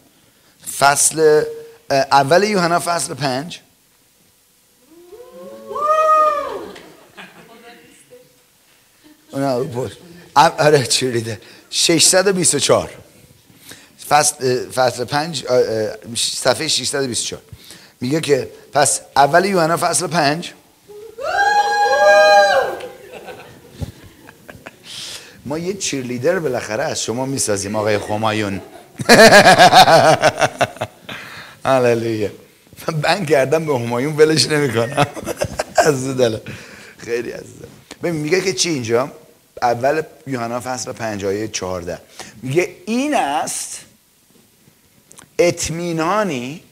فصل 0.79 1.43
اول 1.91 2.43
یوحنا 2.43 2.79
فصل 2.79 3.13
پنج. 3.13 3.59
آره 10.35 10.85
چیریده 10.85 11.41
624 11.69 12.89
فصل 14.09 14.69
فصل 14.69 15.03
5 15.03 15.45
صفحه 16.15 16.67
624 16.67 17.41
میگه 18.01 18.21
که 18.21 18.49
پس 18.73 19.01
اول 19.15 19.45
یوحنا 19.45 19.77
فصل 19.77 20.07
5 20.07 20.53
ما 25.47 25.57
یه 25.57 25.73
چیرلیدر 25.73 26.39
بالاخره 26.39 26.83
از 26.83 27.03
شما 27.03 27.25
می‌سازیم 27.25 27.75
آقای 27.75 27.97
خمایون. 27.97 28.61
هللویا. 31.65 32.29
من 33.03 33.25
کردم 33.25 33.65
به 33.65 33.79
همایون 33.79 34.17
ولش 34.17 34.45
نمی‌کنم. 34.45 35.07
از 35.77 36.07
دل 36.17 36.37
خیلی 36.97 37.31
از 37.31 37.43
ببین 38.03 38.15
میگه 38.15 38.41
که 38.41 38.53
چی 38.53 38.69
اینجا؟ 38.69 39.11
اول 39.61 40.01
یوحنا 40.27 40.59
فصل 40.59 40.91
5 40.91 41.25
آیه 41.25 41.47
14 41.47 41.99
میگه 42.41 42.75
این 42.85 43.15
است 43.15 43.79
اطمینانی 45.39 46.63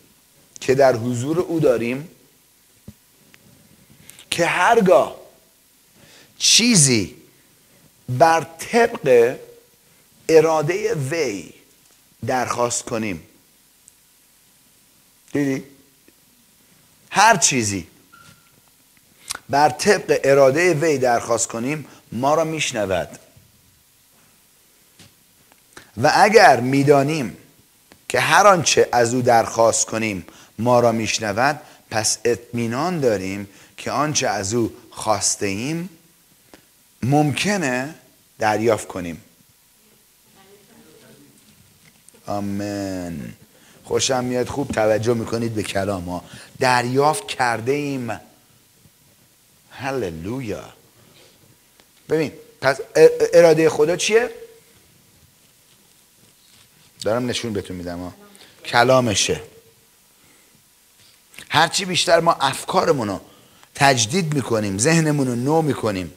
که 0.60 0.76
در 0.76 0.96
حضور 0.96 1.40
او 1.40 1.60
داریم 1.60 2.10
که 4.32 4.46
هرگاه 4.46 5.16
چیزی 6.38 7.15
بر 8.10 8.48
طبق 8.60 9.38
اراده 10.30 10.94
وی 10.94 11.54
درخواست 12.26 12.84
کنیم 12.84 13.24
دیدی؟ 15.34 15.64
هر 17.12 17.38
چیزی 17.38 17.88
بر 19.50 19.70
طبق 19.70 20.20
اراده 20.24 20.74
وی 20.74 20.98
درخواست 20.98 21.48
کنیم 21.48 21.86
ما 22.12 22.36
را 22.36 22.44
میشنود 22.44 23.20
و 26.04 26.12
اگر 26.16 26.60
می‌دانیم 26.60 27.38
که 28.10 28.20
هر 28.20 28.48
آنچه 28.48 28.90
از 28.92 29.14
او 29.14 29.22
درخواست 29.22 29.86
کنیم 29.86 30.26
ما 30.60 30.80
را 30.80 30.92
میشنود 30.92 31.62
پس 31.92 32.18
اطمینان 32.26 33.00
داریم 33.00 33.50
که 33.78 33.92
آنچه 33.92 34.28
از 34.28 34.54
او 34.54 34.76
خواسته 34.92 35.46
ایم 35.46 35.90
ممکنه 37.10 37.96
دریافت 38.40 38.88
کنیم. 38.88 39.22
آمین. 42.28 43.34
خوشم 43.84 44.24
میاد. 44.24 44.48
خوب 44.48 44.72
توجه 44.72 45.14
می‌کنید 45.14 45.56
به 45.56 45.64
کلام 45.64 46.10
ها 46.10 46.24
دریافت 46.60 47.28
کرده 47.28 47.72
ایم 47.72 48.20
هللویا. 49.70 50.74
ببین 52.10 52.32
پس 52.62 52.80
اراده 53.34 53.70
خدا 53.70 53.96
چیه؟ 53.96 54.30
دارم 57.02 57.26
نشون 57.26 57.54
بهتون 57.54 57.76
میدم 57.78 58.00
ها. 58.00 58.14
کلامشه. 58.66 59.42
هرچی 61.50 61.86
بیشتر 61.86 62.20
ما 62.20 62.34
افکارمون 62.34 63.08
رو 63.08 63.22
تجدید 63.76 64.34
می‌کنیم 64.34 64.78
ذهنمون 64.78 65.28
رو 65.28 65.36
نو 65.36 65.62
می‌کنیم. 65.62 66.14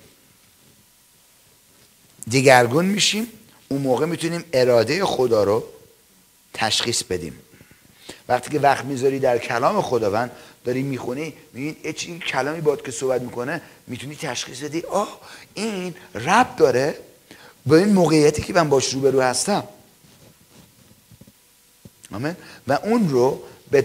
دیگرگون 2.30 2.84
میشیم 2.84 3.26
اون 3.68 3.82
موقع 3.82 4.06
می‌تونیم 4.06 4.44
اراده 4.52 5.04
خدا 5.04 5.44
رو 5.44 5.64
تشخیص 6.54 7.02
بدیم. 7.02 7.38
وقتی 8.28 8.50
که 8.50 8.58
وقت 8.58 8.84
می‌ذاری 8.84 9.18
در 9.18 9.38
کلام 9.38 9.82
خداوند 9.82 10.30
داری 10.64 10.82
می‌خونی 10.82 11.34
می‌بینی 11.52 11.92
چی 11.92 12.18
کلامی 12.18 12.60
باد 12.60 12.82
که 12.82 12.90
صحبت 12.92 13.22
می‌کنه 13.22 13.60
می‌تونی 13.86 14.16
تشخیص 14.16 14.62
بدی 14.62 14.80
آه 14.80 15.20
این 15.54 15.94
رب 16.14 16.56
داره. 16.56 16.94
با 17.66 17.76
این 17.76 17.88
موقعیتی 17.88 18.42
که 18.42 18.52
من 18.52 18.68
باش 18.68 18.94
روبرو 18.94 19.20
هستم. 19.20 19.64
آمین. 22.12 22.36
و 22.68 22.72
اون 22.72 23.08
رو 23.08 23.42
به 23.70 23.82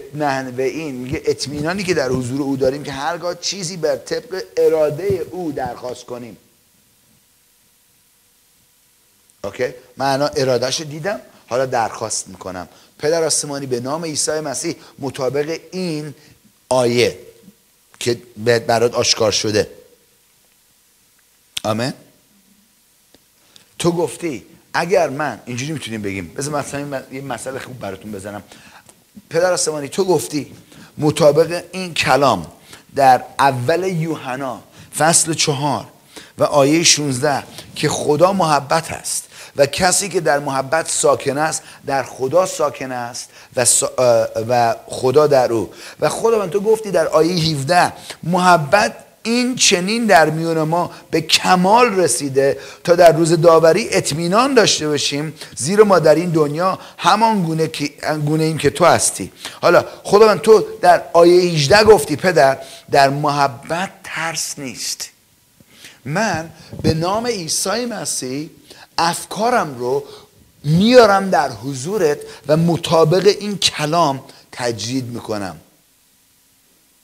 به 0.57 0.63
این 0.63 0.95
میگه 0.95 1.21
اطمینانی 1.25 1.83
که 1.83 1.93
در 1.93 2.09
حضور 2.09 2.41
او 2.41 2.57
داریم 2.57 2.83
که 2.83 2.91
هرگاه 2.91 3.35
چیزی 3.35 3.77
بر 3.77 3.95
طبق 3.95 4.43
اراده 4.57 5.25
او 5.31 5.51
درخواست 5.51 6.05
کنیم. 6.05 6.37
اوکی؟ 9.45 9.73
من 9.97 10.29
ارادهش 10.35 10.81
دیدم 10.81 11.19
حالا 11.47 11.65
درخواست 11.65 12.27
می‌کنم. 12.27 12.67
پدر 12.99 13.23
آسمانی 13.23 13.65
به 13.65 13.79
نام 13.79 14.05
عیسی 14.05 14.39
مسیح 14.39 14.75
مطابق 14.99 15.59
این 15.71 16.15
آیه 16.69 17.19
که 17.99 18.21
برات 18.67 18.93
آشکار 18.93 19.31
شده. 19.31 19.69
آمین؟ 21.63 21.93
تو 23.79 23.91
گفتی 23.91 24.45
اگر 24.73 25.09
من 25.09 25.41
اینجوری 25.45 25.71
می‌تونیم 25.71 26.01
بگیم. 26.01 26.33
بذار 26.33 26.59
مثلا 26.59 27.03
یه 27.11 27.21
مسئله 27.21 27.59
خوب 27.59 27.79
براتون 27.79 28.11
بزنم. 28.11 28.43
پدر 29.29 29.53
آسمانی 29.53 29.89
تو 29.89 30.05
گفتی 30.05 30.55
مطابق 30.97 31.63
این 31.71 31.93
کلام 31.93 32.51
در 32.95 33.23
اول 33.39 33.83
یوحنا 33.83 34.63
فصل 34.97 35.33
چهار 35.33 35.85
و 36.37 36.43
آیه 36.43 36.83
16 36.83 37.43
که 37.75 37.89
خدا 37.89 38.33
محبت 38.33 38.91
است. 38.91 39.29
و 39.57 39.65
کسی 39.65 40.09
که 40.09 40.21
در 40.21 40.39
محبت 40.39 40.89
ساکن 40.89 41.37
است 41.37 41.63
در 41.85 42.03
خدا 42.03 42.45
ساکن 42.45 42.91
است 42.91 43.29
و, 43.55 43.65
و 44.49 44.75
خدا 44.87 45.27
در 45.27 45.53
او. 45.53 45.69
و 45.99 46.09
خدا 46.09 46.47
تو 46.47 46.59
گفتی 46.59 46.91
در 46.91 47.07
آیه 47.07 47.33
17 47.33 47.93
محبت 48.23 48.93
این 49.23 49.55
چنین 49.55 50.05
در 50.05 50.29
میون 50.29 50.61
ما 50.61 50.91
به 51.11 51.21
کمال 51.21 51.95
رسیده 51.99 52.57
تا 52.83 52.95
در 52.95 53.11
روز 53.11 53.41
داوری 53.41 53.87
اطمینان 53.91 54.53
داشته 54.53 54.87
باشیم 54.87 55.33
زیرا 55.55 55.85
ما 55.85 55.99
در 55.99 56.15
این 56.15 56.29
دنیا 56.29 56.79
همان 56.97 57.43
گونه, 57.43 57.69
گونه 58.25 58.43
ایم 58.43 58.57
که 58.57 58.69
تو 58.69 58.85
هستی. 58.85 59.31
حالا 59.61 59.85
خداوند 60.03 60.41
تو 60.41 60.65
در 60.81 61.01
آیه 61.13 61.41
18 61.41 61.83
گفتی 61.83 62.15
پدر 62.15 62.57
در 62.91 63.09
محبت 63.09 63.89
ترس 64.03 64.59
نیست. 64.59 65.09
من 66.05 66.49
به 66.81 66.93
نام 66.93 67.27
عیسی 67.27 67.85
مسیح 67.85 68.49
افکارم 68.97 69.77
رو 69.79 70.03
میارم 70.63 71.29
در 71.29 71.51
حضورت 71.51 72.17
و 72.47 72.57
مطابق 72.57 73.27
این 73.39 73.57
کلام 73.57 74.23
تجدید 74.51 75.05
می‌کنم. 75.05 75.55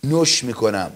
نوش 0.04 0.44
می‌کنم. 0.44 0.92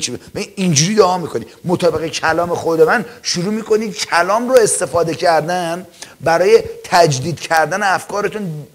چی 0.00 0.18
اینجوری 0.56 0.94
دعا 0.94 1.18
می‌کنی. 1.18 1.46
مطابق 1.64 2.06
کلام 2.06 2.54
خود 2.54 2.80
من 2.80 3.04
شروع 3.22 3.54
می‌کنید 3.54 3.96
کلام 3.96 4.48
رو 4.48 4.58
استفاده 4.58 5.14
کردن 5.14 5.86
برای 6.20 6.62
تجدید 6.84 7.40
کردن 7.40 7.82
افکارتون 7.82 8.66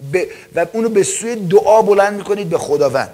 و 0.56 0.66
اونو 0.74 0.90
به 0.90 1.04
سوی 1.04 1.36
دعا 1.36 1.82
بلند 1.82 2.14
می‌کنید 2.14 2.50
به 2.50 2.58
خداوند. 2.58 3.10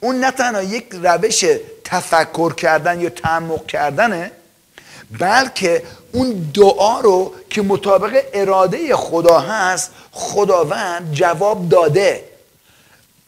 اون 0.00 0.20
نه 0.20 0.30
تنها 0.30 0.62
یک 0.62 0.86
روش 0.92 1.44
تفکر 1.84 2.54
کردن 2.54 3.00
یا 3.00 3.10
تعمق 3.10 3.66
کردنه 3.66 4.30
بلکه 5.18 5.82
اون 6.12 6.50
دعا 6.54 7.00
رو 7.00 7.34
که 7.50 7.62
مطابق 7.62 8.24
اراده 8.32 8.96
خدا 8.96 9.40
هست 9.40 9.90
خداوند 10.12 11.12
جواب 11.12 11.68
داده. 11.68 12.24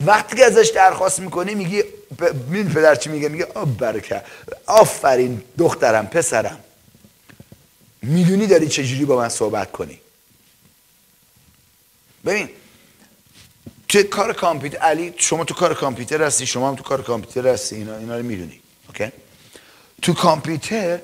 وقتی 0.00 0.36
که 0.36 0.44
ازش 0.44 0.72
درخواست 0.74 1.20
می‌کنی 1.20 1.54
میگی 1.54 1.82
مین 2.48 2.68
پدر 2.68 2.94
چی 2.94 3.10
میگه؟ 3.10 3.28
میگه 3.28 3.44
آب 3.54 3.76
برکه 3.76 4.22
آفرین 4.66 5.42
دخترم 5.58 6.06
پسرم. 6.06 6.60
می‌دونی 8.02 8.46
داری 8.46 8.68
چجوری 8.68 9.04
با 9.04 9.16
من 9.16 9.28
صحبت 9.28 9.72
کنی. 9.72 10.00
ببین 12.26 12.48
تو 13.88 14.02
کار 14.02 14.32
کامپیوتر 14.32 14.78
علی 14.78 15.14
شما 15.16 15.44
تو 15.44 15.54
کار 15.54 15.74
کامپیوتر 15.74 16.22
هستی 16.22 16.46
شما 16.46 16.68
هم 16.68 16.76
تو 16.76 16.82
کار 16.82 17.02
کامپیوتر 17.02 17.48
هستی 17.48 17.76
اینا 17.76 17.96
اینا 17.96 18.16
رو 18.16 18.22
می‌دونی 18.22 18.60
اوکی؟ 18.88 19.12
تو 20.02 20.14
کامپیوتر 20.14 20.98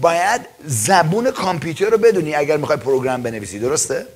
باید 0.00 0.40
زبون 0.64 1.30
کامپیوتر 1.30 1.90
رو 1.90 1.98
بدونی 1.98 2.34
اگر 2.34 2.56
می‌خوای 2.56 2.78
پروگرام 2.78 3.22
بنویسی 3.22 3.58
درسته؟ 3.58 4.06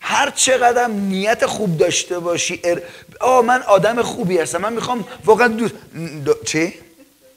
هر 0.00 0.30
چقدر 0.30 0.86
نیت 0.86 1.46
خوب 1.46 1.78
داشته 1.78 2.18
باشی 2.18 2.60
ار... 2.64 2.82
آه 3.20 3.44
من 3.44 3.62
آدم 3.62 4.02
خوبی 4.02 4.38
هستم. 4.38 4.58
من 4.58 4.72
می‌خوام 4.72 5.04
واقعا 5.24 5.48
دو... 5.48 6.34
چی؟ 6.44 6.74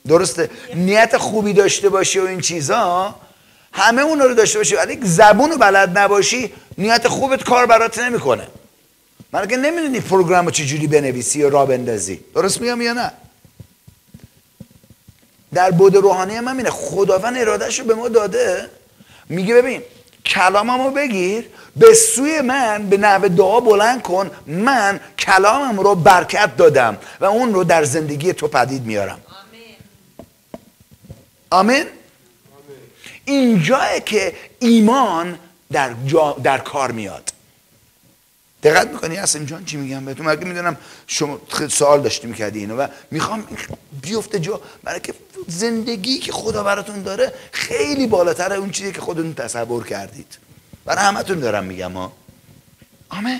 درسته. 0.07 0.49
نیت 0.75 1.17
خوبی 1.17 1.53
داشته 1.53 1.89
باشی 1.89 2.19
و 2.19 2.25
این 2.25 2.41
چیزا 2.41 3.15
همه 3.73 4.01
اون 4.01 4.19
رو 4.19 4.33
داشته 4.33 4.59
باشی. 4.59 4.75
ولی 4.75 4.99
زبون 5.01 5.51
رو 5.51 5.57
بلد 5.57 5.97
نباشی 5.97 6.53
نیت 6.77 7.07
خوبت 7.07 7.43
کار 7.43 7.65
برات 7.65 7.99
نمی‌کنه. 7.99 8.47
من 9.31 9.41
اگه 9.41 9.57
نمی‌دونی 9.57 9.99
پروگرام 9.99 10.45
رو 10.45 10.51
چجوری 10.51 10.87
بنویسی 10.87 11.39
یا 11.39 11.47
را 11.47 11.65
بندازی. 11.65 12.19
درست 12.35 12.61
میگم 12.61 12.81
یا 12.81 12.93
نه؟ 12.93 13.11
در 15.53 15.71
بود 15.71 15.95
روحانی 15.95 16.35
هم 16.35 16.47
اینه 16.47 16.69
خداوند 16.69 17.37
ارادهش 17.37 17.79
رو 17.79 17.85
به 17.85 17.95
ما 17.95 18.07
داده. 18.07 18.69
میگه 19.29 19.55
ببین 19.55 19.81
کلاممو 20.25 20.89
بگیر 20.89 21.49
به 21.75 21.93
سوی 21.93 22.41
من 22.41 22.89
به 22.89 22.97
نحو 22.97 23.27
دعا 23.27 23.59
بلند 23.59 24.01
کن 24.01 24.31
من 24.47 24.99
کلامم 25.19 25.79
رو 25.79 25.95
برکت 25.95 26.57
دادم 26.57 26.97
و 27.19 27.25
اون 27.25 27.53
رو 27.53 27.63
در 27.63 27.83
زندگی 27.83 28.33
تو 28.33 28.47
پدید 28.47 28.85
میارم. 28.85 29.19
آمین؟ 31.49 31.85
اینجاه 33.25 33.99
که 33.99 34.33
ایمان 34.59 35.39
در, 35.71 35.89
در 36.43 36.57
کار 36.57 36.91
میاد. 36.91 37.33
دقت 38.69 38.87
می‌کنی؟ 38.87 39.17
اصلا 39.17 39.45
جان 39.45 39.65
چی 39.65 39.77
میگم 39.77 40.05
بهتون؟ 40.05 40.25
مگه 40.25 40.45
می‌دونم 40.45 40.77
شما 41.07 41.41
سوال 41.69 42.01
داشتی 42.01 42.27
می‌کردی 42.27 42.59
اینو 42.59 42.75
و 42.75 42.87
می‌خوام 43.11 43.47
بیفته 44.01 44.39
جا 44.39 44.61
برای 44.83 44.99
که 44.99 45.13
زندگی 45.47 46.17
که 46.17 46.31
خدا 46.31 46.63
براتون 46.63 47.03
داره 47.03 47.33
خیلی 47.51 48.07
بالاتر 48.07 48.53
اون 48.53 48.71
چیزی 48.71 48.91
که 48.91 49.01
خودتون 49.01 49.33
تصور 49.33 49.85
کردید. 49.85 50.37
برای 50.85 51.05
همتون 51.05 51.39
دارم 51.39 51.63
میگم 51.63 51.91
ها. 51.91 52.11
آمین. 53.09 53.39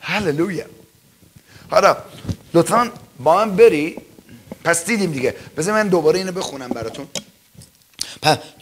هللویا. 0.00 0.66
حالا 1.70 1.96
لطفا 2.54 2.90
با 3.18 3.44
من 3.44 3.56
بری. 3.56 3.96
پس 4.64 4.86
دیدیم 4.86 5.12
دیگه. 5.12 5.34
بذار 5.56 5.74
من 5.74 5.88
دوباره 5.88 6.18
اینو 6.18 6.32
بخونم 6.32 6.68
براتون. 6.68 7.06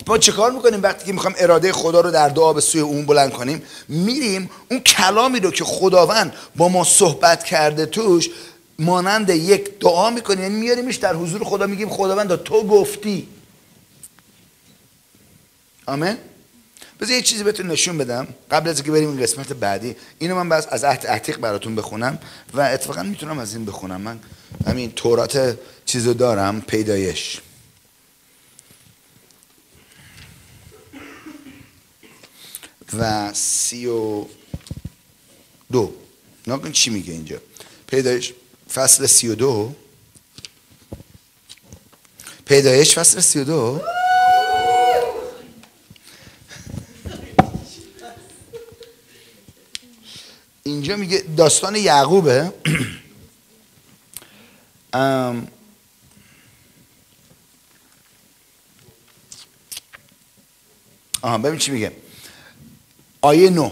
ما 0.06 0.18
چه 0.18 0.32
کار 0.32 0.50
می‌کنیم 0.50 0.82
وقتی 0.82 1.06
که 1.06 1.12
می‌خوام 1.12 1.34
اراده 1.38 1.72
خدا 1.72 2.00
رو 2.00 2.10
در 2.10 2.28
دعا 2.28 2.52
به 2.52 2.60
سوی 2.60 2.80
اون 2.80 3.06
بلند 3.06 3.32
کنیم؟ 3.32 3.62
میریم 3.88 4.50
اون 4.70 4.80
کلامی 4.80 5.40
رو 5.40 5.50
که 5.50 5.64
خداوند 5.64 6.32
با 6.56 6.68
ما 6.68 6.84
صحبت 6.84 7.44
کرده 7.44 7.86
توش 7.86 8.30
مانند 8.78 9.30
یک 9.30 9.78
دعا 9.80 10.10
می‌کنیم. 10.10 10.42
یعنی 10.42 10.54
میاریمش 10.54 10.96
در 10.96 11.14
حضور 11.14 11.44
خدا 11.44 11.66
میگیم 11.66 11.88
خداوند 11.88 12.42
تو 12.42 12.66
گفتی. 12.66 13.28
آمین؟ 15.86 16.16
بذار 17.00 17.12
یه 17.12 17.22
چیزی 17.22 17.44
بهتون 17.44 17.66
نشون 17.66 17.98
بدم. 17.98 18.28
قبل 18.50 18.68
از 18.68 18.76
اینکه 18.76 18.92
بریم 18.92 19.08
این 19.08 19.22
قسمت 19.22 19.52
بعدی 19.52 19.96
اینو 20.18 20.34
من 20.36 20.48
بس 20.48 20.66
از 20.70 20.84
عهد 20.84 21.06
عتیق 21.06 21.38
براتون 21.38 21.76
بخونم 21.76 22.18
و 22.54 22.60
اتفاقا 22.60 23.02
می‌تونم 23.02 23.38
از 23.38 23.54
این 23.54 23.64
بخونم. 23.64 24.00
من 24.00 24.18
همین 24.66 24.92
تورات 24.92 25.58
چیزو 25.86 26.14
دارم 26.14 26.60
پیدایش. 26.60 27.40
و 32.98 33.32
سی 33.34 33.86
و 33.86 34.26
دو. 35.72 35.94
ناکن 36.46 36.72
چی 36.72 36.90
میگه 36.90 37.12
اینجا. 37.12 37.40
پیدایش 37.86 38.32
فصل 38.74 39.06
سی 39.06 39.28
و 39.28 39.34
دو. 39.34 39.74
پیدایش 42.44 42.98
فصل 42.98 43.20
سی 43.20 43.38
و 43.38 43.44
دو. 43.44 43.82
اینجا 50.62 50.96
میگه 50.96 51.24
داستان 51.36 51.76
یعقوبه. 51.76 52.52
آها 61.22 61.38
ببین 61.38 61.58
چی 61.58 61.70
میگه. 61.70 61.92
آیه 63.20 63.50
نو. 63.50 63.70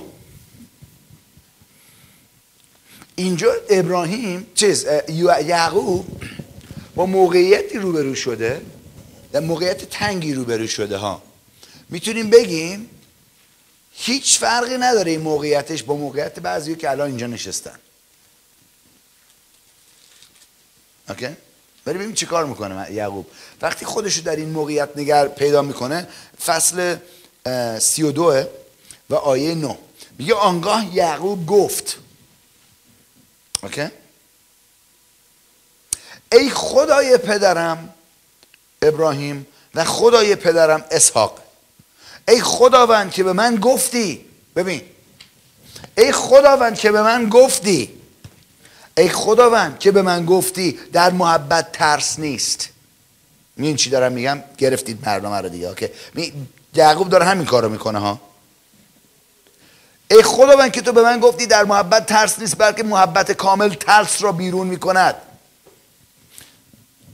اینجا 3.17 3.53
ابراهیم 3.71 4.47
چیز 4.55 4.87
یعقوب 5.09 6.23
با 6.95 7.07
موقعیتی 7.07 7.79
روبرو 7.79 8.15
شده 8.15 8.63
در 9.33 9.41
موقعیت 9.41 9.85
تنگی 9.85 10.35
روبرو 10.35 10.67
شده 10.67 10.97
ها. 10.97 11.23
می‌تونیم 11.89 12.31
بگیم 12.31 12.91
هیچ 13.93 14.39
فرقی 14.39 14.79
نداره 14.79 15.11
این 15.11 15.21
موقعیتش 15.21 15.83
با 15.83 15.97
موقعیت 15.97 16.41
بعضی 16.41 16.75
که 16.77 16.91
الان 16.91 17.09
اینجا 17.09 17.27
نشستن. 17.27 17.79
okay؟ 21.09 21.29
ولی 21.87 21.99
ببین 21.99 22.15
چیکار 22.15 22.47
می‌کنه 22.47 22.93
یعقوب. 22.93 23.27
وقتی 23.63 23.87
خودشو 23.87 24.23
در 24.23 24.37
این 24.37 24.49
موقعیت 24.49 24.89
نگر 24.97 25.29
پیدا 25.29 25.63
می‌کنه 25.63 26.09
فصل 26.47 26.97
سی 27.79 28.03
و 28.03 28.13
دوه. 28.13 28.47
و 29.11 29.15
آیه 29.15 29.55
نو 29.55 29.77
میگه 30.19 30.35
آنگاه 30.35 30.97
یعقوب 30.97 31.47
گفت. 31.47 31.97
okay 33.63 33.89
ای 36.33 36.51
خدای 36.51 37.19
پدرم 37.19 37.95
ابراهیم 38.83 39.47
و 39.75 39.85
خدای 39.85 40.37
پدرم 40.37 40.85
اسحاق. 40.91 41.39
ای 42.29 42.41
خداوند 42.41 43.11
که 43.11 43.23
به 43.25 43.33
من 43.33 43.57
گفتی. 43.57 44.25
ببین. 44.57 44.83
ای 45.99 46.13
خداوند 46.13 46.79
که 46.79 46.93
به 46.93 47.03
من 47.03 47.29
گفتی. 47.29 48.01
ای 48.99 49.09
خداوند 49.09 49.79
که 49.79 49.91
به 49.91 50.03
من 50.03 50.27
گفتی 50.27 50.79
در 50.93 51.11
محبت 51.11 51.73
ترس 51.73 52.19
نیست. 52.19 52.69
این 53.57 53.77
چی 53.77 53.91
دارم 53.91 54.13
میگم؟ 54.13 54.43
گرفتید 54.59 55.01
برنامه 55.01 55.37
رو 55.37 55.49
دیگه 55.49 55.75
که 55.75 55.93
یعقوب 56.75 57.09
داره 57.09 57.25
همین 57.25 57.47
کارو 57.47 57.69
می‌کنه 57.69 57.99
ها. 57.99 58.28
ای 60.11 60.23
خداوند 60.23 60.73
که 60.73 60.81
تو 60.81 60.93
به 60.93 61.03
من 61.03 61.21
گفتی 61.21 61.47
در 61.47 61.65
محبت 61.65 62.07
ترس 62.07 62.39
نیست 62.39 62.59
بلکه 62.59 62.83
محبت 62.83 63.33
کامل 63.33 63.75
ترس 63.75 64.23
را 64.23 64.33
بیرون 64.33 64.67
می‌کند. 64.67 65.15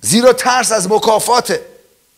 زیرا 0.03 0.32
ترس 0.32 0.72
از 0.72 0.90
مکافات 0.90 1.61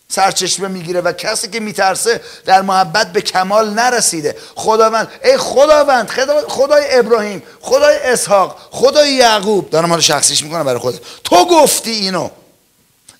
سرچشمه 0.08 0.68
می‌گیره 0.68 1.00
و 1.00 1.12
کسی 1.12 1.48
که 1.48 1.60
میترسه 1.60 2.20
در 2.44 2.62
محبت 2.62 3.12
به 3.12 3.20
کمال 3.20 3.70
نرسیده. 3.70 4.36
خداوند 4.54 5.08
ای 5.24 5.36
خداوند 5.36 6.08
خدای 6.48 6.84
ابراهیم 6.90 7.42
خدای 7.60 7.98
اسحاق 7.98 8.58
خدای 8.70 9.12
یعقوب. 9.12 9.70
دارم 9.70 9.90
حال 9.90 10.00
شخصیش 10.00 10.42
می‌کنم 10.42 10.64
برای 10.64 10.78
خود 10.78 11.00
تو 11.24 11.44
گفتی 11.44 11.90
اینو. 11.90 12.30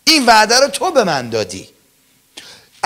این 0.05 0.27
وعده 0.27 0.61
رو 0.61 0.69
تو 0.69 0.91
به 0.91 1.05
من 1.05 1.31
دادی. 1.31 1.76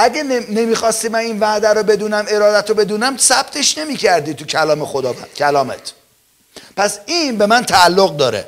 اگه 0.01 0.23
نمی‌خواستی 0.23 1.09
من 1.09 1.19
این 1.19 1.41
وعده 1.41 1.69
رو 1.69 1.83
بدونم 1.83 2.25
ارادت 2.29 2.69
رو 2.69 2.77
بدونم 2.77 3.17
ثبتش 3.17 3.79
نمی‌کردی 3.79 4.35
تو 4.35 4.45
کلام 4.45 4.85
خدا 4.85 5.15
کلامت. 5.37 5.93
پس 6.77 6.99
این 7.07 7.39
به 7.39 7.47
من 7.47 7.65
تعلق 7.65 8.17
داره. 8.17 8.47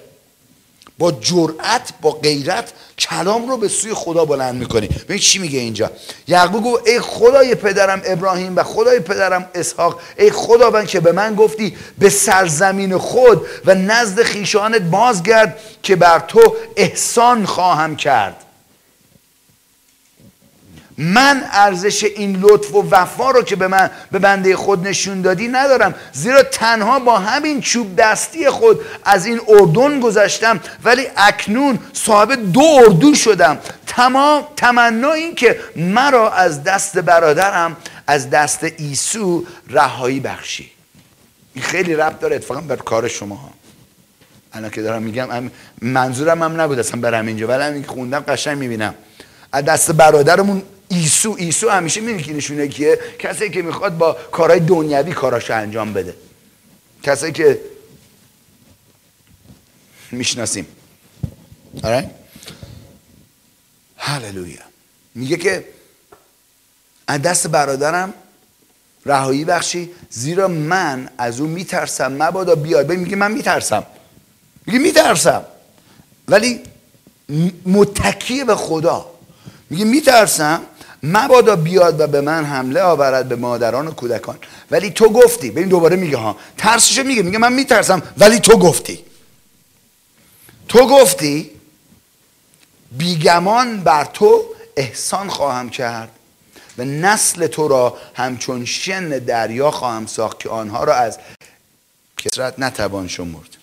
با 0.99 1.13
جرأت 1.13 1.93
با 2.01 2.11
غیرت 2.11 2.73
کلام 2.99 3.49
رو 3.49 3.57
به 3.57 3.69
سوی 3.69 3.95
خدا 3.95 4.25
بلند 4.25 4.55
می‌کنی. 4.55 4.87
ببین 4.87 5.19
چی 5.19 5.39
میگه 5.39 5.59
اینجا؟ 5.59 5.91
یعقوب 6.29 6.65
گفت 6.65 6.89
ای 6.89 7.01
خدای 7.01 7.55
پدرم 7.55 8.03
ابراهیم 8.05 8.57
و 8.57 8.63
خدای 8.63 9.01
پدرم 9.01 9.51
اسحاق 9.55 10.01
ای 10.19 10.31
خداوند 10.31 10.87
که 10.87 11.01
به 11.01 11.13
من 11.13 11.35
گفتی 11.35 11.77
به 11.99 12.11
سرزمین 12.11 12.99
خود 12.99 13.47
و 13.65 13.75
نزد 13.75 14.23
خیشانت 14.23 14.83
بازگرد 14.83 15.59
که 15.83 15.97
بر 15.97 16.19
تو 16.19 16.57
احسان 16.77 17.47
خواهم 17.47 17.97
کرد. 17.97 18.37
من 20.99 21.45
ارزش 21.53 22.05
این 22.05 22.37
لطف 22.41 22.75
و 22.75 22.89
وفا 22.91 23.31
رو 23.31 23.43
که 23.43 23.57
به 23.57 23.69
من 23.69 23.91
به 24.13 24.19
بنده 24.19 24.57
خود 24.57 24.89
نشون 24.89 25.23
دادی 25.23 25.49
ندارم. 25.49 25.95
زیرا 26.13 26.43
تنها 26.43 26.99
با 26.99 27.19
همین 27.19 27.61
چوب 27.61 27.97
دستی 27.97 28.51
خود 28.51 28.81
از 29.05 29.27
این 29.27 29.41
اردن 29.49 30.01
گذشتم 30.01 30.61
ولی 30.85 31.07
اکنون 31.17 31.79
صاحب 31.93 32.53
دو 32.53 32.61
اردو 32.61 33.15
شدم. 33.15 33.59
تمام 33.87 34.45
تمنا 34.57 35.13
این 35.13 35.35
که 35.35 35.61
مرا 35.77 36.33
از 36.33 36.65
دست 36.65 36.99
برادرم 36.99 37.77
از 38.07 38.31
دست 38.31 38.65
ایسو 38.65 39.45
رهایی 39.71 40.21
بخشی. 40.21 40.71
این 41.55 41.65
خیلی 41.65 41.95
ربط 41.95 42.21
داره 42.21 42.37
اتفاقا 42.37 42.61
بر 42.61 42.77
کار 42.77 43.09
شما 43.09 43.35
ها 43.35 43.51
الان 44.53 44.71
که 44.71 44.83
دارم 44.83 45.03
میگم 45.03 45.51
منظورم 45.83 46.43
هم 46.43 46.61
نبود 46.61 46.79
اصلا 46.79 47.01
برم 47.01 47.27
اینجا 47.27 47.47
ولی 47.47 47.63
همین 47.63 47.83
خوندم 47.85 48.21
قشنگ 48.21 48.59
می‌بینم. 48.59 48.95
از 49.53 49.65
دست 49.65 49.93
برادرمون 49.93 50.63
ایسو 50.93 51.37
ایسو 51.39 51.69
همیشه 51.69 52.01
می‌دونی 52.01 52.23
که 52.23 52.33
نشونه 52.33 52.69
کیه؟ 52.69 52.99
کسی 53.19 53.51
که 53.51 53.63
می‌خواد 53.63 53.99
با 53.99 54.13
کارهای 54.13 54.61
دنیوی 54.61 55.13
کاراش 55.13 55.51
انجام 55.51 55.93
بده. 55.93 56.15
کسی 57.03 57.33
که 57.33 57.61
می‌شناسیم. 60.11 60.67
آره 61.83 62.11
هللویا 63.97 64.61
میگه 65.15 65.37
که 65.37 65.65
از 67.07 67.23
دست 67.23 67.47
برادرم 67.47 68.15
رهایی 69.07 69.45
بخشی 69.45 69.91
زیرا 70.11 70.49
من 70.49 71.09
از 71.19 71.41
او 71.41 71.47
میترسم. 71.47 72.23
مبادا 72.23 72.55
بیاد 72.55 72.93
میگه 72.93 73.17
من 73.17 73.33
میترسم. 73.33 73.87
میگه 74.67 74.79
میترسم. 74.79 75.45
ولی 76.29 76.61
متکی 77.67 78.45
به 78.45 78.55
خدا. 78.55 79.11
میگه 79.71 79.85
میترسم. 79.85 80.63
مبادا 81.03 81.57
بیاد 81.57 82.01
و 82.01 82.07
به 82.07 82.21
من 82.21 82.45
حمله 82.45 82.83
آورد 82.83 83.29
به 83.29 83.37
مادران 83.37 83.87
و 83.87 83.91
کودکان. 83.91 84.39
ولی 84.71 84.91
تو 84.91 85.09
گفتی. 85.09 85.51
ببین 85.51 85.69
دوباره 85.69 85.97
میگه 85.97 86.17
ها. 86.17 86.37
ترسشو 86.59 87.03
میگه. 87.03 87.23
میگه 87.23 87.39
من 87.39 87.53
میترسم 87.53 88.03
ولی 88.19 88.41
تو 88.41 88.59
گفتی. 88.59 89.05
تو 90.69 90.87
گفتی 90.87 91.51
بیگمان 92.99 93.81
بر 93.81 94.05
تو 94.05 94.45
احسان 94.77 95.29
خواهم 95.29 95.71
کرد 95.71 96.11
و 96.79 96.85
نسل 96.85 97.47
تو 97.47 97.69
را 97.69 97.99
همچون 98.15 98.65
شن 98.65 99.09
دریا 99.09 99.71
خواهم 99.71 100.07
ساخت 100.07 100.41
که 100.41 100.49
آنها 100.49 100.85
را 100.85 100.95
از 100.95 101.19
کسرت 102.17 102.59
نتوان 102.59 103.09
شمرد. 103.09 103.57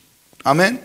آمین؟ 0.46 0.80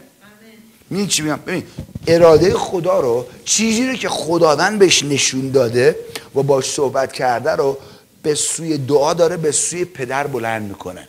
می 0.91 1.07
چی 1.07 1.23
میگم؟ 1.23 1.41
ببین 1.47 1.63
اراده 2.07 2.55
خدا 2.55 3.01
رو 3.01 3.27
چیزی 3.45 3.87
رو 3.87 3.95
که 3.95 4.09
خداوند 4.09 4.79
بهش 4.79 5.03
نشون 5.03 5.51
داده 5.51 5.97
و 6.35 6.43
باش 6.43 6.71
صحبت 6.71 7.13
کرده 7.13 7.51
رو 7.51 7.79
به 8.23 8.35
سوی 8.35 8.79
دعا 8.79 9.15
داره 9.15 9.37
به 9.37 9.53
سوی 9.53 9.85
پدر 9.85 10.27
بلند 10.27 10.69
می‌کنه. 10.69 11.09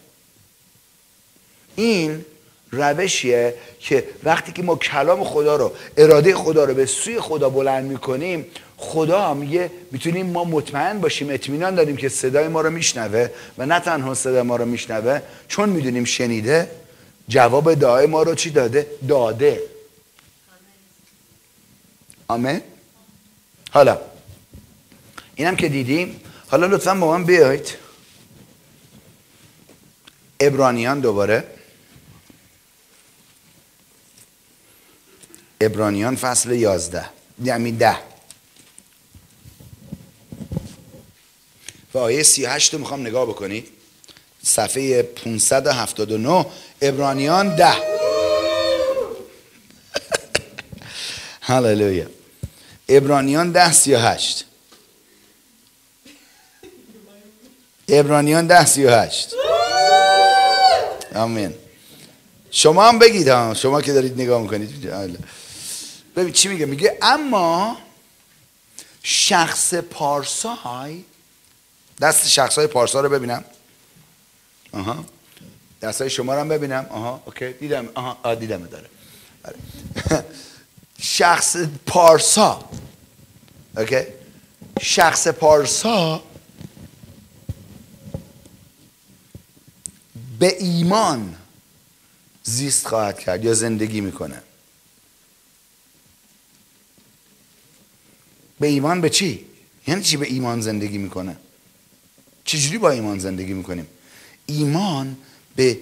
این 1.75 2.25
روشیه 2.71 3.53
که 3.79 4.03
وقتی 4.23 4.51
که 4.51 4.63
ما 4.63 4.75
کلام 4.75 5.23
خدا 5.23 5.55
رو 5.55 5.71
اراده 5.97 6.35
خدا 6.35 6.63
رو 6.63 6.73
به 6.73 6.85
سوی 6.85 7.19
خدا 7.19 7.49
بلند 7.49 7.85
می‌کنیم 7.85 8.45
خدا 8.77 9.33
میگه 9.33 9.71
می‌تونیم 9.91 10.25
ما 10.25 10.43
مطمئن 10.43 10.99
باشیم 10.99 11.29
اطمینان 11.29 11.75
داریم 11.75 11.95
که 11.95 12.09
صدای 12.09 12.47
ما 12.47 12.61
رو 12.61 12.69
میشنوه 12.69 13.29
و 13.57 13.65
نه 13.65 13.79
تنها 13.79 14.13
صدای 14.13 14.41
ما 14.41 14.55
رو 14.55 14.65
میشنوه 14.65 15.21
چون 15.47 15.69
می‌دونیم 15.69 16.03
شنیده 16.03 16.69
جواب 17.29 17.73
دعای 17.73 18.05
ما 18.05 18.23
رو 18.23 18.35
چی 18.35 18.49
داده؟ 18.49 18.87
داده. 19.07 19.61
آمین. 22.27 22.61
حالا 23.71 24.01
اینم 25.35 25.55
که 25.55 25.69
دیدیم. 25.69 26.21
حالا 26.47 26.67
لطفا 26.67 26.95
با 26.95 27.17
من 27.17 27.23
بیایید. 27.25 27.75
ابرانیان 30.39 30.99
دوباره. 30.99 31.43
ابرانیان 35.61 36.15
فصل 36.15 36.51
یازده. 36.51 37.05
یعنی 37.43 37.71
ده. 37.71 37.97
و 41.93 41.97
آیه 41.97 42.23
سی 42.23 42.45
هشت 42.45 42.73
رو 42.73 42.79
می‌خوام 42.79 43.01
نگاه 43.01 43.25
بکنید 43.25 43.67
صفحه 44.43 45.01
579 45.01 46.45
ابرانیان 46.81 47.55
ده. 47.55 47.73
هللویا. 51.41 52.05
ابرانیان 52.89 53.51
ده 53.51 53.71
سی 53.71 53.93
و 53.93 53.97
هشت. 53.97 54.45
ابرانیان 57.87 58.47
ده 58.47 58.65
سی 58.65 58.85
و 58.85 58.89
هشت. 58.89 59.33
آمین. 61.15 61.53
شما 62.51 62.87
هم 62.87 62.99
بگید 62.99 63.27
ها. 63.27 63.53
شما 63.53 63.81
که 63.81 63.93
دارید 63.93 64.21
نگاه 64.21 64.41
می‌کنید. 64.41 64.91
ببین 66.15 66.33
چی 66.33 66.47
میگه؟ 66.47 66.65
میگه 66.65 66.97
اما 67.01 67.77
شخص 69.03 69.73
پارسای 69.73 71.03
دست 72.01 72.27
شخص 72.27 72.57
های 72.57 72.67
پارسا 72.67 73.01
رو 73.01 73.09
ببینم. 73.09 73.45
آها. 74.73 75.05
دست 75.85 76.01
های 76.01 76.09
شما 76.09 76.33
رو 76.33 76.39
هم 76.39 76.49
ببینم 76.49 76.85
آها 76.89 77.23
اوکی 77.25 77.53
دیدم 77.53 77.89
آها 77.93 78.17
آ 78.23 78.35
دیدم 78.35 78.65
داره 78.65 78.89
بله. 79.43 79.55
شخص 80.99 81.57
پارسا 81.85 82.69
اوکی 83.77 84.01
شخص 84.81 85.27
پارسا 85.27 86.23
به 90.39 90.63
ایمان 90.63 91.35
زیست 92.43 92.87
خواهد 92.87 93.19
کرد 93.19 93.45
یا 93.45 93.53
زندگی 93.53 94.01
می‌کنه 94.01 94.41
به 98.59 98.67
ایمان 98.67 99.01
به 99.01 99.09
چی؟ 99.09 99.45
یعنی 99.87 100.01
چی 100.01 100.17
به 100.17 100.25
ایمان 100.25 100.61
زندگی 100.61 100.97
می‌کنه؟ 100.97 101.37
چجوری 102.45 102.77
با 102.77 102.89
ایمان 102.89 103.19
زندگی 103.19 103.53
می‌کنیم؟ 103.53 103.87
ایمان 104.45 105.17
به 105.55 105.79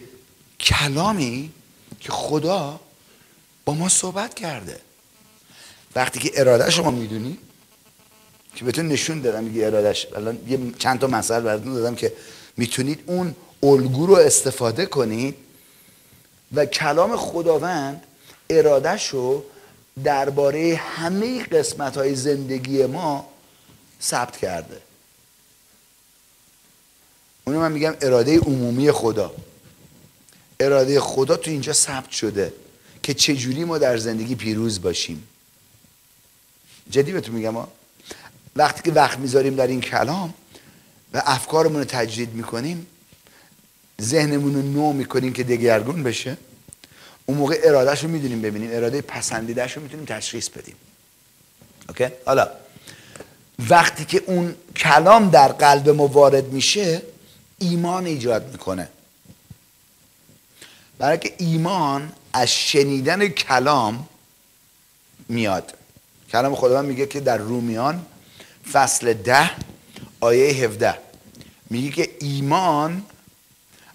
کلامی 0.60 1.52
که 2.00 2.12
خدا 2.12 2.80
با 3.66 3.74
ما 3.74 3.90
صحبت 3.90 4.34
کرده. 4.34 4.80
وقتی 5.96 6.20
که 6.20 6.32
اراده 6.36 6.72
شما 6.72 6.92
می‌دونی 6.92 7.38
که 8.56 8.66
بهتون 8.66 8.88
نشون 8.88 9.22
دادم 9.22 9.44
میگه 9.44 9.66
ارادش 9.66 10.08
الان 10.16 10.40
یه 10.48 10.60
چند 10.80 11.00
تا 11.00 11.08
مسئله 11.08 11.42
براتون 11.42 11.74
دادم 11.74 11.96
که 11.96 12.14
می‌تونید 12.58 13.04
اون 13.06 13.36
الگو 13.64 14.06
رو 14.06 14.16
استفاده 14.16 14.86
کنید 14.86 15.36
و 16.54 16.66
کلام 16.66 17.18
خداوند 17.18 18.04
ارادش 18.50 19.08
رو 19.08 19.44
درباره 20.04 20.76
همه 20.76 21.44
قسمت 21.44 21.98
های 21.98 22.16
زندگی 22.16 22.86
ما 22.86 23.28
ثبت 24.02 24.38
کرده. 24.38 24.82
اونو 27.46 27.60
من 27.60 27.72
میگم 27.72 27.96
اراده 28.02 28.40
عمومی 28.40 28.92
خدا. 28.92 29.34
اراده 30.60 31.00
خدا 31.00 31.38
تو 31.38 31.52
اینجا 31.52 31.74
ثبت 31.74 32.12
شده 32.12 32.54
که 33.04 33.14
چجوری 33.14 33.64
ما 33.64 33.78
در 33.78 33.98
زندگی 33.98 34.36
پیروز 34.36 34.82
باشیم. 34.82 35.28
جدی 36.90 37.12
بهتون 37.12 37.36
میگم 37.36 37.54
ها 37.54 37.72
وقتی 38.56 38.82
که 38.82 38.92
وقت 38.92 39.20
می‌ذاریم 39.20 39.56
در 39.56 39.68
این 39.68 39.82
کلام 39.82 40.34
و 41.14 41.22
افکارمون 41.26 41.80
رو 41.80 41.86
تجدید 41.86 42.34
می‌کنیم 42.34 42.88
ذهنمون 44.02 44.54
رو 44.54 44.62
نو 44.62 44.94
می‌کنیم 44.94 45.34
که 45.34 45.44
دگرگون 45.44 46.04
بشه 46.04 46.38
اون 47.26 47.38
موقع 47.38 47.60
ارادهش 47.64 48.04
رو 48.04 48.10
می‌دونیم 48.10 48.42
ببینیم 48.42 48.70
اراده 48.74 49.02
پسندیدهش 49.02 49.74
رو 49.74 49.84
می‌تونیم 49.84 50.06
تشخیص 50.06 50.50
بدیم. 50.50 50.76
اوکی؟ 51.90 52.08
حالا 52.26 52.50
وقتی 53.70 54.06
که 54.06 54.24
اون 54.26 54.56
کلام 54.76 55.30
در 55.30 55.48
قلب 55.48 55.90
ما 55.90 56.08
وارد 56.08 56.54
میشه 56.54 57.02
ایمان 57.60 58.06
ایجاد 58.06 58.52
می‌کنه. 58.52 58.90
برای 60.98 61.18
که 61.18 61.34
ایمان 61.38 62.12
از 62.34 62.52
شنیدن 62.52 63.28
کلام 63.28 64.08
میاد. 65.30 65.74
کلام 66.32 66.56
خداوند 66.56 66.86
میگه 66.86 67.06
که 67.06 67.20
در 67.20 67.38
رومیان 67.38 68.06
فصل 68.72 69.14
ده 69.14 69.52
آیه 70.20 70.66
17 70.66 70.98
میگه 71.70 71.92
که 71.92 72.10
ایمان 72.20 73.04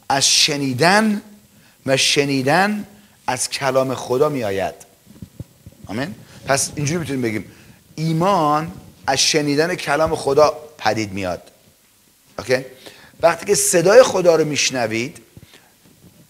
از 0.09 0.29
شنیدن 0.29 1.23
و 1.87 1.97
شنیدن 1.97 2.87
از 3.27 3.51
کلام 3.51 3.95
خدا 3.95 4.29
میآید. 4.29 4.75
آمین؟ 5.87 6.15
پس 6.47 6.71
اینجوری 6.77 6.99
می‌تونیم 6.99 7.23
بگیم. 7.23 7.45
ایمان 7.95 8.73
از 9.07 9.19
شنیدن 9.19 9.75
کلام 9.75 10.17
خدا 10.17 10.59
پدید 10.79 11.13
میاد. 11.13 11.43
اوکی؟ 12.39 12.65
وقتی 13.23 13.47
که 13.47 13.55
صدای 13.55 14.03
خدا 14.03 14.37
رو 14.37 14.45
میشنوید 14.45 15.19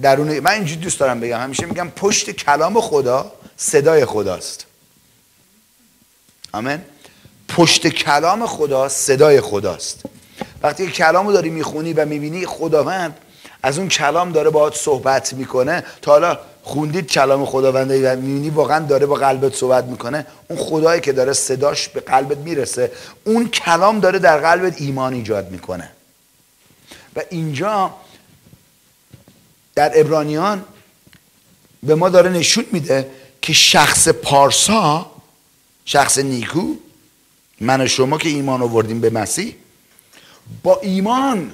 درون 0.03 0.41
من 0.41 0.51
اینجوری 0.51 0.81
دوست 0.81 1.01
دارم 1.01 1.21
بگم. 1.21 1.41
همیشه 1.41 1.67
میگم 1.67 1.91
پشت 1.91 2.31
کلام 2.31 2.81
خدا 2.81 3.33
صدای 3.57 4.05
خداست. 4.05 4.67
آمین. 6.53 6.81
پشت 7.49 7.87
کلام 7.87 8.47
خدا 8.47 8.89
صدای 8.89 9.41
خداست. 9.41 10.03
وقتی 10.63 10.87
کلام 10.87 11.27
رو 11.27 11.33
داری 11.33 11.51
می‌خونی 11.51 11.93
و 11.93 12.05
می‌بینی 12.05 12.47
خداوند 12.47 13.19
از 13.63 13.79
اون 13.79 13.89
کلام 13.89 14.33
داره 14.33 14.51
باهات 14.51 14.77
صحبت 14.77 15.33
می‌کنه. 15.33 15.85
تا 16.03 16.13
حالا 16.13 16.39
خوندید 16.63 17.07
کلام 17.07 17.47
خداونده 17.47 18.13
و 18.13 18.17
می‌بینی 18.17 18.51
واقعا 18.51 18.87
داره 18.87 19.07
با 19.07 19.15
قلبت 19.15 19.55
صحبت 19.55 19.85
می‌کنه. 19.85 20.27
اون 20.49 20.59
خدایی 20.59 21.01
که 21.01 21.13
داره 21.13 21.33
صداش 21.33 21.89
به 21.89 22.01
قلبت 22.01 22.39
می‌رسه 22.39 22.93
اون 23.25 23.49
کلام 23.49 24.01
داره 24.01 24.19
در 24.19 24.39
قلبت 24.39 24.81
ایمان 24.81 25.13
ایجاد 25.13 25.51
می‌کنه. 25.51 25.91
و 27.17 27.21
اینجا 27.31 27.95
در 29.79 30.01
ابرانیان 30.01 30.65
به 31.83 31.95
ما 31.95 32.09
داره 32.09 32.31
نشون 32.31 32.67
میده 32.73 33.11
که 33.43 33.53
شخص 33.53 34.09
پارسا 34.09 35.11
شخص 35.85 36.19
نیکو 36.19 36.75
من 37.61 37.81
و 37.81 37.89
شما 37.89 38.19
که 38.19 38.29
ایمان 38.29 38.63
آوردیم 38.63 39.01
به 39.01 39.11
مسیح 39.11 39.55
با 40.63 40.81
ایمان 40.83 41.53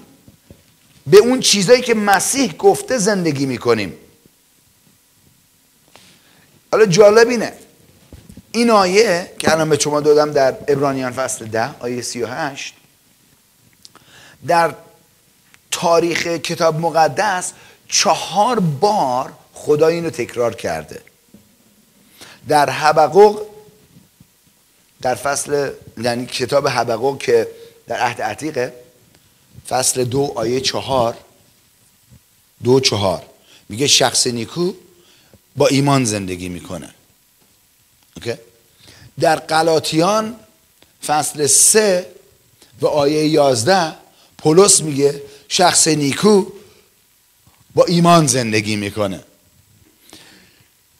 به 1.07 1.19
اون 1.19 1.41
چیزایی 1.41 1.83
که 1.83 1.95
مسیح 1.95 2.53
گفته 2.57 2.99
زندگی 2.99 3.47
می‌کنیم. 3.47 3.93
حالا 6.73 6.87
جالب 6.87 7.29
اینه. 7.29 7.53
این 8.53 8.71
آیه 8.71 9.33
که 9.39 9.53
الان 9.53 9.69
به 9.69 9.79
شما 9.79 10.01
دادم 10.01 10.33
در 10.33 10.57
ابرانیان 10.69 11.13
فصل 11.13 11.45
ده 11.45 11.75
آیه 11.81 12.03
38 12.03 12.75
در 14.47 14.75
تاریخ 15.71 16.27
کتاب 16.27 16.81
مقدس 16.81 17.53
چهار 17.89 18.61
بار 18.61 19.33
خدا 19.53 19.87
اینو 19.87 20.11
تکرار 20.11 20.55
کرده. 20.55 21.03
در 22.49 22.71
حبقوق 22.71 23.43
در 25.03 25.15
فصل 25.15 25.71
یعنی 26.03 26.27
کتاب 26.27 26.69
حبقوق 26.69 27.19
که 27.19 27.49
در 27.87 27.97
عهد 27.97 28.23
عتیقه 28.23 28.73
فصل 29.69 30.05
دو 30.05 30.33
آیه 30.37 30.61
چهار 30.61 31.17
دو 32.65 32.81
چهار. 32.81 33.23
میگه 33.69 33.87
شخص 33.87 34.27
نیکو 34.27 34.73
با 35.57 35.67
ایمان 35.67 36.05
زندگی 36.05 36.49
می‌کنه. 36.49 36.95
اوکی؟ 38.17 38.35
در 39.21 39.37
قلاتیان 39.37 40.37
فصل 41.07 41.47
سه 41.47 42.07
و 42.81 42.87
آیه 42.87 43.29
یازده 43.29 43.95
پولس 44.39 44.81
میگه 44.83 45.23
شخص 45.49 45.89
نیکو 45.89 46.47
با 47.75 47.85
ایمان 47.85 48.27
زندگی 48.27 48.77
می‌کنه. 48.77 49.21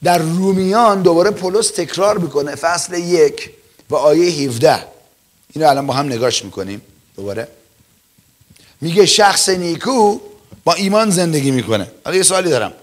در 0.03 0.17
رومیان 0.17 1.01
دوباره 1.01 1.31
پولس 1.31 1.69
تکرار 1.71 2.17
می‌کنه 2.17 2.55
فصل 2.55 2.93
یک 2.93 3.49
و 3.89 3.95
آیه 3.95 4.49
17 4.49 4.85
اینو 5.53 5.69
الان 5.69 5.87
با 5.87 5.93
هم 5.93 6.05
نگاش 6.05 6.45
می‌کنیم. 6.45 6.81
دوباره. 7.15 7.47
میگه 8.81 9.05
شخص 9.05 9.49
نیکو 9.49 10.19
با 10.63 10.73
ایمان 10.73 11.09
زندگی 11.09 11.51
می‌کنه. 11.51 11.91
حالا 12.05 12.17
یه 12.17 12.23
سوالی 12.23 12.49
دارم. 12.49 12.73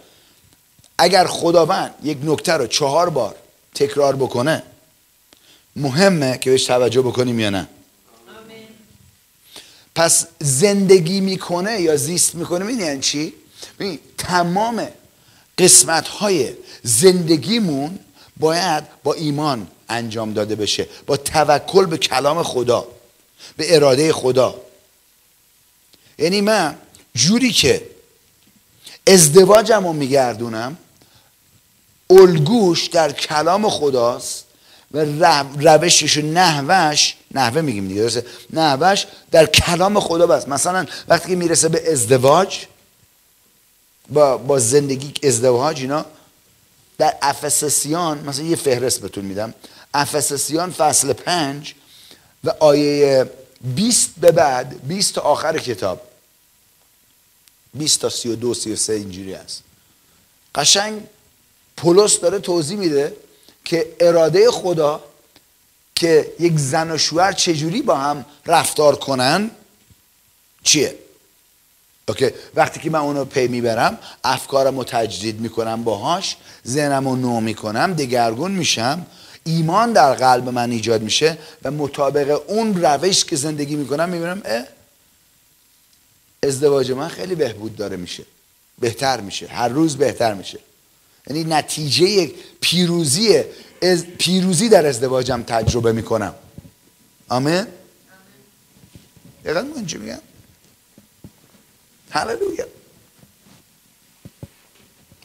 اگر 0.98 1.26
خداوند 1.26 1.94
یک 2.02 2.18
نکته 2.24 2.52
رو 2.52 2.66
چهار 2.66 3.10
بار 3.10 3.34
تکرار 3.74 4.16
بکنه 4.16 4.62
مهمه 5.76 6.38
که 6.38 6.50
بهش 6.50 6.64
توجه 6.64 7.02
بکنیم 7.02 7.38
یا 7.38 7.50
نه؟ 7.50 7.68
پس 9.94 10.26
زندگی 10.40 11.20
می‌کنه 11.20 11.80
یا 11.80 11.96
زیست 11.96 12.34
می‌کنه؟ 12.34 12.66
این 12.66 12.80
یعنی 12.80 13.00
چی؟ 13.00 13.34
تمام 14.18 14.88
قسمت 15.58 16.08
های 16.08 16.52
زندگیمون 16.82 17.98
باید 18.36 18.84
با 19.02 19.14
ایمان 19.14 19.66
انجام 19.88 20.32
داده 20.32 20.54
بشه 20.54 20.86
با 21.06 21.16
توکل 21.16 21.86
به 21.86 21.98
کلام 21.98 22.42
خدا 22.42 22.86
به 23.56 23.76
اراده 23.76 24.12
خدا. 24.12 24.54
یعنی 26.18 26.40
من 26.40 26.76
جوری 27.14 27.52
که 27.52 27.82
ازدواجم 29.06 29.86
رو 29.86 29.92
میگردونم 29.92 30.76
الگوش 32.10 32.86
در 32.86 33.12
کلام 33.12 33.68
خداست 33.68 34.44
و 34.94 35.04
روشش 35.60 36.16
و 36.16 36.22
نحوش 36.22 37.14
نحوه 37.30 37.60
میگیم 37.60 37.88
دیگه 37.88 38.24
در 39.30 39.46
کلام 39.46 40.00
خدا 40.00 40.26
بست 40.26 40.48
مثلا 40.48 40.86
وقتی 41.08 41.28
که 41.28 41.36
می‌رسه 41.36 41.68
به 41.68 41.92
ازدواج 41.92 42.66
با, 44.08 44.36
با 44.36 44.58
زندگی 44.58 45.28
ازدواج 45.28 45.80
اینا 45.80 46.04
در 46.98 47.16
افسسیان 47.22 48.18
مثلا 48.18 48.44
یه 48.44 48.56
فهرست 48.56 49.00
بهتون 49.00 49.24
میدم. 49.24 49.54
افسسیان 49.94 50.72
فصل 50.72 51.12
پنج 51.12 51.74
و 52.44 52.50
آیه 52.60 53.30
20 53.74 54.10
به 54.20 54.32
بعد 54.32 54.86
20 54.86 55.14
تا 55.14 55.20
آخر 55.20 55.58
کتاب. 55.58 56.00
20 57.74 58.00
تا 58.00 58.08
32 58.08 58.54
33 58.54 58.92
اینجوری 58.92 59.34
است 59.34 59.62
قشنگ 60.54 61.02
پولس 61.76 62.20
داره 62.20 62.38
توضیح 62.38 62.78
میده 62.78 63.16
که 63.64 63.96
اراده 64.00 64.50
خدا 64.50 65.04
که 65.94 66.32
یک 66.40 66.58
زن 66.58 66.90
و 66.90 66.98
شوهر 66.98 67.32
چجوری 67.32 67.82
با 67.82 67.96
هم 67.96 68.24
رفتار 68.46 68.96
کنن 68.96 69.50
چیه؟ 70.64 70.98
اوکی. 72.08 72.30
وقتی 72.54 72.80
که 72.80 72.90
من 72.90 72.98
اونو 72.98 73.24
پی 73.24 73.48
می‌برم 73.48 73.98
افکارم 74.24 74.78
رو 74.78 74.84
تجدید 74.84 75.40
می‌کنم 75.40 75.84
باهاش 75.84 76.36
ذهنم 76.66 77.08
رو 77.08 77.16
نو 77.16 77.40
می‌کنم 77.40 77.94
دگرگون 77.94 78.50
میشم. 78.50 79.06
ایمان 79.44 79.92
در 79.92 80.14
قلب 80.14 80.48
من 80.48 80.70
ایجاد 80.70 81.02
میشه 81.02 81.38
و 81.64 81.70
مطابق 81.70 82.40
اون 82.46 82.82
روش 82.82 83.24
که 83.24 83.36
زندگی 83.36 83.76
می‌کنم 83.76 84.08
می‌بینم 84.08 84.42
اه 84.44 84.64
ازدواج 86.42 86.90
من 86.90 87.08
خیلی 87.08 87.34
بهبود 87.34 87.76
داره 87.76 87.96
میشه. 87.96 88.24
بهتر 88.78 89.20
میشه. 89.20 89.46
هر 89.46 89.68
روز 89.68 89.96
بهتر 89.96 90.34
میشه. 90.34 90.58
یعنی 91.26 91.44
نتیجه 91.44 92.30
پیروزی 92.60 93.42
پیروزی 94.18 94.68
در 94.68 94.86
ازدواجم 94.86 95.42
تجربه 95.42 95.92
می‌کنم. 95.92 96.34
آمین؟ 97.28 97.66
دقیقا 99.44 99.62
من 99.62 99.86
چی 99.86 99.98
میگم؟ 99.98 100.18
هللویا 102.12 102.66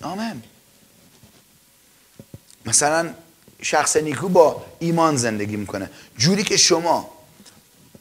آمین 0.02 0.44
مثلا 2.66 3.14
شخص 3.62 3.98
نیکو 3.98 4.30
با 4.30 4.66
ایمان 4.80 5.16
زندگی 5.18 5.56
می‌کنه. 5.56 5.90
جوری 6.18 6.44
که 6.44 6.58
شما 6.58 7.10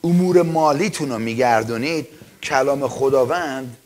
امور 0.05 0.43
مالیتون 0.43 1.11
رو 1.11 1.18
میگردونید 1.18 2.09
کلام 2.43 2.89
خداوند 2.89 3.76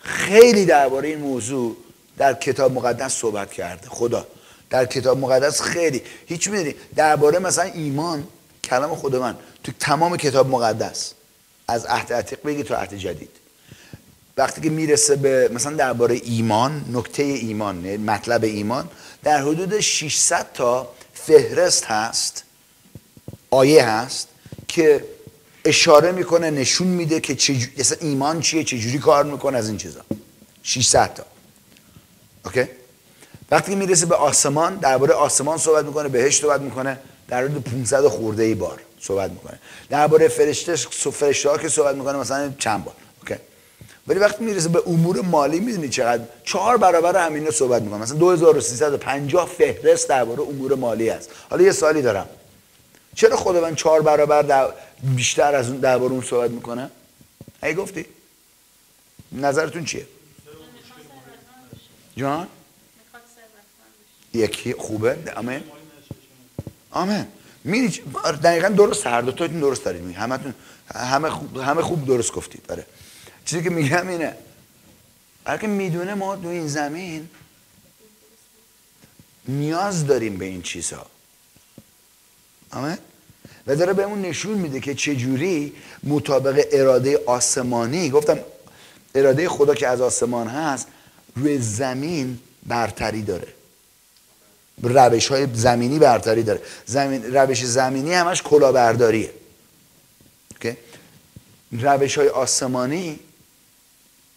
خیلی 0.00 0.66
درباره 0.66 1.08
این 1.08 1.18
موضوع 1.18 1.76
در 2.18 2.34
کتاب 2.34 2.72
مقدس 2.72 3.12
صحبت 3.12 3.52
کرده. 3.52 3.88
خدا 3.88 4.26
در 4.70 4.86
کتاب 4.86 5.18
مقدس 5.18 5.60
خیلی. 5.60 6.02
هیچ 6.26 6.48
می‌دونی 6.48 6.74
درباره 6.96 7.38
مثلا 7.38 7.64
ایمان 7.64 8.28
کلام 8.64 8.94
خداوند 8.94 9.38
تو 9.64 9.72
تمام 9.80 10.16
کتاب 10.16 10.48
مقدس. 10.48 11.12
از 11.68 11.86
عهد 11.86 12.12
عتیق 12.12 12.42
بگی 12.42 12.62
تا 12.62 12.76
عهد 12.76 12.94
جدید. 12.94 13.41
وقتی 14.36 14.60
که 14.60 14.70
می‌رسه 14.70 15.16
به 15.16 15.50
مثلا 15.54 15.76
درباره 15.76 16.20
ایمان 16.24 16.84
نکته 16.92 17.22
ایمان 17.22 17.84
یعنی 17.84 17.96
مطلب 17.96 18.44
ایمان 18.44 18.88
در 19.24 19.42
حدود 19.42 19.80
600 19.80 20.52
تا 20.54 20.88
فهرست 21.14 21.84
هست 21.84 22.44
آیه 23.50 23.84
هست 23.84 24.28
که 24.68 25.04
اشاره 25.64 26.12
می‌کنه 26.12 26.50
نشون 26.50 26.86
میده 26.86 27.20
که 27.20 27.34
چجور... 27.34 27.68
ایمان 28.00 28.40
چیه 28.40 28.64
چجوری 28.64 28.98
کار 28.98 29.24
می‌کنه 29.24 29.58
از 29.58 29.68
این 29.68 29.76
چیزا. 29.76 30.00
600 30.62 31.14
تا. 31.14 31.24
اوکی؟ 32.44 32.68
وقتی 33.50 33.74
می‌رسه 33.74 34.06
به 34.06 34.14
آسمان 34.14 34.76
درباره 34.76 35.14
آسمان 35.14 35.58
صحبت 35.58 35.84
می‌کنه 35.84 36.08
بهش 36.08 36.40
صحبت 36.40 36.60
می‌کنه 36.60 36.98
در 37.28 37.44
حدود 37.44 37.64
500 37.64 38.08
خورده 38.08 38.42
ای 38.42 38.54
بار 38.54 38.80
صحبت 39.00 39.30
می‌کنه. 39.30 39.58
درباره 39.90 40.28
فرشته 40.28 40.76
فرشته 40.76 41.50
ها 41.50 41.58
که 41.58 41.68
صحبت 41.68 41.96
می‌کنه 41.96 42.18
مثلا 42.18 42.52
چند 42.58 42.84
بار. 42.84 42.94
ولی 44.06 44.18
وقتی 44.18 44.44
می‌رسه 44.44 44.68
به 44.68 44.82
امور 44.86 45.20
مالی 45.20 45.60
می‌دونی 45.60 45.88
چقدر؟ 45.88 46.24
چهار 46.44 46.76
برابر 46.76 47.26
همین 47.26 47.50
صحبت 47.50 47.82
می‌کنه 47.82 47.98
مثلا 47.98 48.18
2350 48.18 49.46
فهرست 49.48 50.08
درباره 50.08 50.42
امور 50.42 50.74
مالی 50.74 51.10
است 51.10 51.30
حالا 51.50 51.62
یه 51.62 51.72
سوالی 51.72 52.02
دارم. 52.02 52.28
چرا 53.14 53.36
خداوند 53.36 53.76
چهار 53.76 54.02
برابر 54.02 54.42
در 54.42 54.72
بیشتر 55.16 55.54
از 55.54 55.68
اون 55.68 55.80
درباره 55.80 56.12
اون 56.12 56.22
صحبت 56.22 56.50
می‌کنه 56.50 56.90
هی 57.62 57.74
گفتی. 57.74 58.06
نظرتون 59.32 59.84
چیه؟ 59.84 60.06
جان؟ 62.16 62.46
یکی. 64.34 64.72
خوبه. 64.72 65.18
امین 65.36 65.62
آمین. 66.90 67.26
میری 67.64 68.02
دقیقا 68.42 68.68
درست 68.68 69.06
هر 69.06 69.20
دو 69.20 69.32
تاتون 69.32 69.60
درست 69.60 69.84
دارید 69.84 70.14
همتون 70.16 70.54
همه 70.94 71.30
خوب 71.30 71.56
همه 71.56 71.82
خوب 71.82 72.06
درست 72.06 72.32
گفتید. 72.32 72.66
داره 72.66 72.86
چیزی 73.44 73.62
که 73.62 73.70
میگم 73.70 74.08
اینه. 74.08 74.34
اگه 75.44 75.66
می‌دونه 75.66 76.14
ما 76.14 76.36
تو 76.36 76.48
این 76.48 76.68
زمین 76.68 77.28
نیاز 79.48 80.06
داریم 80.06 80.36
به 80.36 80.44
این 80.44 80.62
چیزها 80.62 81.06
آمین 82.70 82.98
و 83.66 83.76
داره 83.76 83.92
بهمون 83.92 84.22
نشون 84.22 84.58
میده 84.58 84.80
که 84.80 84.94
چجوری 84.94 85.72
مطابق 86.04 86.66
اراده 86.72 87.20
آسمانی 87.26 88.10
گفتم 88.10 88.38
اراده 89.14 89.48
خدا 89.48 89.74
که 89.74 89.88
از 89.88 90.00
آسمان 90.00 90.48
هست 90.48 90.86
روی 91.36 91.58
زمین 91.58 92.38
برتری 92.66 93.22
داره. 93.22 93.48
روش 94.82 95.28
های 95.28 95.46
زمینی 95.54 95.98
برتری 95.98 96.42
داره. 96.42 96.60
زمین، 96.86 97.34
روش 97.34 97.64
زمینی 97.64 98.14
همش 98.14 98.42
کلاهبرداریه? 98.42 99.30
روش 101.72 102.18
های 102.18 102.28
آسمانی 102.28 103.18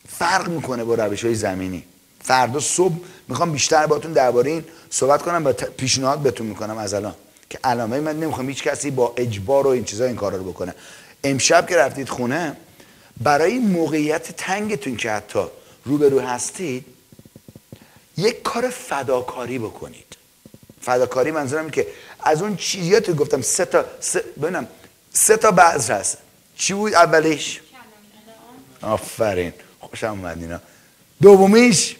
فرق 0.07 0.47
می‌کنه 0.47 0.83
با 0.83 0.95
روش 0.95 1.25
های 1.25 1.35
زمینی. 1.35 1.83
فردا 2.21 2.59
صبح 2.59 2.95
می‌خوام 3.27 3.51
بیشتر 3.51 3.85
باتون 3.85 4.13
درباره 4.13 4.51
این 4.51 4.65
صحبت 4.89 5.21
کنم 5.21 5.45
و 5.45 5.53
پیشنهاد 5.53 6.19
بهتون 6.19 6.47
می‌کنم 6.47 6.77
از 6.77 6.93
الان. 6.93 7.15
که 7.49 7.59
علامه 7.63 7.99
من 7.99 8.19
نمی‌خوام 8.19 8.49
هیچ 8.49 8.63
کسی 8.63 8.91
با 8.91 9.13
اجبار 9.17 9.67
و 9.67 9.69
این 9.69 9.83
چیزا 9.83 10.05
این 10.05 10.15
کارا 10.15 10.37
رو 10.37 10.43
بکنه. 10.43 10.75
امشب 11.23 11.67
که 11.67 11.77
رفتید 11.77 12.09
خونه 12.09 12.57
برای 13.23 13.59
موقعیت 13.59 14.31
تنگتون 14.31 14.95
که 14.95 15.11
حتی 15.11 15.45
روبرو 15.85 16.19
هستید 16.19 16.85
یک 18.17 18.41
کار 18.41 18.69
فداکاری 18.69 19.59
بکنید. 19.59 20.17
فداکاری 20.81 21.31
منظورم 21.31 21.69
که 21.69 21.87
از 22.19 22.41
اون 22.41 22.55
چیزیات 22.55 23.11
گفتم 23.11 23.41
سه 23.41 23.65
تا 23.65 23.85
سه 23.99 24.23
ببینم 24.41 24.67
سه 25.13 25.37
تا 25.37 25.51
بعض 25.51 25.89
هست. 25.89 26.17
چی 26.57 26.73
بود 26.73 26.93
اولیش 26.93 27.61
آفرین. 28.81 29.53
خوشم 29.89 30.07
اومد 30.07 30.41
اینا. 30.41 30.59
دومیش؟ 31.21 31.95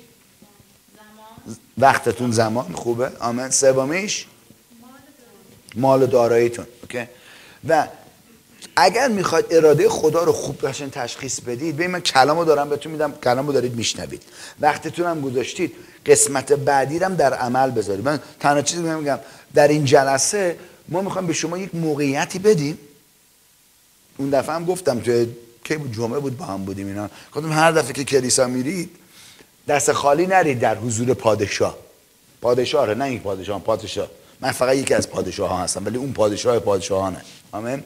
وقتتون 1.77 2.31
زمان 2.31 2.73
خوبه؟ 2.73 3.11
آمین. 3.19 3.49
سومیش؟ 3.49 4.25
مال 5.75 6.05
داراییتون. 6.05 6.65
و 7.69 7.87
اگر 8.75 9.07
می‌خواید 9.07 9.45
اراده 9.51 9.89
خدا 9.89 10.23
رو 10.23 10.31
خوب 10.31 10.61
قشن 10.61 10.89
تشخیص 10.89 11.39
بدید 11.39 11.75
ببین 11.75 11.91
من 11.91 11.99
کلامو 11.99 12.45
دارم 12.45 12.69
بهتون 12.69 12.91
میدم 12.91 13.13
کلامو 13.23 13.51
دارید 13.51 13.75
میشنوید. 13.75 14.23
وقتتون 14.59 15.05
هم 15.05 15.21
گذاشتید. 15.21 15.73
قسمت 16.05 16.53
بعدی 16.53 16.97
هم 16.97 17.15
در 17.15 17.33
عمل 17.33 17.71
بذارید. 17.71 18.05
من 18.05 18.19
تنها 18.39 18.61
چیزی 18.61 18.81
میگم 18.81 19.19
در 19.53 19.67
این 19.67 19.85
جلسه 19.85 20.59
ما 20.89 21.01
می‌خوایم 21.01 21.27
به 21.27 21.33
شما 21.33 21.57
یک 21.57 21.75
موقعیتی 21.75 22.39
بدیم. 22.39 22.77
اون 24.17 24.29
دفعه 24.29 24.55
هم 24.55 24.65
گفتم 24.65 24.99
تو 24.99 25.25
کی 25.65 25.77
بود 25.77 25.93
جمعه 25.93 26.19
بود 26.19 26.37
با 26.37 26.45
هم 26.45 26.65
بودیم 26.65 26.87
اینا. 26.87 27.09
گفتم 27.33 27.51
هر 27.51 27.71
دفعه 27.71 27.93
که 27.93 28.03
کلیسا 28.03 28.47
میرید 28.47 28.89
دست 29.67 29.91
خالی 29.91 30.27
نرید 30.27 30.59
در 30.59 30.75
حضور 30.75 31.13
پادشاه. 31.13 31.77
پادشاه 32.41 32.93
نه 32.93 33.05
این 33.05 33.19
پادشاه 33.19 33.61
پادشاه. 33.61 34.07
من 34.41 34.51
فقط 34.51 34.75
یکی 34.75 34.93
از 34.93 35.09
پادشاه 35.09 35.49
ها 35.49 35.57
هستم 35.57 35.85
ولی 35.85 35.97
اون 35.97 36.13
پادشاه 36.13 36.59
پادشاهانه. 36.59 37.21
آمین؟ 37.51 37.83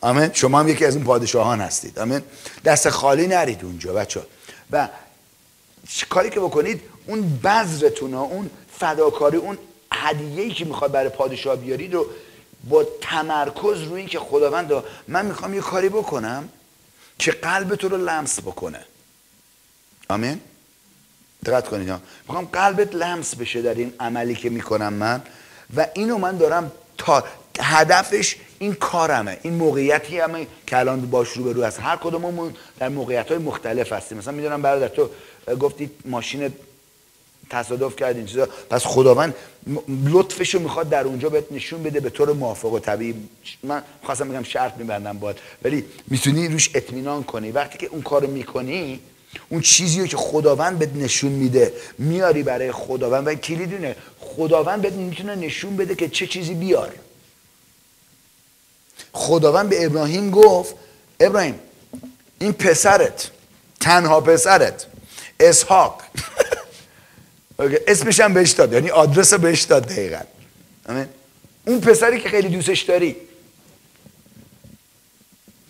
آمین؟ 0.00 0.30
شما 0.32 0.60
هم 0.60 0.68
یکی 0.68 0.84
از 0.84 0.96
اون 0.96 1.04
پادشاهان 1.04 1.60
هستید. 1.60 1.98
آمین؟ 1.98 2.22
دست 2.64 2.88
خالی 2.88 3.26
نرید 3.26 3.64
اونجا 3.64 3.92
بچه 3.92 4.22
و 4.70 4.88
کاری 6.08 6.30
که 6.30 6.40
بکنید؟ 6.40 6.80
اون 7.06 7.40
بذرتون 7.44 8.14
اون 8.14 8.50
فداکاری 8.78 9.36
اون 9.36 9.58
هدیه‌ای 9.92 10.50
که 10.50 10.64
می‌خواد 10.64 10.92
برای 10.92 11.08
پادشاه 11.08 11.56
بیارید 11.56 11.94
رو 11.94 12.06
با 12.68 12.86
تمرکز 13.00 13.82
روی 13.82 14.06
که 14.06 14.18
خداوند 14.18 14.72
من 15.08 15.26
می‌خوام 15.26 15.54
یه 15.54 15.60
کاری 15.60 15.88
بکنم. 15.88 16.48
که 17.20 17.32
قلب 17.32 17.74
تو 17.74 17.88
رو 17.88 17.96
لمس 17.96 18.40
بکنه. 18.40 18.84
آمین؟ 20.08 20.40
دقت 21.44 21.68
کنید 21.68 21.92
می‌خوام 22.28 22.44
قلبت 22.44 22.94
لمس 22.94 23.34
بشه 23.34 23.62
در 23.62 23.74
این 23.74 23.94
عملی 24.00 24.34
که 24.34 24.50
می‌کنم 24.50 24.92
من 24.92 25.22
و 25.76 25.86
اینو 25.94 26.18
من 26.18 26.36
دارم 26.36 26.72
تا 26.98 27.24
هدفش 27.60 28.36
این 28.58 28.74
کارمه. 28.74 29.38
این 29.42 29.54
موقعیتی 29.54 30.18
همه 30.18 30.46
که 30.66 30.78
الان 30.78 31.00
باش 31.00 31.28
رو 31.28 31.44
به 31.44 31.52
رو 31.52 31.64
هست. 31.64 31.80
هر 31.80 31.96
کدوممون 31.96 32.56
در 32.78 32.88
موقعیت 32.88 33.28
های 33.28 33.38
مختلف 33.38 33.92
هستیم. 33.92 34.18
مثلا 34.18 34.32
می‌دونم 34.32 34.62
برادر 34.62 34.88
تو 34.88 35.10
گفتی 35.60 35.90
ماشین 36.04 36.52
تصادف 37.50 37.96
کردین 37.96 38.26
چیزا. 38.26 38.48
پس 38.70 38.84
خداوند 38.84 39.34
لطفشو 40.04 40.58
می‌خواد 40.58 40.88
در 40.88 41.04
اونجا 41.04 41.28
بهت 41.28 41.44
نشون 41.50 41.82
بده 41.82 42.00
به 42.00 42.10
طور 42.10 42.32
موافق 42.32 42.72
و 42.72 42.78
طبیعی. 42.78 43.14
من 43.62 43.82
خواستم 44.02 44.28
بگم 44.28 44.42
شرط 44.42 44.76
میبندم 44.76 45.18
باید 45.18 45.36
ولی 45.64 45.84
می‌تونی 46.08 46.48
روش 46.48 46.70
اطمینان 46.74 47.24
کنی. 47.24 47.50
وقتی 47.50 47.78
که 47.78 47.86
اون 47.86 48.02
کارو 48.02 48.30
می‌کنی 48.30 49.00
اون 49.48 49.60
چیزی 49.60 50.08
که 50.08 50.16
خداوند 50.16 50.78
بهت 50.78 50.94
نشون 50.94 51.32
میده 51.32 51.72
میاری 51.98 52.42
برای 52.42 52.72
خداوند. 52.72 53.26
و 53.26 53.34
کلیدونه 53.34 53.96
خداوند 54.20 54.82
بهت 54.82 54.92
می‌تونه 54.92 55.34
نشون 55.34 55.76
بده 55.76 55.94
که 55.94 56.08
چه 56.08 56.26
چیزی 56.26 56.54
بیار. 56.54 56.92
خداوند 59.12 59.68
به 59.68 59.86
ابراهیم 59.86 60.30
گفت 60.30 60.74
ابراهیم 61.20 61.54
این 62.38 62.52
پسرت 62.52 63.30
تنها 63.80 64.20
پسرت 64.20 64.86
اسحاق. 65.40 66.02
اسمش 67.86 68.20
هم 68.20 68.34
بهش 68.34 68.50
داد. 68.50 68.72
یعنی 68.72 68.90
آدرس 68.90 69.34
بهش 69.34 69.62
داد 69.62 69.86
دقیقا. 69.86 70.20
اون 71.66 71.80
پسری 71.80 72.20
که 72.20 72.28
خیلی 72.28 72.48
دوستش 72.48 72.80
داری. 72.80 73.16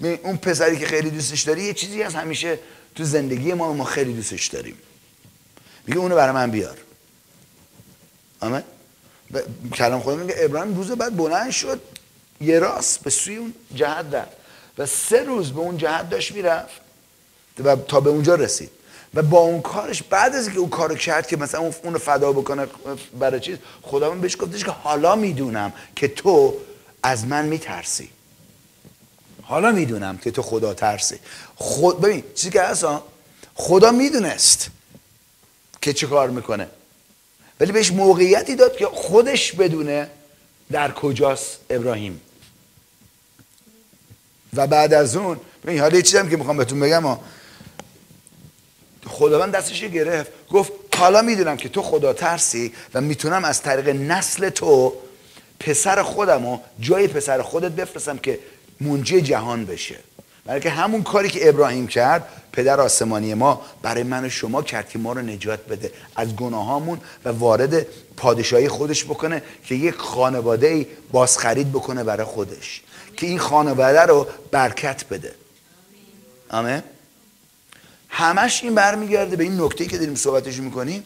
اون 0.01 0.37
پسری 0.37 0.79
که 0.79 0.87
خیلی 0.87 1.11
دوستش 1.11 1.43
داری 1.43 1.63
یه 1.63 1.73
چیزی 1.75 2.03
از 2.03 2.15
همیشه 2.15 2.59
تو 2.95 3.05
زندگی 3.05 3.53
ما 3.53 3.73
ما 3.73 3.85
خیلی 3.85 4.13
دوستش 4.13 4.47
داریم. 4.47 4.77
میگه 5.87 6.01
اونو 6.01 6.15
برای 6.15 6.35
من 6.35 6.51
بیار. 6.51 6.79
آمد 8.41 8.65
کلام 9.73 10.01
خدا 10.01 10.17
میگه 10.17 10.35
ابراهیم 10.39 10.77
روز 10.77 10.91
بعد 10.91 11.17
بلند 11.17 11.51
شد 11.51 11.81
یه 12.41 12.59
راست 12.59 13.01
به 13.01 13.11
سوی 13.11 13.37
اون 13.37 13.55
جهت 13.75 14.07
رفت. 14.15 14.31
و 14.79 14.87
سه 14.87 15.23
روز 15.23 15.53
به 15.53 15.61
اون 15.61 15.77
جهت 15.77 16.11
داشت 16.11 16.33
می‌رفت 16.33 16.81
و 17.65 17.77
تا 17.77 18.01
به 18.01 18.11
اونجا 18.11 18.35
رسید. 18.35 18.71
و 19.15 19.23
با 19.23 19.39
اون 19.39 19.63
کارش 19.63 20.03
بعد 20.03 20.35
از 20.35 20.45
اینکه 20.45 20.61
اون 20.61 20.71
کارو 20.71 20.95
کرد 20.95 21.27
که 21.27 21.37
مثلا 21.37 21.73
اون 21.83 21.99
فدا 21.99 22.33
بکنه 22.33 22.67
برای 23.19 23.41
چیز 23.41 23.57
خداوند 23.83 24.21
بهش 24.21 24.37
گفتش 24.37 24.65
که 24.65 24.71
حالا 24.71 25.17
می‌دونم 25.17 25.73
که 25.97 26.09
تو 26.09 26.57
از 27.03 27.27
من 27.27 27.45
میترسی. 27.45 28.11
حالا 29.43 29.71
می‌دونم 29.73 30.19
که 30.19 30.31
تو 30.31 30.43
خدا 30.43 30.75
ترسی. 30.75 31.19
خود 31.57 32.01
ببین 32.01 32.25
چیزی 32.35 32.51
که 32.51 32.63
هست 32.63 32.85
خدا 33.55 33.91
می‌دونست 33.91 34.71
که 35.81 35.93
چه 35.93 36.07
کار 36.07 36.31
می‌کنه. 36.31 36.69
ولی 37.61 37.73
بهش 37.73 37.93
موقعیتی 37.93 38.57
داد 38.57 38.77
که 38.77 38.87
خودش 38.87 39.53
بدونه 39.53 40.11
در 40.73 40.93
کجاست 40.93 41.59
ابراهیم. 41.71 42.21
و 44.55 44.67
بعد 44.67 44.95
از 44.95 45.17
اون 45.17 45.41
ببین 45.65 45.81
حالا 45.81 45.97
یه 45.97 46.03
چیزی 46.03 46.31
که 46.31 46.37
می‌خوام 46.37 46.57
بهتون 46.57 46.81
بگم 46.81 47.19
خداوند 49.07 49.53
دستش 49.53 49.85
گرفت 49.85 50.31
گفت 50.51 50.73
حالا 50.97 51.23
می‌دونم 51.23 51.57
که 51.57 51.69
تو 51.69 51.83
خدا 51.83 52.13
ترسی 52.13 52.73
و 52.95 53.01
می‌تونم 53.01 53.45
از 53.45 53.63
طریق 53.63 53.89
نسل 53.89 54.49
تو 54.49 54.93
پسر 55.61 56.03
خودم 56.03 56.47
و 56.47 56.59
جای 56.81 57.09
پسر 57.09 57.43
خودت 57.43 57.73
بفرستم 57.73 58.19
که 58.19 58.39
منجی 58.81 59.21
جهان 59.21 59.65
بشه. 59.65 59.97
برای 60.45 60.61
که 60.61 60.71
همون 60.71 61.03
کاری 61.03 61.29
که 61.29 61.49
ابراهیم 61.49 61.87
کرد 61.87 62.29
پدر 62.53 62.81
آسمانی 62.81 63.35
ما 63.35 63.63
برای 63.83 64.03
من 64.03 64.25
و 64.25 64.29
شما 64.29 64.63
کرد 64.63 64.89
که 64.89 64.99
ما 64.99 65.13
رو 65.13 65.21
نجات 65.23 65.67
بده. 65.67 65.93
از 66.17 66.37
گناهامون 66.37 67.01
و 67.25 67.29
وارد 67.29 67.87
پادشاهی 68.17 68.69
خودش 68.69 69.05
بکنه 69.05 69.43
که 69.65 69.75
یک 69.75 69.95
خانواده 69.95 70.87
بازخرید 71.13 71.73
بکنه 71.73 72.05
برای 72.05 72.27
خودش. 72.27 72.83
که 73.17 73.27
این 73.27 73.39
خانواده 73.39 74.01
رو 74.01 74.27
برکت 74.51 75.05
بده. 75.11 75.35
آمین. 76.51 76.83
همش 78.11 78.61
این 78.63 78.75
برمیگرده 78.75 79.37
به 79.37 79.45
این 79.45 79.61
نکته 79.61 79.87
که 79.87 79.99
داریم 79.99 80.15
صحبتش 80.15 80.59
می‌کنیم 80.59 81.05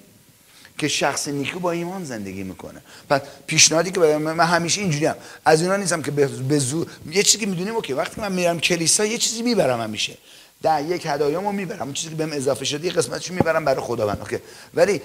که 0.78 0.88
شخص 0.88 1.28
نیکو 1.28 1.58
با 1.58 1.70
ایمان 1.70 2.04
زندگی 2.04 2.42
می‌کنه. 2.42 2.82
پس 3.10 3.20
پیشنهادی 3.46 3.90
که 3.90 4.00
من 4.00 4.46
همیشه 4.46 4.80
اینجوری 4.80 5.06
هم. 5.06 5.16
از 5.44 5.62
اینا 5.62 5.76
نیستم 5.76 6.02
که 6.02 6.10
به 6.48 6.58
زور 6.58 6.86
یه 7.10 7.22
چیزی 7.22 7.38
که 7.38 7.46
می‌دونیم 7.46 7.74
okay 7.74 7.92
وقتی 7.92 8.20
من 8.20 8.32
میرم 8.32 8.60
کلیسا 8.60 9.04
یه 9.04 9.18
چیزی 9.18 9.42
می‌برم 9.42 9.80
همیشه. 9.80 10.16
ده 10.62 10.82
یک 10.82 11.06
هدایامو 11.06 11.52
می‌برم. 11.52 11.82
اون 11.82 11.92
چیزی 11.92 12.08
که 12.08 12.14
بهم 12.14 12.32
اضافه 12.32 12.64
شده 12.64 12.86
یه 12.86 12.92
قسمتشو 12.92 13.34
می‌برم 13.34 13.64
برای 13.64 13.80
خداوند. 13.80 14.18
okay. 14.20 14.38
ولی 14.74 15.02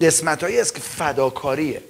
قسمت 0.00 0.42
هایی 0.42 0.60
است 0.60 0.74
که 0.74 0.80
فداکاریه. 0.80 1.82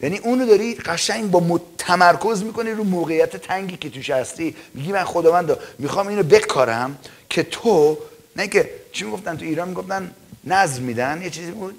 یعنی 0.00 0.18
اونو 0.18 0.46
داری 0.46 0.74
قشنگ 0.74 1.30
با 1.30 1.60
تمرکز 1.78 2.42
می‌کنی 2.42 2.70
رو 2.70 2.84
موقعیت 2.84 3.36
تنگی 3.36 3.76
که 3.76 3.90
توش 3.90 4.10
هستی. 4.10 4.56
میگی 4.74 4.92
من 4.92 5.04
خداوند 5.04 5.56
می‌خوام 5.78 6.06
اینو 6.06 6.22
بکارم 6.22 6.98
که 7.30 7.42
تو 7.42 7.98
نه 8.36 8.48
که 8.48 8.70
چی 8.92 9.04
می‌گفتن 9.04 9.36
تو 9.36 9.44
ایران 9.44 9.68
می‌گفتن 9.68 10.14
نظر 10.44 10.80
میدن 10.80 11.22
یه 11.22 11.30
چیزی 11.30 11.50
بود 11.50 11.74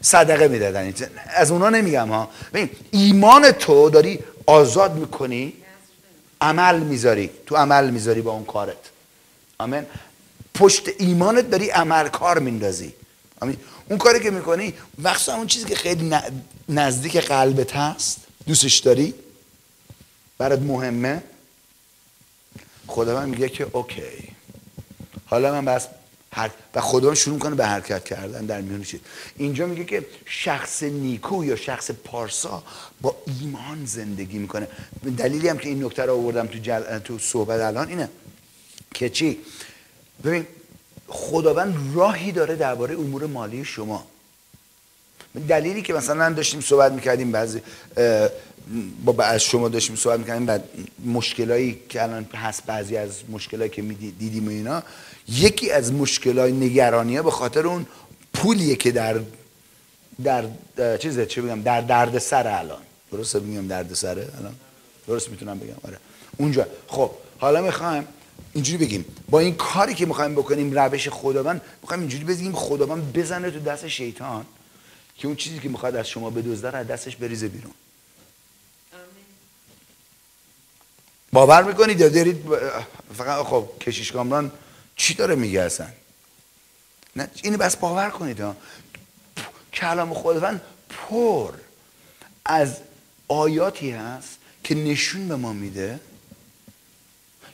صدقه 0.00 0.48
می‌دادن. 0.48 0.94
از 1.34 1.50
اونا 1.50 1.70
نمیگم 1.70 2.08
ها. 2.08 2.30
ببین 2.52 2.70
ایمان 2.90 3.50
تو 3.50 3.90
داری 3.90 4.18
آزاد 4.46 4.94
می‌کنی 4.94 5.52
عمل 6.40 6.80
می‌ذاری. 6.80 7.30
تو 7.46 7.56
عمل 7.56 7.90
می‌ذاری 7.90 8.20
با 8.20 8.32
اون 8.32 8.44
کارت. 8.44 8.76
آمین؟ 9.58 9.86
پشت 10.54 10.88
ایمانت 10.98 11.50
داری 11.50 11.70
عمل 11.70 12.08
کار 12.08 12.38
میندازی. 12.38 12.92
آمین؟ 13.40 13.56
اون 13.88 13.98
کاری 13.98 14.20
که 14.20 14.30
می‌کنی 14.30 14.74
وقتا 14.98 15.34
اون 15.36 15.46
چیزی 15.46 15.64
که 15.66 15.74
خیلی 15.74 16.16
نزدیک 16.68 17.16
قلبت 17.16 17.76
هست 17.76 18.18
دوستش 18.46 18.78
داری 18.78 19.14
برات 20.38 20.60
مهمه. 20.60 21.22
خدا 22.86 23.14
من 23.14 23.28
میگه 23.28 23.48
که 23.48 23.66
اوکی. 23.72 24.35
حالا 25.26 25.52
من 25.52 25.64
بس 25.64 25.86
و 26.74 26.80
خدا 26.80 27.14
شروع 27.14 27.38
کنه 27.38 27.54
به 27.54 27.66
حرکت 27.66 28.04
کردن 28.04 28.46
در 28.46 28.60
میون 28.60 28.82
چیز. 28.82 29.00
اینجا 29.36 29.66
میگه 29.66 29.84
که 29.84 30.06
شخص 30.26 30.82
نیکو 30.82 31.44
یا 31.44 31.56
شخص 31.56 31.90
پارسا 31.90 32.62
با 33.00 33.16
ایمان 33.40 33.86
زندگی 33.86 34.38
می‌کنه. 34.38 34.68
دلیلی 35.18 35.48
هم 35.48 35.58
که 35.58 35.68
این 35.68 35.84
نکته 35.84 36.02
رو 36.02 36.14
آوردم 36.14 36.46
تو, 36.46 36.58
جل... 36.58 36.98
تو 36.98 37.18
صحبت 37.18 37.60
الان 37.60 37.88
اینه 37.88 38.08
که 38.94 39.08
چی؟ 39.08 39.38
ببین 40.24 40.46
خداوند 41.08 41.94
راهی 41.94 42.32
داره 42.32 42.56
درباره 42.56 42.94
امور 42.94 43.26
مالی 43.26 43.64
شما. 43.64 44.06
دلیلی 45.48 45.82
که 45.82 45.92
مثلا 45.92 46.32
داشتیم 46.32 46.60
صحبت 46.60 46.92
می‌کردیم 46.92 47.32
بعضی 47.32 47.60
با 49.04 49.24
از 49.24 49.42
شما 49.42 49.68
داشتیم 49.68 49.96
صحبت 49.96 50.20
می‌کردیم 50.20 50.46
بعد 50.46 50.64
مشکلایی 51.04 51.80
که 51.88 52.02
الان 52.02 52.24
هست 52.34 52.62
بعضی 52.66 52.96
از 52.96 53.10
مشکلایی 53.28 53.70
که 53.70 53.82
دیدیم 54.18 54.46
و 54.46 54.50
اینا 54.50 54.82
یکی 55.28 55.70
از 55.70 55.92
مشکلای 55.92 56.52
نگرانی 56.52 57.16
ها 57.16 57.22
به 57.22 57.30
خاطر 57.30 57.66
اون 57.66 57.86
پولیه 58.34 58.76
که 58.76 58.92
در 58.92 59.20
در 60.24 60.44
چیزه 60.98 61.26
چه 61.26 61.42
بگم؟ 61.42 61.62
در 61.62 61.80
درد 61.80 62.18
سر 62.18 62.46
الان. 62.46 62.82
درسته 63.12 63.40
بگم 63.40 63.66
درد 63.68 63.94
سره 63.94 64.28
الان؟ 64.38 64.54
درست 65.06 65.28
می‌تونم 65.28 65.58
بگم. 65.58 65.74
آره. 65.84 65.98
اونجا. 66.36 66.66
خب 66.86 67.10
حالا 67.38 67.62
می‌خوایم 67.62 68.08
اینجوری 68.52 68.84
بگیم. 68.84 69.04
با 69.30 69.40
این 69.40 69.54
کاری 69.54 69.94
که 69.94 70.06
می‌خوایم 70.06 70.34
بکنیم 70.34 70.78
روش 70.78 71.08
خداوند 71.08 71.60
می‌خوایم 71.82 72.00
اینجوری 72.00 72.24
بگیم 72.24 72.52
خداوند 72.52 73.12
بزنه 73.12 73.50
تو 73.50 73.60
دست 73.60 73.88
شیطان 73.88 74.46
که 75.16 75.26
اون 75.26 75.36
چیزی 75.36 75.58
که 75.58 75.68
می‌خواد 75.68 75.96
از 75.96 76.08
شما 76.08 76.30
بدزده 76.30 76.76
از 76.76 76.86
دستش 76.86 77.16
بریزه 77.16 77.48
بیرون. 77.48 77.72
باور 81.32 81.62
می‌کنید 81.62 82.00
یا 82.00 82.08
دارید؟ 82.08 82.44
فقط 83.14 83.46
خب 83.46 83.68
کشیش 83.80 84.12
کامران 84.12 84.52
چی 84.96 85.14
داره 85.14 85.34
میگه 85.34 85.60
اصلا؟ 85.60 85.86
نه 87.16 87.28
اینو 87.42 87.58
بس 87.58 87.76
باور 87.76 88.10
کنید 88.10 88.40
ها. 88.40 88.56
کلام 89.72 90.14
خداوند 90.14 90.60
پر 90.88 91.54
از 92.44 92.76
آیاتی 93.28 93.90
هست 93.90 94.38
که 94.64 94.74
نشون 94.74 95.28
به 95.28 95.36
ما 95.36 95.52
میده. 95.52 96.00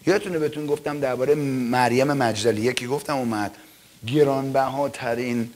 یادتونه 0.06 0.38
بهتون 0.38 0.66
گفتم 0.66 1.00
درباره 1.00 1.34
مریم 1.34 2.12
مجدلیه 2.12 2.72
که 2.72 2.86
گفتم 2.86 3.16
اومد 3.16 3.56
گرانبهاترین 4.06 5.54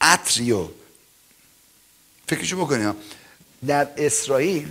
عطریو 0.00 0.68
فکرشو 2.26 2.64
بکنید 2.64 2.94
در 3.66 3.88
اسرائیل 3.96 4.68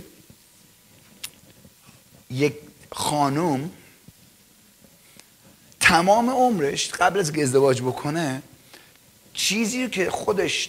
یک 2.30 2.54
خانوم 2.92 3.70
تمام 5.92 6.30
عمرش 6.30 6.90
قبل 6.90 7.18
از 7.18 7.32
که 7.32 7.42
ازدواج 7.42 7.82
بکنه 7.82 8.42
چیزی 9.34 9.88
که 9.88 10.10
خودش 10.10 10.68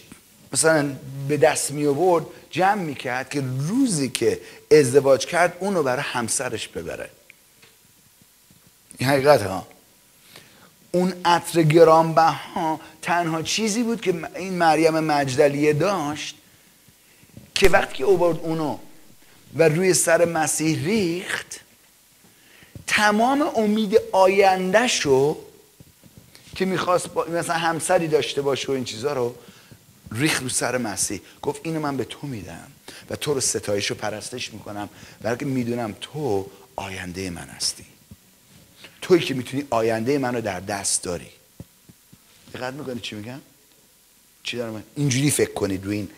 مثلا 0.53 0.95
به 1.27 1.37
دست 1.37 1.71
می 1.71 1.85
آورد 1.85 2.25
جمع 2.49 2.81
می‌کرد 2.81 3.29
که 3.29 3.43
روزی 3.57 4.09
که 4.09 4.41
ازدواج 4.71 5.25
کرد 5.25 5.57
اونو 5.59 5.83
برای 5.83 6.03
همسرش 6.03 6.67
ببره. 6.67 7.09
این 8.97 9.09
حقیقت 9.09 9.41
ها. 9.41 9.67
اون 10.91 11.13
عطر 11.25 11.63
گرانبها 11.63 12.79
تنها 13.01 13.41
چیزی 13.41 13.83
بود 13.83 14.01
که 14.01 14.13
این 14.35 14.53
مریم 14.53 14.99
مجدلیه 14.99 15.73
داشت 15.73 16.35
که 17.55 17.69
وقتی 17.69 17.93
که 17.93 18.03
اوورد 18.03 18.39
اونو 18.39 18.77
و 19.55 19.63
روی 19.69 19.93
سر 19.93 20.25
مسیح 20.25 20.85
ریخت 20.85 21.59
تمام 22.87 23.41
امید 23.55 23.99
آیندهش 24.11 25.01
رو 25.01 25.45
که 26.55 26.65
می‌خواست 26.65 27.07
با... 27.07 27.25
مثلا 27.25 27.55
همسری 27.55 28.07
داشته 28.07 28.41
باشه 28.41 28.67
و 28.67 28.71
این 28.71 28.83
چیزها 28.83 29.13
رو 29.13 29.35
ریخ 30.11 30.41
رو 30.41 30.49
سر 30.49 30.77
مسیح. 30.77 31.21
گفت 31.41 31.61
اینو 31.63 31.79
من 31.79 31.97
به 31.97 32.05
تو 32.05 32.27
میدم 32.27 32.67
و 33.09 33.15
تو 33.15 33.33
رو 33.33 33.41
ستایش 33.41 33.91
و 33.91 33.95
پرستش 33.95 34.53
می‌کنم 34.53 34.89
بلکه 35.21 35.45
می‌دونم 35.45 35.95
تو 36.01 36.49
آینده 36.75 37.29
من 37.29 37.47
هستی. 37.47 37.85
توی 39.01 39.19
که 39.19 39.33
می‌تونی 39.33 39.63
آینده 39.69 40.17
منو 40.17 40.41
در 40.41 40.59
دست 40.59 41.03
داری. 41.03 41.29
دقت 42.53 42.73
می‌کنی 42.73 42.99
چی 42.99 43.15
میگم؟ 43.15 43.41
چی 44.43 44.57
دارم؟ 44.57 44.83
اینجوری 44.95 45.31
فکر 45.31 45.53
کنید 45.53 45.85
روی 45.85 45.97
این 45.97 46.09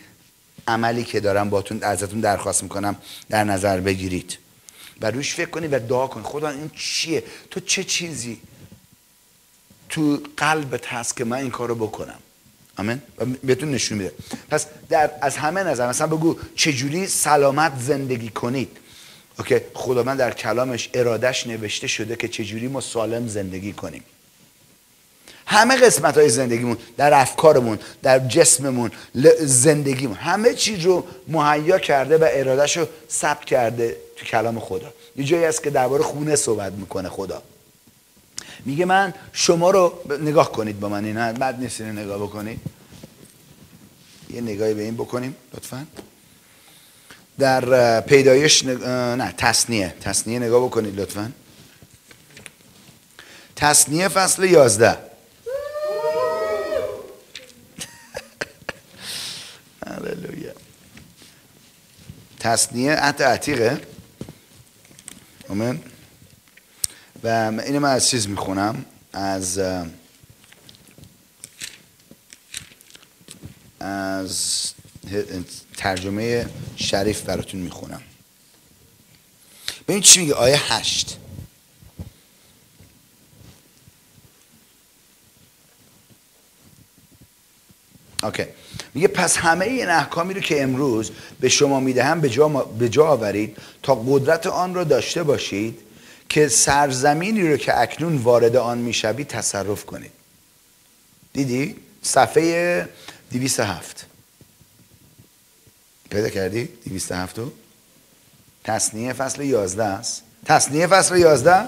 عملی 0.68 1.04
که 1.04 1.20
دارم 1.20 1.50
باتون 1.50 1.82
ازتون 1.82 2.20
درخواست 2.20 2.62
می‌کنم 2.62 2.96
در 3.28 3.44
نظر 3.44 3.80
بگیرید. 3.80 4.38
و 5.00 5.10
روش 5.10 5.34
فکر 5.34 5.50
کنید 5.50 5.72
و 5.72 5.78
دعا 5.78 6.06
کنید 6.06 6.26
خدا 6.26 6.48
این 6.48 6.70
چیه؟ 6.76 7.24
تو 7.50 7.60
چه 7.60 7.84
چیزی 7.84 8.40
تو 9.88 10.20
قلبت 10.36 10.86
هست 10.86 11.16
که 11.16 11.24
من 11.24 11.36
این 11.36 11.50
کارو 11.50 11.74
بکنم؟ 11.74 12.18
آمین؟ 12.78 13.02
و 13.18 13.24
بهتون 13.24 13.70
نشون 13.70 13.98
میده. 13.98 14.12
پس 14.50 14.66
در 14.88 15.10
از 15.20 15.36
همه 15.36 15.62
نظر 15.62 15.88
مثلا 15.88 16.06
بگو 16.06 16.36
چجوری 16.54 17.06
سلامت 17.06 17.72
زندگی 17.80 18.28
کنید؟ 18.28 18.76
اوکی؟ 19.38 19.60
خدا 19.74 20.02
من 20.02 20.16
در 20.16 20.30
کلامش 20.30 20.90
ارادش 20.94 21.46
نوشته 21.46 21.86
شده 21.86 22.16
که 22.16 22.28
چجوری 22.28 22.68
ما 22.68 22.80
سالم 22.80 23.28
زندگی 23.28 23.72
کنیم. 23.72 24.04
همه 25.46 25.76
قسمت 25.76 26.18
های 26.18 26.28
زندگیمون 26.28 26.76
در 26.96 27.14
افکارمون 27.14 27.78
در 28.02 28.18
جسممون 28.18 28.90
زندگیمون 29.40 30.16
همه 30.16 30.54
چیز 30.54 30.80
رو 30.80 31.06
مهیا 31.28 31.78
کرده 31.78 32.18
و 32.18 32.28
ارادش 32.30 32.76
رو 32.76 32.86
ثبت 33.10 33.44
کرده. 33.44 33.96
تو 34.16 34.24
کلام 34.24 34.60
خدا. 34.60 34.92
یه 35.16 35.24
جایی 35.24 35.44
هست 35.44 35.62
که 35.62 35.70
درباره 35.70 36.02
خونه 36.02 36.36
صحبت 36.36 36.72
می‌کنه 36.72 37.08
خدا. 37.08 37.42
میگه 38.64 38.84
من 38.84 39.14
شما 39.32 39.70
رو 39.70 40.02
نگاه 40.20 40.52
کنید 40.52 40.80
با 40.80 40.88
من. 40.88 41.04
این 41.04 41.32
بعد 41.32 41.60
نیست 41.60 41.80
نگاه 41.80 42.18
بکنید. 42.18 42.60
یه 44.30 44.40
نگاهی 44.40 44.74
به 44.74 44.82
این 44.82 44.94
بکنیم 44.94 45.36
لطفا. 45.54 45.86
در 47.38 48.00
پیدایش 48.00 48.64
نه 48.64 49.34
تصنیه. 49.38 49.94
تصنیه 50.00 50.38
نگاه 50.38 50.66
بکنید 50.66 51.00
لطفا. 51.00 51.32
تصنیه 53.56 54.08
فصل 54.08 54.44
یازده. 54.44 54.98
هللویا. 59.86 60.52
تصنیه 62.40 62.94
عهد 62.94 63.22
عتیقه. 63.22 63.80
آمین. 65.48 65.82
و 67.24 67.28
اینو 67.66 67.80
من 67.80 67.90
از 67.92 68.08
چیز 68.08 68.28
می‌خونم. 68.28 68.84
از 69.12 69.60
از 73.80 74.72
ترجمه 75.76 76.46
شریف 76.76 77.22
براتون 77.22 77.60
می‌خونم. 77.60 78.02
ببین 79.88 80.00
چی 80.00 80.20
میگه؟ 80.20 80.34
آیه 80.34 80.72
هشت. 80.72 81.16
اوکی 88.26 88.44
میگه 88.94 89.08
پس 89.08 89.36
همه 89.36 89.64
این 89.64 89.88
احکامی 89.88 90.34
رو 90.34 90.40
که 90.40 90.62
امروز 90.62 91.10
به 91.40 91.48
شما 91.48 91.80
می‌دهم 91.80 92.20
به 92.20 92.28
جا, 92.28 92.48
به 92.48 92.88
جا 92.88 93.06
آورید 93.06 93.56
تا 93.82 93.94
قدرت 93.94 94.46
آن 94.46 94.74
را 94.74 94.84
داشته 94.84 95.22
باشید 95.22 95.78
که 96.28 96.48
سرزمینی 96.48 97.50
رو 97.50 97.56
که 97.56 97.80
اکنون 97.80 98.16
وارد 98.16 98.56
آن 98.56 98.78
می‌شوید 98.78 99.26
تصرف 99.26 99.84
کنید. 99.84 100.12
دیدی؟ 101.32 101.76
صفحه 102.02 102.88
207 103.32 104.06
پیدا 106.10 106.28
کردی؟ 106.28 106.64
207 106.64 107.40
تصنیه 108.64 109.12
فصل 109.12 109.42
11 109.42 109.84
است. 109.84 110.22
تصنیه 110.44 110.86
فصل 110.86 111.16
11 111.16 111.56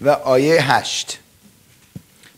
و 0.00 0.08
آیه 0.08 0.72
8 0.72 1.18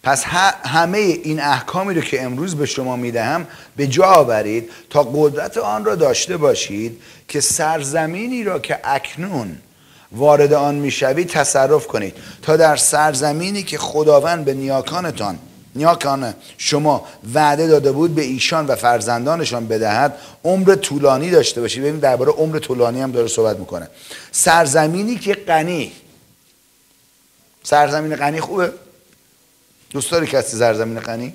پس 0.03 0.25
همه 0.65 0.99
این 0.99 1.41
احکامی 1.41 1.95
رو 1.95 2.01
که 2.01 2.23
امروز 2.23 2.57
به 2.57 2.67
شما 2.67 2.97
می‌دهم 2.97 3.47
به 3.77 3.87
جا 3.87 4.05
آورید 4.05 4.71
تا 4.91 5.03
قدرت 5.03 5.59
آن 5.59 5.85
را 5.85 5.95
داشته 5.95 6.37
باشید 6.37 7.03
که 7.29 7.41
سرزمینی 7.41 8.45
را 8.45 8.59
که 8.59 8.79
اکنون 8.85 9.57
وارد 10.13 10.53
آن 10.53 10.75
می‌شوید 10.75 11.29
تصرف 11.29 11.87
کنید. 11.87 12.17
تا 12.43 12.57
در 12.57 12.77
سرزمینی 12.77 13.63
که 13.63 13.79
خداوند 13.79 14.45
به 14.45 14.55
نیاکانتان 14.55 15.39
نیاکانه 15.75 16.35
شما 16.59 17.07
وعده 17.35 17.67
داده 17.67 17.93
بود 17.93 18.15
به 18.15 18.23
ایشان 18.23 18.67
و 18.67 18.77
فرزندانشان 18.77 19.67
بدهد 19.67 20.19
عمر 20.45 20.75
طولانی 20.75 21.31
داشته 21.31 21.61
باشی 21.61 21.81
ببین 21.81 21.99
درباره 21.99 22.33
عمر 22.33 22.59
طولانی 22.59 23.01
هم 23.01 23.13
داره 23.13 23.29
صحبت 23.29 23.59
می‌کنه. 23.59 23.89
سرزمینی 24.33 25.17
که 25.17 25.35
غنی 25.35 25.93
سرزمین 27.63 28.17
غنی 28.17 28.41
خوبه؟ 28.41 28.73
دوست 29.93 30.11
داری 30.11 30.27
کسی 30.27 30.57
سرزمین 30.57 31.01
غنی؟ 31.01 31.35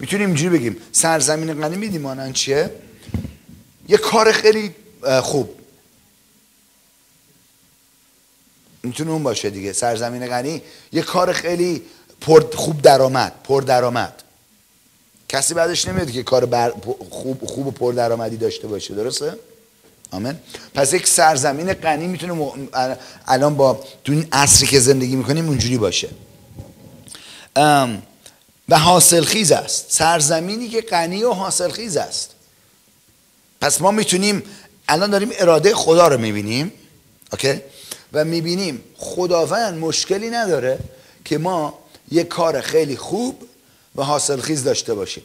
می‌تونیم 0.00 0.26
اینجوری 0.26 0.58
بگیم. 0.58 0.76
سرزمین 0.92 1.54
غنی 1.54 1.76
میدیم 1.76 2.00
مانند 2.00 2.32
چیه؟ 2.32 2.70
یه 3.88 3.96
کار 3.96 4.32
خیلی 4.32 4.74
خوب. 5.22 5.58
می‌تونه 8.82 9.10
اون 9.10 9.22
باشه 9.22 9.50
دیگه. 9.50 9.72
سرزمین 9.72 10.26
غنی 10.26 10.62
یه 10.92 11.02
کار 11.02 11.32
خیلی 11.32 11.82
پر 12.20 12.54
خوب 12.54 12.82
درآمد 12.82 13.32
پر 13.44 13.62
درآمد. 13.62 14.22
کسی 15.28 15.54
بعدش 15.54 15.88
نمیاد 15.88 16.10
که 16.10 16.22
کار 16.22 16.44
بر 16.44 16.72
خوب 17.10 17.44
خوب 17.46 17.66
و 17.66 17.70
پر 17.70 17.92
درآمدی 17.92 18.36
داشته 18.36 18.68
باشه. 18.68 18.94
درسته؟ 18.94 19.34
آمین. 20.10 20.38
پس 20.74 20.92
یک 20.92 21.06
سرزمین 21.08 21.72
غنی 21.72 22.06
می‌تونه 22.06 22.52
الان 23.26 23.56
با 23.56 23.84
تو 24.04 24.12
این 24.12 24.28
عصری 24.32 24.66
که 24.66 24.80
زندگی 24.80 25.16
می‌کنیم 25.16 25.48
اونجوری 25.48 25.78
باشه. 25.78 26.08
و 28.68 28.78
حاصلخیز 28.78 29.52
است. 29.52 29.86
سرزمینی 29.88 30.68
که 30.68 30.80
غنی 30.80 31.22
و 31.24 31.32
حاصلخیز 31.32 31.96
است. 31.96 32.30
پس 33.60 33.80
ما 33.80 33.90
می‌تونیم 33.90 34.42
الان 34.88 35.10
داریم 35.10 35.30
اراده 35.38 35.74
خدا 35.74 36.08
رو 36.08 36.18
می‌بینیم 36.18 36.72
اوکی؟ 37.32 37.60
و 38.12 38.24
می‌بینیم 38.24 38.84
خداوند 38.96 39.78
مشکلی 39.78 40.30
نداره 40.30 40.78
که 41.24 41.38
ما 41.38 41.78
یک 42.10 42.28
کار 42.28 42.60
خیلی 42.60 42.96
خوب 42.96 43.42
و 43.96 44.02
حاصلخیز 44.02 44.64
داشته 44.64 44.94
باشیم. 44.94 45.24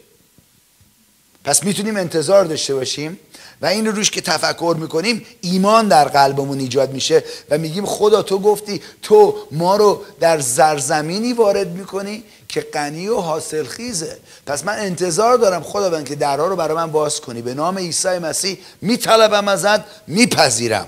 پس 1.44 1.64
می‌تونیم 1.64 1.98
انتظار 1.98 2.46
داشته 2.46 2.76
باشیم 2.76 3.20
و 3.62 3.66
این 3.66 3.88
روش 3.88 4.12
که 4.12 4.22
تفکر 4.22 4.76
می‌کنیم 4.80 5.26
ایمان 5.42 5.88
در 5.88 6.08
قلبمون 6.08 6.60
ایجاد 6.60 6.92
میشه 6.92 7.24
و 7.50 7.58
میگیم 7.58 7.86
خدا 7.86 8.22
تو 8.22 8.40
گفتی 8.40 8.82
تو 9.02 9.48
ما 9.52 9.76
رو 9.76 10.04
در 10.20 10.40
زرزمینی 10.40 11.34
وارد 11.34 11.68
می‌کنی 11.68 12.24
که 12.48 12.62
غنی 12.62 13.08
و 13.08 13.16
حاصل 13.16 13.64
خیزه. 13.64 14.18
پس 14.46 14.66
من 14.66 14.80
انتظار 14.80 15.38
دارم 15.38 15.64
خداوند 15.64 16.08
که 16.08 16.16
درها 16.16 16.48
رو 16.48 16.56
برای 16.56 16.76
من 16.76 16.92
باز 16.92 17.22
کنی. 17.22 17.42
به 17.42 17.54
نام 17.54 17.78
عیسی 17.78 18.18
مسیح 18.18 18.58
میطلبم 18.82 19.48
ازت 19.48 19.80
میپذیرم. 20.08 20.88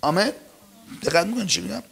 آمین. 0.00 0.32
دقت 1.02 1.26
می‌کنی 1.26 1.46
چی 1.46 1.60
میگم؟ 1.60 1.82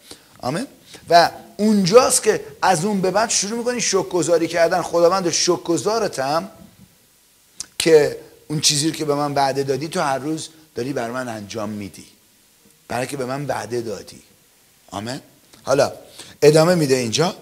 آمین. 0.41 0.67
و 1.11 1.31
اونجاست 1.61 2.23
که 2.23 2.45
از 2.63 2.85
اون 2.85 3.01
به 3.01 3.11
بعد 3.11 3.31
شروع 3.31 3.59
می‌کنی 3.59 3.81
شکرگزاری 3.81 4.49
کردن. 4.49 4.83
خداوند 4.83 5.31
شکرگزارتم 5.31 6.49
که 7.79 8.17
اون 8.49 8.61
چیزی 8.61 8.89
رو 8.89 8.95
که 8.95 9.05
به 9.05 9.15
من 9.15 9.35
وعده 9.35 9.63
دادی 9.63 9.89
تو 9.89 10.01
هر 10.01 10.19
روز 10.19 10.49
داری 10.75 10.93
بر 10.93 11.11
من 11.11 11.29
انجام 11.29 11.69
میدی. 11.69 12.07
برای 12.89 13.07
که 13.07 13.17
به 13.17 13.25
من 13.25 13.47
وعده 13.47 13.81
دادی. 13.81 14.23
آمین. 14.91 15.21
حالا 15.63 15.93
ادامه 16.43 16.75
میده 16.75 16.97
اینجا. 16.97 17.35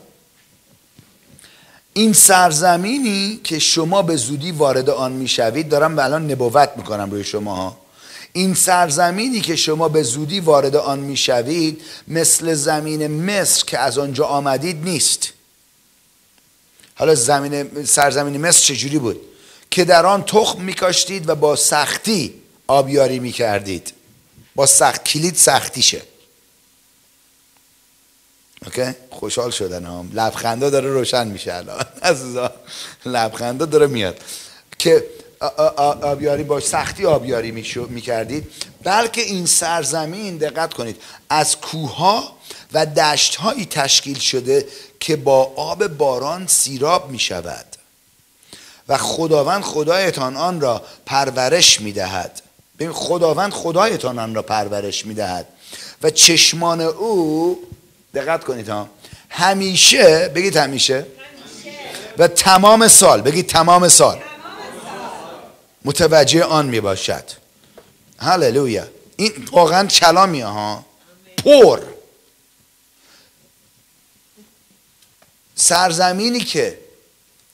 این 1.93 2.13
سرزمینی 2.13 3.41
که 3.45 3.59
شما 3.59 4.03
به 4.03 4.17
زودی 4.17 4.53
وارد 4.53 4.91
آن 4.91 5.13
می‌شوید 5.13 5.69
دارم 5.69 5.99
الان 5.99 6.31
نبوت 6.31 6.71
می‌کنم 6.77 7.11
روی 7.11 7.25
شما 7.25 7.55
ها 7.55 7.77
این 8.37 8.55
سرزمینی 8.55 9.41
که 9.41 9.57
شما 9.57 9.89
به 9.89 10.03
زودی 10.03 10.41
وارد 10.41 10.77
آن 10.77 10.99
می‌شوید 10.99 11.83
مثل 12.09 12.55
زمین 12.55 13.07
مصر 13.07 13.65
که 13.65 13.79
از 13.79 13.99
آنجا 13.99 14.25
آمدید 14.25 14.85
نیست. 14.85 15.33
حالا 16.95 17.15
زمین 17.15 17.85
سرزمین 17.85 18.41
مصر 18.41 18.61
چجوری 18.61 18.99
بود؟ 18.99 19.21
که 19.71 19.85
در 19.85 20.07
آن 20.07 20.25
تخم 20.25 20.63
میکاشتید 20.63 21.29
و 21.29 21.35
با 21.35 21.57
سختی 21.57 22.35
آبیاری 22.67 23.19
می‌کردید. 23.19 23.93
با 24.55 24.67
سخت 24.67 25.05
کلید 25.05 25.37
سختیشه 25.37 26.03
اوکی؟ 28.65 28.95
خوشحال 29.11 29.51
شدن 29.51 29.85
هم 29.85 30.11
لبخنده 30.15 30.71
داره 30.71 30.89
روشن 30.89 31.27
میشه 31.27 31.55
الان. 31.55 31.85
لبخنده 33.15 33.67
داره 33.67 33.87
میاد. 33.87 34.21
که 34.79 35.05
آبیاری 35.41 36.43
با 36.43 36.61
سختی 36.61 37.07
آبیاری 37.07 37.51
می‌کردید. 37.89 38.51
بلکه 38.83 39.21
این 39.21 39.47
سرزمین 39.47 40.37
دقت 40.37 40.75
کنید 40.75 40.97
از 41.31 41.57
کوها 41.57 42.37
و 42.73 42.87
دشت 42.87 43.37
هایی 43.37 43.67
تشکیل 43.67 44.19
شده 44.19 44.67
که 45.01 45.17
با 45.17 45.53
آب 45.57 45.87
باران 45.87 46.47
سیراب 46.47 47.11
می 47.11 47.19
شود 47.19 47.67
و 48.89 48.97
خداوند 48.97 49.63
خدایتان 49.63 50.37
آن 50.37 50.61
را 50.61 50.83
پرورش 51.07 51.81
می 51.81 51.93
دهد 51.93 52.43
ببین 52.79 52.93
خداوند 52.93 53.53
خدایتان 53.53 54.19
آن 54.19 54.35
را 54.35 54.43
پرورش 54.43 55.07
می 55.07 55.15
دهد 55.15 55.47
و 56.03 56.11
چشمان 56.11 56.81
او 56.81 57.63
دقت 58.15 58.45
کنید 58.45 58.69
ها 58.69 58.89
همیشه 59.29 60.29
بگید 60.35 60.57
همیشه, 60.57 61.07
و 62.19 62.29
تمام 62.29 62.89
سال 62.89 63.21
بگید 63.21 63.47
تمام 63.47 63.89
سال. 63.89 64.19
متوجه 65.87 66.45
آن 66.45 66.67
می 66.67 66.81
باشد 66.81 67.25
هللویا. 68.19 68.87
این 69.17 69.33
واقعا 69.53 69.87
کلامیه 69.87 70.47
ها. 70.47 70.85
پر. 71.45 71.81
سرزمینی 75.55 76.41
که 76.41 76.79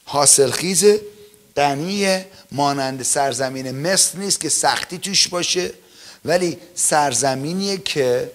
حاصل 0.04 0.50
خیزه 0.50 1.00
غنی 1.56 2.24
مانند 2.52 3.02
سرزمین 3.02 3.70
مصر 3.70 4.18
نیست 4.18 4.40
که 4.40 4.48
سختی 4.48 4.98
توش 4.98 5.28
باشه 5.28 5.70
ولی 6.24 6.58
سرزمینیه 6.74 7.78
که 7.78 8.30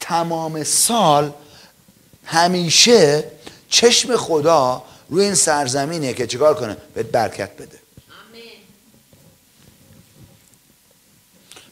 تمام 0.00 0.64
سال 0.64 1.32
همیشه 2.24 3.24
چشم 3.68 4.16
خدا 4.16 4.84
روی 5.08 5.24
این 5.24 5.34
سرزمینه 5.34 6.14
که 6.14 6.26
چیکار 6.26 6.54
کنه؟ 6.54 6.76
بهت 6.94 7.06
برکت 7.06 7.56
بده. 7.56 7.79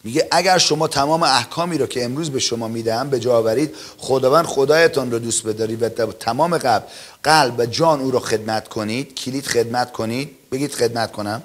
میگه 0.04 0.28
اگر 0.30 0.58
شما 0.58 0.88
تمام 0.88 1.22
احکامی 1.22 1.78
رو 1.78 1.86
که 1.86 2.04
امروز 2.04 2.30
به 2.30 2.38
شما 2.38 2.68
می‌دهم 2.68 3.10
به 3.10 3.20
جا 3.20 3.36
آورید 3.36 3.74
خداوند 3.98 4.44
خدایتان 4.44 5.10
رو 5.10 5.18
دوست 5.18 5.46
بدارید 5.46 5.82
و 5.82 5.88
تمام 6.12 6.58
قلب 6.58 6.86
قلب 7.22 7.58
و 7.58 7.66
جان 7.66 8.00
او 8.00 8.10
رو 8.10 8.18
خدمت 8.20 8.68
کنید. 8.68 9.14
کلید 9.14 9.46
خدمت 9.46 9.92
کنید. 9.92 10.30
بگید 10.52 10.74
خدمت 10.74 11.12
کنم. 11.12 11.42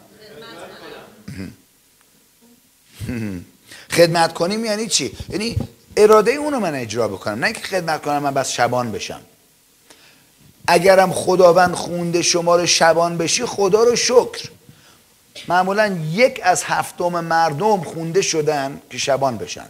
خدمت 3.92 4.34
کنیم 4.34 4.66
یعنی 4.66 4.88
چی؟ 4.88 5.18
یعنی 5.30 5.56
اراده 5.98 6.32
اونو 6.32 6.60
من 6.60 6.76
اجرا 6.76 7.08
بکنم. 7.08 7.40
نه 7.40 7.46
اینکه 7.46 7.62
خدمت 7.62 8.02
کنم 8.02 8.20
من 8.20 8.34
بس 8.34 8.52
شبان 8.52 8.92
بشم. 8.92 9.22
اگرم 10.68 11.14
خداوند 11.14 11.74
خونده 11.74 12.22
شما 12.22 12.56
رو 12.56 12.66
شبان 12.66 13.18
بشی 13.18 13.46
خدا 13.46 13.84
رو 13.84 13.96
شکر. 13.96 14.50
معمولا 15.48 15.98
یک 16.12 16.40
از 16.44 16.64
هفتم 16.64 17.20
مردم 17.20 17.82
خونده 17.82 18.22
شدن 18.22 18.82
که 18.90 18.98
شبان 18.98 19.38
بشن. 19.38 19.68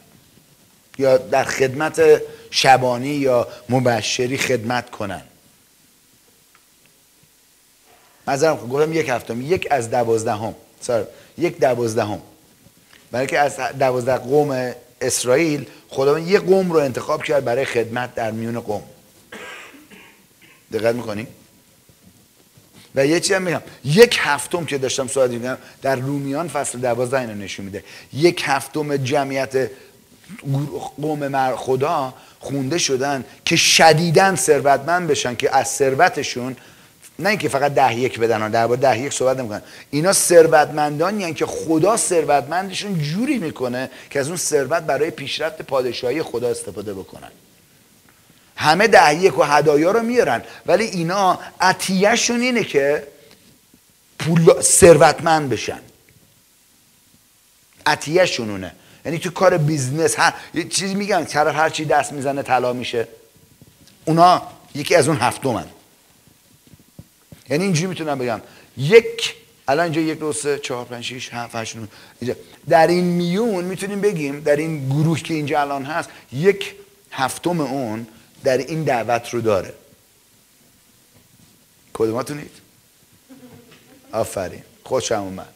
یا 0.98 1.18
در 1.18 1.44
خدمت 1.44 2.22
شبانی 2.52 3.08
یا 3.08 3.48
مبشری 3.70 4.38
خدمت 4.38 4.90
کنن. 4.90 5.22
نظرم 8.28 8.56
گفتم 8.56 8.94
یک 8.94 9.10
هفتم 9.10 9.42
یک 9.42 9.68
از 9.72 9.90
دوازدهم. 9.90 10.56
یک 11.38 11.60
دوازدهم. 11.60 12.22
برای 13.12 13.28
که 13.28 13.40
از 13.40 13.58
دوازده 13.58 14.18
قوم 14.18 14.74
اسرائیل 15.02 15.66
خداوند 15.90 16.28
یک 16.28 16.42
قوم 16.42 16.72
رو 16.72 16.80
انتخاب 16.80 17.24
کرد 17.24 17.46
برای 17.46 17.66
خدمت 17.66 18.16
در 18.16 18.32
میون 18.32 18.60
قوم. 18.60 18.84
دقت 20.74 20.96
می‌کنی؟ 20.96 21.28
و 22.96 23.06
یه 23.06 23.20
چیزی 23.20 23.40
میگم. 23.40 23.62
یک 23.86 24.18
هفتم 24.22 24.66
که 24.66 24.78
داشتم 24.78 25.08
صحبت 25.08 25.30
میگم 25.30 25.58
در 25.82 25.96
رومیان 25.96 26.48
فصل 26.48 26.80
دوازده 26.80 27.20
اینو 27.20 27.36
نشون 27.36 27.66
میده. 27.66 27.84
یک 28.14 28.44
هفتم 28.46 28.98
جمعیت 28.98 29.70
قوم 31.02 31.56
خدا 31.56 32.14
خونده 32.40 32.78
شدن 32.78 33.26
که 33.46 33.56
شدیدن 33.56 34.36
ثروتمند 34.36 35.08
بشن 35.08 35.36
که 35.36 35.56
از 35.56 35.68
ثروتشون 35.68 36.56
نه 37.20 37.30
اینکه 37.30 37.50
فقط 37.50 37.74
ده 37.74 37.96
یک 38.00 38.20
بدن 38.20 38.50
در 38.50 38.68
ده 38.68 39.00
یک 39.00 39.14
صحبت 39.14 39.38
نمی‌کنن. 39.38 39.62
اینا 39.90 40.14
ثروتمندانی 40.14 41.22
یعنی 41.22 41.34
که 41.34 41.46
خدا 41.46 41.98
ثروتمندشون 41.98 43.00
جوری 43.00 43.38
می‌کنه 43.38 43.90
که 44.10 44.20
از 44.20 44.28
اون 44.28 44.38
ثروت 44.38 44.84
برای 44.84 45.12
پیشرفت 45.12 45.62
پادشاهی 45.62 46.24
خدا 46.24 46.50
استفاده 46.50 46.94
بکنن. 46.94 47.32
همه 48.56 48.88
ده 48.88 49.16
یک 49.16 49.38
و 49.40 49.44
هدایا 49.44 49.92
رو 49.92 50.04
میارن. 50.04 50.44
ولی 50.66 50.84
اینا 50.84 51.40
عطیهشون 51.62 52.42
اینه 52.42 52.64
که 52.64 53.08
پول 54.20 54.62
ثروتمند 54.62 55.50
بشن. 55.50 55.80
عطیهشون 57.86 58.50
اونه. 58.50 58.72
یعنی 59.06 59.20
تو 59.20 59.32
کار 59.32 59.58
business 59.58 60.20
هر 60.20 60.34
یه 60.54 60.64
چیزی 60.64 60.96
میگن 60.96 61.26
طرف 61.26 61.56
هر 61.56 61.70
چی 61.70 61.86
دست 61.86 62.14
می‌زنه 62.14 62.42
طلا 62.42 62.74
میشه. 62.74 63.08
اونا 64.06 64.42
یکی 64.76 64.96
از 64.96 65.08
اون 65.08 65.18
هفتمن. 65.18 65.66
یعنی 67.50 67.64
اینجوری 67.64 67.88
می‌تونم 67.88 68.20
بگم. 68.20 68.42
یک 68.78 69.36
الان 69.68 69.84
اینجا 69.84 70.02
یک 70.02 70.20
دو 70.20 70.34
سه 70.34 70.60
چهار 70.60 70.86
پنج 70.86 71.04
شیش 71.04 71.30
هفت 71.34 71.56
هشت 71.56 71.76
اینجا. 72.20 72.36
در 72.70 72.88
این 72.88 73.04
میون 73.04 73.66
می‌تونیم 73.66 74.02
بگیم 74.02 74.40
در 74.40 74.56
این 74.56 74.90
گروه 74.90 75.20
که 75.20 75.34
اینجا 75.34 75.62
الان 75.62 75.86
هست 75.86 76.10
یک 76.32 76.76
هفتم 77.12 77.62
اون 77.62 78.08
در 78.44 78.58
این 78.58 78.84
دعوت 78.84 79.30
رو 79.30 79.42
داره. 79.42 79.74
کدوماتونید؟ 81.94 82.52
آفرین. 84.12 84.64
خوشم 84.84 85.22
اومد. 85.22 85.50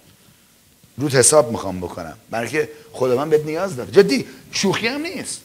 رود 0.98 1.16
حساب 1.16 1.52
می‌خوام 1.52 1.80
بکنم. 1.82 2.18
برای 2.30 2.50
که 2.50 2.70
خدا 2.94 3.16
من 3.16 3.30
بهت 3.30 3.46
نیاز 3.46 3.76
داره 3.76 3.92
جدی 3.92 4.28
شوخی 4.52 4.88
هم 4.88 5.02
نیست. 5.02 5.42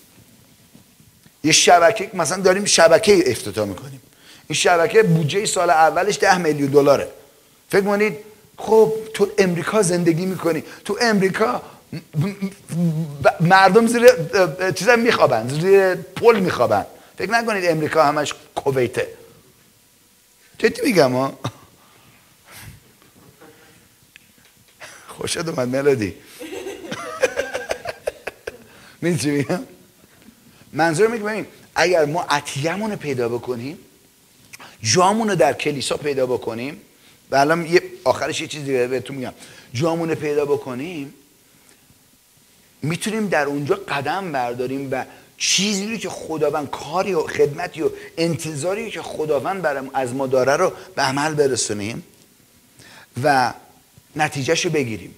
یه 1.44 1.52
شبکه 1.52 2.10
مثلا 2.14 2.42
داریم 2.42 2.64
شبکه 2.64 3.30
افتتاح 3.30 3.68
می‌کنیم. 3.68 4.02
این 4.48 4.54
شبکه 4.54 5.02
بودجه 5.02 5.46
سال 5.46 5.70
اولش 5.70 6.18
ده 6.18 6.38
میلیون 6.38 6.70
دلاره. 6.70 7.08
فکر 7.68 7.84
کنید 7.84 8.16
خب 8.56 8.92
تو 9.14 9.30
امریکا 9.38 9.82
زندگی 9.82 10.26
می‌کنی. 10.26 10.64
تو 10.84 10.98
امریکا 11.00 11.62
مردم 13.40 13.86
زیر 13.86 14.06
چیزا 14.74 14.96
میخوابن. 14.96 15.48
زیر 15.48 15.94
پل 15.94 16.40
میخوابن. 16.40 16.86
فکر 17.18 17.30
نکنید 17.30 17.64
امریکا 17.66 18.04
همش 18.04 18.34
کویته. 18.54 19.08
جدی 20.58 20.82
میگم 20.84 21.12
ها؟ 21.12 21.38
خوشت 25.08 25.48
اومد 25.48 25.68
ملودی. 25.68 26.14
می‌دونی 29.02 29.18
چی 29.18 29.30
میگم؟ 29.30 29.62
منظور 30.72 31.08
میگم 31.08 31.24
ببین 31.24 31.46
اگر 31.74 32.04
ما 32.04 32.22
عطیهمون 32.22 32.96
پیدا 32.96 33.28
بکنیم 33.28 33.78
جامون 34.82 35.28
رو 35.28 35.34
در 35.34 35.52
کلیسا 35.52 35.96
پیدا 35.96 36.26
بکنیم 36.26 36.80
و 37.30 37.36
الان 37.36 37.66
یه 37.66 37.82
آخرش 38.04 38.40
یه 38.40 38.46
چیزی 38.46 38.86
بهتون 38.86 39.16
میگم. 39.16 39.34
جامون 39.74 40.14
پیدا 40.14 40.44
بکنیم 40.44 41.14
می‌تونیم 42.82 43.28
در 43.28 43.46
اونجا 43.46 43.74
قدم 43.74 44.32
برداریم 44.32 44.88
و 44.90 45.04
چیزی 45.42 45.86
رو 45.86 45.96
که 45.96 46.08
خداوند 46.08 46.70
کاری 46.70 47.14
و 47.14 47.22
خدمتی 47.22 47.82
و 47.82 47.90
انتظاری 48.18 48.90
که 48.90 49.02
خداوند 49.02 49.62
برم 49.62 49.90
از 49.94 50.14
ما 50.14 50.26
داره 50.26 50.56
رو 50.56 50.72
به 50.94 51.02
عمل 51.02 51.34
برسونیم 51.34 52.02
و 53.22 53.52
نتیجهشو 54.16 54.70
بگیریم. 54.70 55.14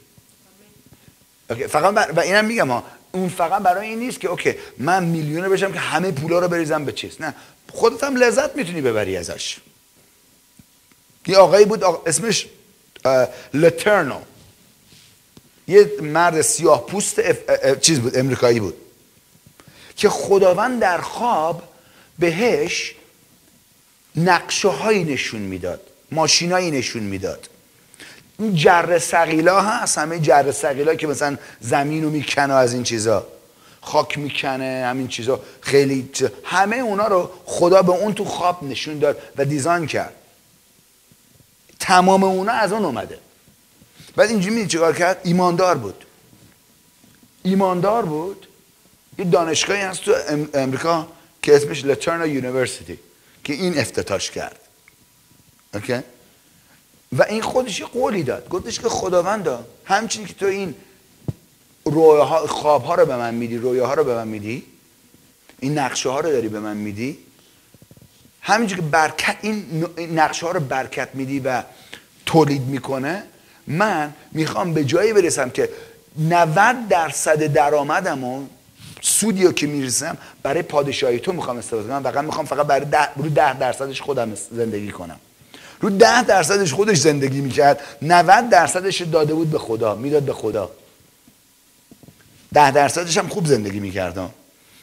فقط 1.69 1.95
بر... 1.95 2.13
و 2.13 2.21
اینم 2.21 2.45
میگم 2.45 2.71
ها 2.71 2.85
اون 3.13 3.29
فقط 3.29 3.63
برای 3.63 3.89
این 3.89 3.99
نیست 3.99 4.21
که 4.21 4.29
اوکی 4.29 4.55
من 4.79 5.05
میلیونه 5.05 5.49
بشم 5.49 5.73
که 5.73 5.79
همه 5.79 6.11
پولا 6.11 6.39
رو 6.39 6.49
بریزم 6.49 6.85
به 6.85 6.93
چیز. 6.93 7.21
نه 7.21 7.35
خودت 7.73 8.05
هم 8.05 8.17
لذت 8.17 8.57
می‌تونی 8.57 8.81
ببری 8.81 9.17
ازش. 9.17 9.57
یه 11.27 11.37
آقایی 11.37 11.65
بود 11.65 11.85
اسمش 11.85 12.47
لترنو 13.55 14.21
یه 15.69 15.91
مرد 16.03 16.43
سیاه 16.43 16.87
پوست 16.87 17.21
چیز 17.81 18.01
بود 18.01 18.19
امریکایی 18.19 18.61
بود. 18.61 18.77
که 19.97 20.09
خداوند 20.09 20.81
در 20.81 21.01
خواب 21.01 21.63
بهش 22.19 22.95
نقشه 24.17 24.69
هایی 24.69 25.05
نشون 25.05 25.41
می‌داد 25.41 25.81
ماشینایی 26.11 26.71
نشون 26.71 27.03
می‌داد. 27.03 27.49
این 28.39 28.55
جر 28.55 28.99
سقیلا 28.99 29.61
هست 29.61 29.99
همه 29.99 30.19
جر 30.19 30.53
سقیلا 30.53 30.95
که 30.95 31.07
مثلا 31.07 31.39
زمین 31.61 32.05
رو 32.05 32.11
می‌کنه 32.11 32.55
از 32.55 32.75
این 32.75 32.83
چیزا. 32.83 33.27
خاک 33.81 34.19
می‌کنه 34.19 34.85
همین 34.87 35.09
چیزا. 35.09 35.41
خیلی 35.61 36.11
همه 36.45 36.77
اونا 36.77 37.07
رو 37.07 37.31
خدا 37.45 37.83
به 37.83 37.93
اون 37.93 38.15
تو 38.15 38.25
خواب 38.25 38.65
نشون 38.65 38.99
داد 38.99 39.19
و 39.37 39.45
دیزاین 39.45 39.87
کرد. 39.87 40.15
تمام 41.81 42.25
اونا 42.25 42.53
از 42.53 42.73
اون 42.73 42.85
اومده. 42.85 43.19
بعد 44.17 44.31
اینجوری 44.31 44.55
می‌دید 44.55 44.71
چیکار 44.71 44.97
کرد؟ 44.97 45.21
ایماندار 45.25 45.79
بود. 45.79 46.05
ایماندار 47.43 48.05
بود. 48.05 48.47
یه 49.19 49.25
دانشگاهی 49.25 49.81
هست 49.81 50.05
تو 50.05 50.15
امریکا 50.55 51.09
که 51.43 51.57
اسمش 51.57 51.85
LeTourneau 51.85 52.27
University 52.27 52.99
که 53.45 53.53
این 53.53 53.79
افتتاحش 53.79 54.31
کرد. 54.31 54.61
okay؟ 55.75 56.01
و 57.13 57.23
این 57.23 57.43
خودش 57.43 57.81
یه 57.81 57.87
قولی 57.87 58.23
داد. 58.23 58.49
گفتش 58.49 58.81
که 58.81 58.89
خداوندا 58.89 59.67
همچنین 59.85 60.27
که 60.27 60.35
تو 60.35 60.47
این 60.47 60.75
رویاها 61.85 62.47
خواب 62.47 62.85
ها 62.85 62.95
رو 62.95 63.07
به 63.07 63.17
من 63.17 63.35
میدی 63.35 63.59
رویاها 63.59 63.95
رو 63.95 64.05
به 64.05 64.15
من 64.15 64.29
میدی 64.29 64.65
این 65.61 65.79
نقشه 65.79 66.09
ها 66.09 66.21
رو 66.21 66.33
داری 66.33 66.49
به 66.49 66.61
من 66.61 66.77
میدی 66.77 67.19
همینجور 68.41 68.79
که 68.79 68.85
برکت 68.85 69.37
این 69.43 69.87
نقشه 70.13 70.47
ها 70.47 70.53
رو 70.53 70.61
برکت 70.61 71.09
میدی 71.15 71.41
و 71.41 71.63
تولید 72.27 72.63
می‌کنه 72.63 73.23
من 73.67 74.15
می‌خوام 74.33 74.75
به 74.75 74.85
جایی 74.85 75.13
برسم 75.13 75.51
که 75.51 75.69
90 76.19 76.89
درصد 76.89 77.53
درآمدم 77.53 78.25
و 78.25 78.47
سودی 79.05 79.45
رو 79.45 79.53
که 79.53 79.67
می‌رسم 79.67 80.17
برای 80.43 80.63
پادشاهی 80.63 81.19
تو 81.19 81.33
می‌خوام 81.33 81.59
استفاده 81.59 81.89
کنم. 81.89 82.03
فقط 82.03 82.25
می‌خوام 82.25 82.47
فقط 82.47 82.67
برای 82.67 82.85
ده, 82.85 83.09
برای 83.17 83.31
ده 83.31 83.59
درصدش 83.59 84.03
خودم 84.03 84.35
زندگی 84.35 84.91
کنم. 84.91 85.21
رو 85.81 85.91
ده 85.91 86.23
درصدش 86.23 86.73
خودش 86.73 86.99
زندگی 86.99 87.41
می‌کرد. 87.41 87.81
90 88.03 88.49
درصدش 88.49 89.03
داده 89.03 89.35
بود 89.35 89.51
به 89.51 89.59
خدا. 89.59 89.95
می‌داد 89.95 90.23
به 90.23 90.33
خدا. 90.33 90.71
ده 92.55 92.71
درصدش 92.71 93.19
هم 93.19 93.29
خوب 93.29 93.47
زندگی 93.47 93.81
می‌کرد 93.81 94.31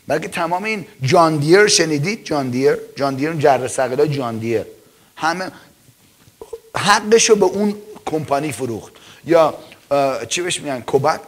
بلکه 0.08 0.28
تمام 0.28 0.64
این 0.64 0.86
جان 1.02 1.38
دیر 1.38 1.68
شنیدید؟ 1.68 2.26
جان 2.26 2.50
دیر؟ 2.50 2.78
جان 2.96 3.16
دیر 3.16 3.34
جر 3.34 3.68
سقلا 3.68 4.06
جان 4.06 4.38
دیر 4.38 4.66
همه 5.16 5.52
حقش 6.76 7.30
رو 7.30 7.36
به 7.36 7.46
اون 7.46 7.76
کمپانی 8.06 8.52
فروخت. 8.52 8.94
یا 9.26 9.54
چی 10.30 10.42
بهش 10.42 10.60
میگن؟ 10.60 10.82
کوبک 10.82 11.20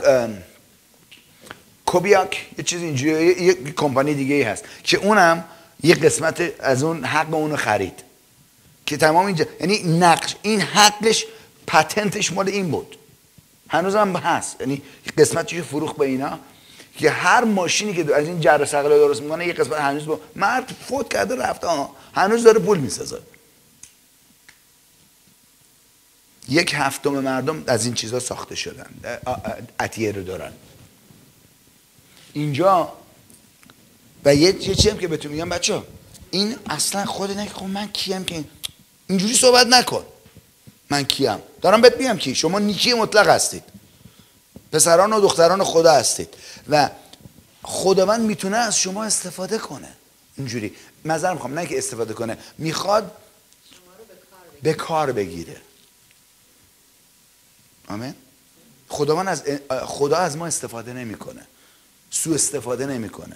کوبیاک 1.94 2.45
یه 2.57 2.64
چیز 2.64 2.82
اینجوری 2.82 3.44
یه 3.44 3.53
کمپانی 3.53 4.14
دیگه 4.14 4.36
ای 4.36 4.44
هست 4.44 4.64
که 4.84 4.98
اونم 4.98 5.45
یه 5.84 5.95
قسمت 5.95 6.52
از 6.60 6.84
اون 6.84 7.03
حق 7.03 7.34
اونو 7.34 7.56
خرید. 7.56 8.03
که 8.86 8.98
تمام 8.98 9.26
اینجا 9.26 9.45
یعنی 9.60 9.84
نقش 9.84 10.36
این 10.41 10.61
حقش 10.61 11.26
پتنتش 11.68 12.34
مال 12.34 12.49
این 12.49 12.72
بود. 12.72 12.98
هنوز 13.70 13.95
هم 13.95 14.15
هست. 14.15 14.61
یعنی 14.61 14.82
قسمتش 15.18 15.56
فروخ 15.56 15.94
به 15.94 16.06
اینا 16.06 16.40
که 16.98 17.10
هر 17.10 17.44
ماشینی 17.44 17.94
که 17.94 18.15
از 18.15 18.28
این 18.28 18.40
جر 18.40 18.65
سقلا 18.65 18.98
درست 18.98 19.22
می‌کنه 19.22 19.48
یه 19.48 19.53
قسمت 19.53 19.80
هنوز 19.80 20.06
با 20.06 20.20
مرد 20.36 20.76
فوت 20.88 21.14
کرده 21.14 21.36
رفته 21.36 21.68
ها 21.68 21.95
هنوز 22.15 22.44
داره 22.44 22.60
پول 22.60 22.78
می‌سازه. 22.78 23.20
یک 26.49 26.74
هفتم 26.76 27.10
مردم 27.10 27.64
از 27.68 27.86
این 27.86 27.94
چیزها 27.94 28.20
ساخته 28.20 28.56
شدن. 28.56 28.90
عطیه 29.80 30.11
رو 30.11 30.24
دارن. 30.24 30.52
اینجا 32.34 32.93
و 34.26 34.35
یه 34.35 34.53
چیزی 34.53 34.89
هم 34.89 34.97
که 34.97 35.07
بهتون 35.07 35.31
میگم 35.31 35.49
بچه 35.49 35.84
این 36.31 36.55
اصلا 36.69 37.05
خود 37.05 37.31
نه 37.31 37.49
خب 37.49 37.64
من 37.64 37.88
کیم 37.88 38.23
که 38.23 38.43
اینجوری 39.10 39.34
صحبت 39.34 39.68
نکن. 39.68 40.05
من 40.89 41.03
کیم. 41.03 41.38
دارم 41.61 41.81
بهت 41.81 41.97
میگم 41.97 42.18
کی. 42.18 42.35
شما 42.35 42.60
نیکی 42.60 42.93
مطلق 42.93 43.27
هستید. 43.27 43.64
پسران 44.72 45.14
و 45.14 45.22
دختران 45.22 45.64
خدا 45.64 45.91
هستید. 45.91 46.34
و 46.69 46.89
خداوند 47.64 48.22
می‌تونه 48.22 48.57
از 48.57 48.80
شما 48.80 49.03
استفاده 49.03 49.57
کنه. 49.57 49.93
اینجوری. 50.38 50.76
نظر 51.05 51.34
می‌خوام 51.34 51.60
نه 51.60 51.65
که 51.65 51.77
استفاده 51.77 52.14
کنه. 52.14 52.38
می‌خواد 52.57 53.11
به 54.64 54.73
کار 54.73 55.11
بگیره. 55.11 55.61
آمین؟ 57.88 58.15
خداوند 58.89 59.27
از 59.27 59.43
خدا 59.85 60.18
از 60.18 60.38
ما 60.38 60.47
استفاده 60.47 60.93
نمی‌کنه. 60.93 61.47
سو 62.14 62.34
استفاده 62.34 62.85
نمی‌کنه. 62.85 63.35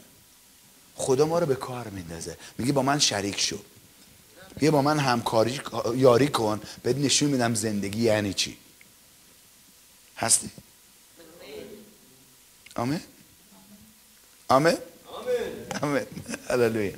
خدا 0.95 1.25
ما 1.25 1.39
رو 1.39 1.45
به 1.45 1.55
کار 1.55 1.87
میندازه. 1.87 2.37
میگه 2.57 2.71
با 2.73 2.81
من 2.81 2.99
شریک 2.99 3.39
شو. 3.39 3.59
بیا 4.59 4.71
با 4.71 4.81
من 4.81 4.99
همکاری 4.99 5.61
یاری 5.95 6.27
کن. 6.27 6.61
بهت 6.83 6.97
نشون 6.97 7.29
میدم 7.29 7.53
زندگی 7.55 8.01
یعنی 8.01 8.33
چی. 8.33 8.57
هستی؟ 10.17 10.49
آمین. 12.75 13.01
آمین. 14.47 14.77
آمین. 15.81 16.05
هللویا. 16.49 16.91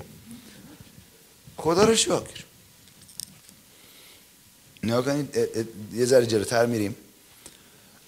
خدا 1.58 1.84
رو 1.84 1.96
شکر. 1.96 2.44
نگاه 4.84 5.06
کنید 5.06 5.38
یه 5.94 6.06
ذره 6.06 6.26
جلوتر 6.26 6.66
میریم. 6.66 6.96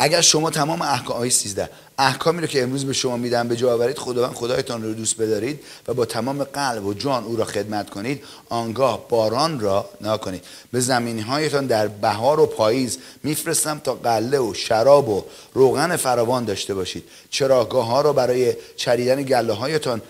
اگر 0.03 0.21
شما 0.21 0.49
تمام 0.49 0.81
احکام 0.81 1.17
آیه 1.17 1.31
13 1.31 1.69
احکامی 1.97 2.41
رو 2.41 2.47
که 2.47 2.63
امروز 2.63 2.85
به 2.85 2.93
شما 2.93 3.17
میدم 3.17 3.47
به 3.47 3.55
جا 3.55 3.73
آورید 3.73 3.97
خداوند 3.97 4.33
خدایتان 4.33 4.83
رو 4.83 4.93
دوست 4.93 5.17
بدارید 5.17 5.59
و 5.87 5.93
با 5.93 6.05
تمام 6.05 6.43
قلب 6.43 6.85
و 6.85 6.93
جان 6.93 7.23
او 7.23 7.35
را 7.35 7.45
خدمت 7.45 7.89
کنید 7.89 8.23
آنگاه 8.49 9.09
باران 9.09 9.59
را 9.59 9.89
نکنید 10.01 10.43
به 10.71 10.79
زمین 10.79 11.21
هایتان 11.21 11.65
در 11.65 11.87
بهار 11.87 12.39
و 12.39 12.45
پاییز 12.45 12.97
میفرستم 13.23 13.79
تا 13.79 13.93
قله 13.93 14.39
و 14.39 14.53
شراب 14.53 15.09
و 15.09 15.23
روغن 15.53 15.95
فراوان 15.95 16.45
داشته 16.45 16.73
باشید. 16.73 17.03
چراگاه 17.29 17.85
ها 17.85 18.01
را 18.01 18.13
برای 18.13 18.53
چریدن 18.75 19.23
گله 19.23 19.53
هایتان 19.53 20.01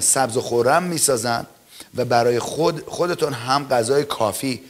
سبز 0.00 0.36
و 0.36 0.40
خورم 0.40 0.82
می‌سازند 0.82 1.46
و 1.96 2.04
برای 2.04 2.38
خود 2.38 2.84
خودتان 2.86 3.32
هم 3.32 3.68
غذای 3.68 4.04
کافی 4.04 4.60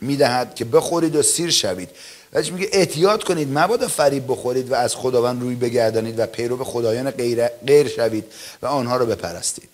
می‌دهد 0.00 0.54
که 0.54 0.64
بخورید 0.64 1.16
و 1.16 1.22
سیر 1.22 1.50
شوید. 1.50 1.88
ولی 2.34 2.50
میگه 2.50 2.68
احتیاط 2.72 3.24
کنید 3.24 3.58
مبادا 3.58 3.88
فریب 3.88 4.24
بخورید 4.28 4.70
و 4.70 4.74
از 4.74 4.94
خداوند 4.94 5.42
روی 5.42 5.54
بگردانید 5.54 6.18
و 6.18 6.26
پیرو 6.26 6.56
به 6.56 6.64
خدایان 6.64 7.10
غیر, 7.10 7.46
غیر 7.46 7.88
شوید 7.88 8.24
و 8.62 8.66
آنها 8.66 8.96
رو 8.96 9.06
بپرستید. 9.06 9.68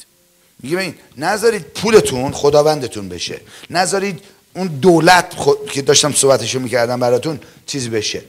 میگه 0.62 0.76
ببین 0.76 0.94
نذارید 1.16 1.62
پولتون 1.62 2.32
خداوندتون 2.32 3.08
بشه. 3.08 3.40
نذارید 3.70 4.20
اون 4.54 4.66
دولت 4.66 5.34
که 5.70 5.82
داشتم 5.82 6.12
صحبتشو 6.12 6.60
می‌کردم 6.60 7.00
براتون 7.00 7.40
چیزی 7.66 7.88
بشه. 7.88 8.22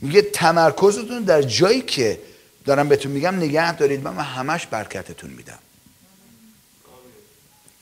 میگه 0.00 0.22
تمرکزتون 0.22 1.22
در 1.22 1.42
جایی 1.42 1.80
که 1.80 2.18
دارم 2.64 2.88
بهتون 2.88 3.12
میگم 3.12 3.36
نگه 3.36 3.76
دارید. 3.76 4.02
من 4.02 4.16
همش 4.16 4.66
برکتتون 4.66 5.30
میدم. 5.30 5.58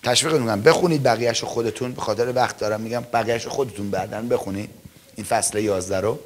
تشویق 0.02 0.32
می‌کنم. 0.32 0.62
بخونید 0.62 1.02
بقیهش 1.02 1.44
خودتون. 1.44 1.92
به 1.92 2.00
خاطر 2.00 2.32
وقت 2.34 2.58
دارم 2.58 2.80
میگم 2.80 3.04
بقیهش 3.12 3.46
خودتون 3.46 3.90
بعدن 3.90 4.28
بخونید. 4.28 4.70
این 5.16 5.26
فصل 5.26 5.58
11 5.58 6.00
رو. 6.00 6.18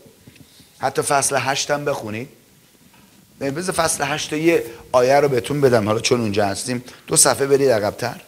حتی 0.78 1.02
فصل 1.02 1.36
8 1.40 1.70
هم 1.70 1.84
بخونید. 1.84 2.28
بذار 3.40 3.74
فصل 3.74 4.04
8 4.04 4.32
یه 4.32 4.64
آیه 4.92 5.14
رو 5.14 5.28
بهتون 5.28 5.60
بدم. 5.60 5.86
حالا 5.86 6.00
چون 6.00 6.20
اونجا 6.20 6.46
هستیم. 6.46 6.84
دو 7.06 7.16
صفحه 7.16 7.46
برید 7.46 7.70
عقبتر. 7.70 8.20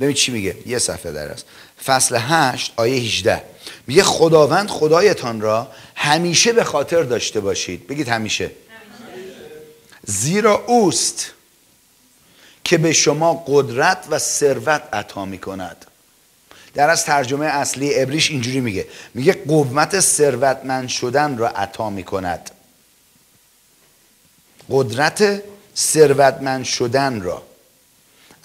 ببین 0.00 0.14
چی 0.14 0.32
میگه. 0.32 0.56
یه 0.66 0.78
صفحه 0.78 1.12
در 1.12 1.28
است. 1.28 1.46
فصل 1.84 2.16
8 2.20 2.72
آیه 2.76 3.00
18 3.00 3.42
میگه 3.86 4.02
خداوند 4.02 4.68
خدایتان 4.68 5.40
را 5.40 5.68
همیشه 5.94 6.52
به 6.52 6.64
خاطر 6.64 7.02
داشته 7.02 7.40
باشید. 7.40 7.86
بگید 7.86 8.08
همیشه. 8.08 8.50
زیرا 10.06 10.64
اوست 10.66 11.30
که 12.64 12.78
به 12.78 12.92
شما 12.92 13.44
قدرت 13.46 14.06
و 14.10 14.18
ثروت 14.18 14.82
عطا 14.92 15.24
می 15.24 15.38
کند 15.38 15.86
در 16.74 16.90
از 16.90 17.04
ترجمه 17.04 17.46
اصلی 17.46 18.00
ابریش 18.00 18.30
اینجوری 18.30 18.60
میگه. 18.60 18.86
میگه 19.14 19.32
قوت 19.32 20.00
ثروتمند 20.00 20.88
شدن 20.88 21.38
را 21.38 21.48
عطا 21.48 21.90
می 21.90 22.04
کند 22.04 22.50
قدرت 24.70 25.42
ثروتمند 25.76 26.64
شدن 26.64 27.20
را 27.20 27.42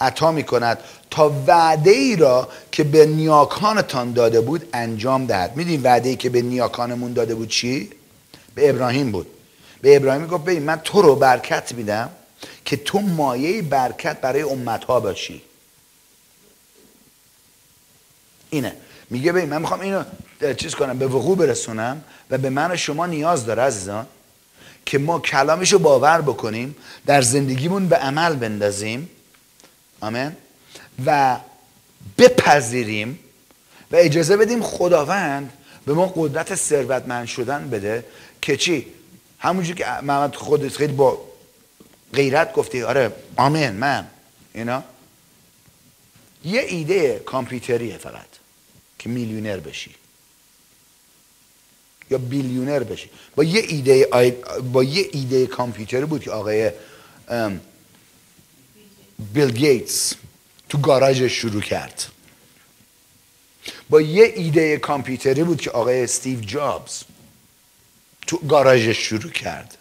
عطا 0.00 0.32
می 0.32 0.42
کند 0.42 0.78
تا 1.10 1.32
وعده 1.46 1.90
ای 1.90 2.16
را 2.16 2.48
که 2.72 2.84
به 2.84 3.06
نیاکانتان 3.06 4.12
داده 4.12 4.40
بود 4.40 4.68
انجام 4.72 5.26
دهد. 5.26 5.56
میدین 5.56 5.82
وعده 5.82 6.08
ای 6.08 6.16
که 6.16 6.30
به 6.30 6.42
نیاکانمون 6.42 7.12
داده 7.12 7.34
بود 7.34 7.48
چی؟ 7.48 7.90
به 8.54 8.70
ابراهیم 8.70 9.12
بود. 9.12 9.26
به 9.82 9.96
ابراهیم 9.96 10.26
گفت 10.26 10.44
ببین 10.44 10.62
من 10.62 10.80
تو 10.84 11.02
رو 11.02 11.16
برکت 11.16 11.72
میدم 11.72 12.10
که 12.64 12.76
تو 12.76 13.00
مایه 13.00 13.62
برکت 13.62 14.20
برای 14.20 14.42
امتها 14.42 15.00
باشی. 15.00 15.42
اینه. 18.50 18.72
میگه 19.10 19.32
ببین 19.32 19.48
من 19.48 19.60
می‌خوام 19.60 19.80
اینو 19.80 20.04
چیز 20.56 20.74
کنم 20.74 20.98
به 20.98 21.06
وقوع 21.06 21.36
برسونم 21.36 22.04
و 22.30 22.38
به 22.38 22.50
من 22.50 22.76
شما 22.76 23.06
نیاز 23.06 23.46
داره 23.46 23.62
عزیزان 23.62 24.06
که 24.86 24.98
ما 24.98 25.18
کلامش 25.18 25.72
رو 25.72 25.78
باور 25.78 26.20
بکنیم 26.20 26.76
در 27.06 27.22
زندگیمون 27.22 27.88
به 27.88 27.96
عمل 27.96 28.36
بندازیم. 28.36 29.10
آمین. 30.00 30.32
و 31.06 31.36
بپذیریم 32.18 33.18
و 33.92 33.96
اجازه 33.96 34.36
بدیم 34.36 34.62
خداوند 34.62 35.52
به 35.86 35.94
ما 35.94 36.12
قدرت 36.16 36.54
ثروتمند 36.54 37.26
شدن 37.26 37.70
بده 37.70 38.04
که 38.42 38.56
چی؟ 38.56 38.86
همونجور 39.38 39.76
که 39.76 39.86
محمد 40.02 40.34
خودت 40.34 40.76
خیلی 40.76 40.92
با 40.92 41.18
غیرت 42.12 42.52
گفتی 42.52 42.82
آره 42.82 43.12
آمین 43.36 43.70
من 43.70 44.06
اینا. 44.54 44.82
یه 46.44 46.60
ایده 46.60 47.22
کامپیوتریه 47.26 47.98
فقط. 47.98 48.35
که 49.06 49.12
میلیونر 49.12 49.56
بشی. 49.56 49.94
یا 52.10 52.18
بیلیونر 52.18 52.82
بشی. 52.82 53.10
با 53.36 53.44
یه 53.44 53.60
ایده 53.68 54.06
با 54.72 54.84
یه 54.84 55.08
ایده 55.12 55.46
کامپیوتری 55.46 56.04
بود 56.04 56.22
که 56.22 56.30
آقای 56.30 56.70
بیل 59.18 59.50
گیتس 59.50 60.14
تو 60.68 60.78
گاراژش 60.78 61.32
شروع 61.32 61.62
کرد. 61.62 62.06
با 63.90 64.00
یه 64.00 64.32
ایده 64.36 64.76
کامپیوتری 64.76 65.44
بود 65.44 65.60
که 65.60 65.70
آقای 65.70 66.04
استیو 66.04 66.40
جابز 66.40 67.02
تو 68.26 68.38
گاراژش 68.38 68.98
شروع 68.98 69.30
کرد. 69.30 69.78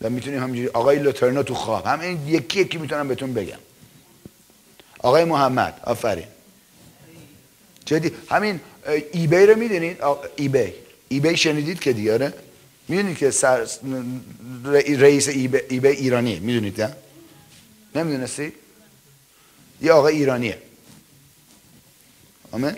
و 0.00 0.10
می‌تونیم 0.10 0.42
همینجوری 0.42 0.68
آقای 0.68 0.98
لوترنو 0.98 1.42
تو 1.42 1.54
خواب 1.54 1.86
هم 1.86 2.00
این 2.00 2.28
یکی 2.28 2.60
یکی 2.60 2.78
می‌تونم 2.78 3.08
بهتون 3.08 3.34
بگم. 3.34 3.58
آقای 5.02 5.24
محمد 5.24 5.80
آفرین. 5.84 6.26
جدی 7.84 8.12
همین 8.28 8.60
ایبی 9.12 9.36
رو 9.36 9.56
می‌دونید؟ 9.56 9.98
ایبی. 10.36 10.72
ایبی 11.08 11.36
شنیدید 11.36 11.80
که 11.80 11.92
دیاره 11.92 12.34
می‌دونید 12.88 13.18
که 13.18 13.30
سر 13.30 13.66
رئیس 14.98 15.28
ایبی, 15.28 15.58
ایبی 15.68 15.88
ایرانی 15.88 16.38
می‌دونید 16.38 16.82
نه؟ 16.82 16.96
نمی‌دونستی؟ 17.94 18.52
یه 19.82 19.92
آقای 19.92 20.16
ایرانیه. 20.16 20.62
آمین. 22.52 22.76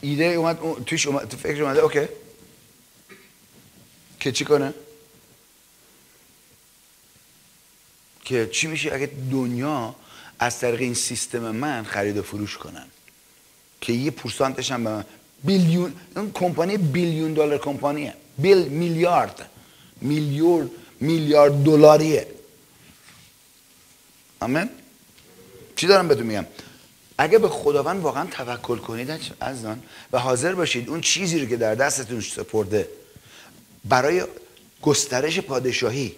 ایده 0.00 0.24
اومد 0.24 0.84
توش 0.86 1.06
اومد 1.06 1.28
تو 1.28 1.36
فکر 1.36 1.62
اومده 1.62 1.80
اوکی. 1.80 2.08
که 4.20 4.32
چی 4.32 4.44
کنه؟ 4.44 4.74
که 8.30 8.48
چی 8.52 8.66
میشه؟ 8.66 8.94
اگه 8.94 9.10
دنیا 9.30 9.94
از 10.38 10.58
طریق 10.58 10.80
این 10.80 10.94
سیستم 10.94 11.38
من 11.38 11.84
خرید 11.84 12.16
و 12.16 12.22
فروش 12.22 12.56
کنن 12.56 12.86
که 13.80 13.92
یه 13.92 14.10
پورسانتش 14.10 14.72
هم 14.72 14.84
به 14.84 15.04
بیلیون 15.44 15.92
اون 16.16 16.30
کمپانی 16.32 16.76
بیلیون 16.76 17.34
دلار 17.34 17.58
کمپانیه. 17.58 18.14
بیل 18.38 18.68
میلیارد. 18.68 19.50
میلیون 20.00 20.70
میلیارد 21.00 21.64
دلاریه. 21.64 22.26
آمین؟ 24.40 24.70
چی 25.76 25.86
دارم 25.86 26.08
بهتون 26.08 26.26
میگم؟ 26.26 26.46
اگه 27.18 27.38
به 27.38 27.48
خداوند 27.48 28.02
واقعا 28.02 28.26
توکل 28.26 28.76
کنید 28.76 29.10
آن 29.40 29.82
و 30.12 30.18
حاضر 30.18 30.54
باشید 30.54 30.88
اون 30.88 31.00
چیزی 31.00 31.38
رو 31.38 31.46
که 31.46 31.56
در 31.56 31.74
دستتون 31.74 32.20
سپرده 32.20 32.88
برای 33.84 34.22
گسترش 34.82 35.40
پادشاهی 35.40 36.16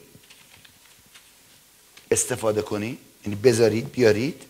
استفاده 2.13 2.63
کنید 2.63 2.99
یعنی 3.27 3.37
بذارید 3.37 3.93
بیارید. 3.93 4.43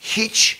هیچ 0.00 0.56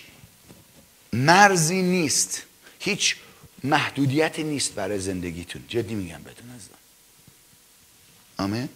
مرزی 1.13 1.81
نیست. 1.81 2.41
هیچ 2.79 3.15
محدودیتی 3.63 4.43
نیست 4.43 4.73
برای 4.73 4.99
زندگیتون. 4.99 5.63
جدی 5.67 5.95
میگم 5.95 6.23
بهتون 6.23 6.49
از 6.49 6.61
آمین. 8.37 8.69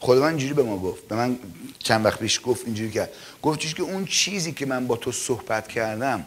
خداوند 0.00 0.30
اینجوری 0.30 0.54
به 0.54 0.62
ما 0.62 0.78
گفت. 0.78 1.08
به 1.08 1.16
من 1.16 1.38
چند 1.78 2.04
وقت 2.04 2.18
پیش 2.18 2.40
گفت 2.44 2.64
اینجوری 2.66 2.90
کرد 2.90 3.12
گفت 3.42 3.76
که 3.76 3.82
اون 3.82 4.06
چیزی 4.06 4.52
که 4.52 4.66
من 4.66 4.86
با 4.86 4.96
تو 4.96 5.12
صحبت 5.12 5.68
کردم 5.68 6.26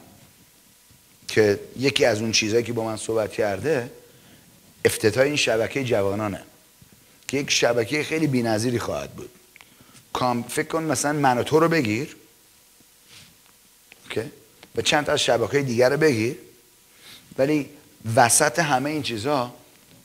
که 1.28 1.60
یکی 1.80 2.06
از 2.06 2.22
اون 2.22 2.32
چیزهایی 2.32 2.66
که 2.66 2.74
با 2.74 2.84
من 2.84 2.98
صحبت 2.98 3.34
کرده 3.34 3.92
افتتاح 4.86 5.24
این 5.24 5.36
شبکه 5.36 5.84
جوانانه 5.84 6.44
که 7.28 7.38
یک 7.38 7.52
شبکه 7.52 8.04
خیلی 8.04 8.28
بی‌نظیری 8.28 8.80
خواهد 8.80 9.12
بود. 9.14 9.30
کام 10.18 10.44
فکر 10.44 10.68
کن 10.68 10.84
مثلا 10.84 11.14
من 11.14 11.44
تو 11.44 11.60
رو 11.60 11.70
بگیر. 11.70 12.16
اوکی؟ 14.04 14.32
و 14.76 14.82
چند 14.82 15.10
از 15.10 15.20
شبکه 15.20 15.62
دیگر 15.62 15.90
رو 15.90 15.98
بگیر. 15.98 16.38
ولی 17.38 17.70
وسط 18.16 18.60
همه 18.60 18.90
این 18.90 19.04
چیزها 19.04 19.54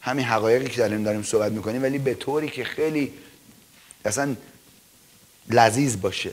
همین 0.01 0.25
حقایقی 0.25 0.69
که 0.69 0.77
داریم 0.77 1.03
داریم 1.03 1.23
صحبت 1.23 1.53
می‌کنیم 1.53 1.83
ولی 1.83 1.99
به 1.99 2.15
طوری 2.15 2.49
که 2.49 2.65
خیلی 2.65 3.13
اصلا 4.05 4.37
لذیذ 5.51 5.97
باشه 5.97 6.31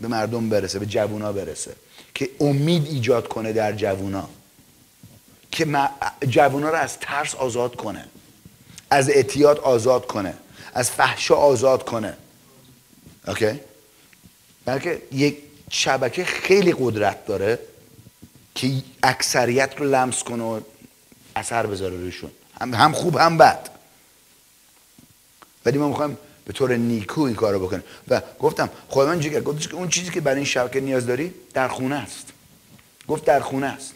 به 0.00 0.08
مردم 0.08 0.48
برسه 0.48 0.78
به 0.78 0.86
جوونا 0.86 1.32
برسه 1.32 1.72
که 2.14 2.30
امید 2.40 2.86
ایجاد 2.86 3.28
کنه 3.28 3.52
در 3.52 3.72
جوونا 3.72 4.28
که 5.50 5.66
جوونا 6.28 6.68
رو 6.70 6.76
از 6.76 6.98
ترس 6.98 7.34
آزاد 7.34 7.76
کنه 7.76 8.04
از 8.90 9.10
اعتیاد 9.10 9.58
آزاد 9.58 10.06
کنه 10.06 10.34
از 10.74 10.90
فحشا 10.90 11.34
آزاد 11.34 11.84
کنه. 11.84 12.16
اوکی؟ 13.28 13.60
بلکه 14.64 15.02
یک 15.12 15.38
شبکه 15.70 16.24
خیلی 16.24 16.74
قدرت 16.78 17.26
داره 17.26 17.58
که 18.54 18.82
اکثریت 19.02 19.74
رو 19.76 19.86
لمس 19.86 20.22
کنه 20.22 20.42
و 20.42 20.60
اثر 21.36 21.66
بذاره 21.66 21.96
روشون 21.96 22.30
هم 22.60 22.92
خوب 22.92 23.16
هم 23.16 23.38
بد. 23.38 23.70
ولی 25.66 25.78
ما 25.78 25.88
می‌خوایم 25.88 26.18
به 26.44 26.52
طور 26.52 26.76
نیکو 26.76 27.20
این 27.20 27.34
کارو 27.34 27.66
بکنه 27.66 27.82
و 28.08 28.22
گفتم 28.38 28.70
خداوند 28.88 29.20
جگر 29.20 29.40
گفتش 29.40 29.68
که 29.68 29.74
اون 29.74 29.88
چیزی 29.88 30.10
که 30.10 30.20
برای 30.20 30.36
این 30.36 30.44
شبکه 30.44 30.80
نیاز 30.80 31.06
داری 31.06 31.34
در 31.54 31.68
خونه 31.68 31.94
است. 31.94 32.32
گفت 33.08 33.24
در 33.24 33.40
خونه 33.40 33.66
است. 33.66 33.92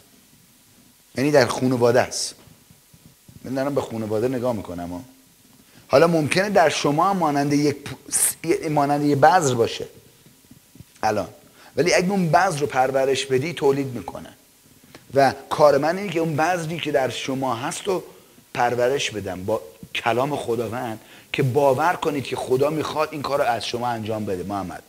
یعنی 1.17 1.31
در 1.31 1.47
خانواده 1.47 2.01
است. 2.01 2.35
من 3.45 3.55
دارم 3.55 3.75
به 3.75 3.81
خانواده 3.81 4.29
نگاه 4.29 4.53
می‌کنم 4.53 5.05
حالا 5.89 6.07
ممکنه 6.07 6.51
در 6.51 6.69
شما 6.69 7.11
هم 7.11 7.17
مانند 7.17 7.53
یک 7.53 7.77
مانند 8.71 9.05
یک 9.05 9.19
بذر 9.19 9.55
باشه. 9.55 9.87
الان. 11.03 11.29
ولی 11.77 11.95
اگه 11.95 12.11
اون 12.11 12.29
بذر 12.29 12.59
رو 12.59 12.67
پرورش 12.67 13.27
بدی 13.27 13.53
تولید 13.53 13.87
می‌کنه. 13.87 14.29
و 15.15 15.35
کار 15.51 15.79
من 15.79 15.99
اینه 15.99 16.11
که 16.11 16.21
اون 16.21 16.37
بذری 16.37 16.79
که 16.79 16.93
در 16.93 17.09
شما 17.09 17.55
هست 17.55 17.85
رو 17.85 18.05
پرورش 18.55 19.11
بدم. 19.11 19.45
با 19.45 19.63
کلام 19.95 20.37
خداوند 20.37 21.01
که 21.33 21.43
باور 21.43 21.93
کنید 21.93 22.25
که 22.25 22.37
خدا 22.37 22.71
می‌خواد 22.71 23.09
این 23.13 23.23
کار 23.23 23.39
رو 23.39 23.45
از 23.45 23.67
شما 23.67 23.89
انجام 23.89 24.25
بده 24.25 24.43
محمد. 24.43 24.83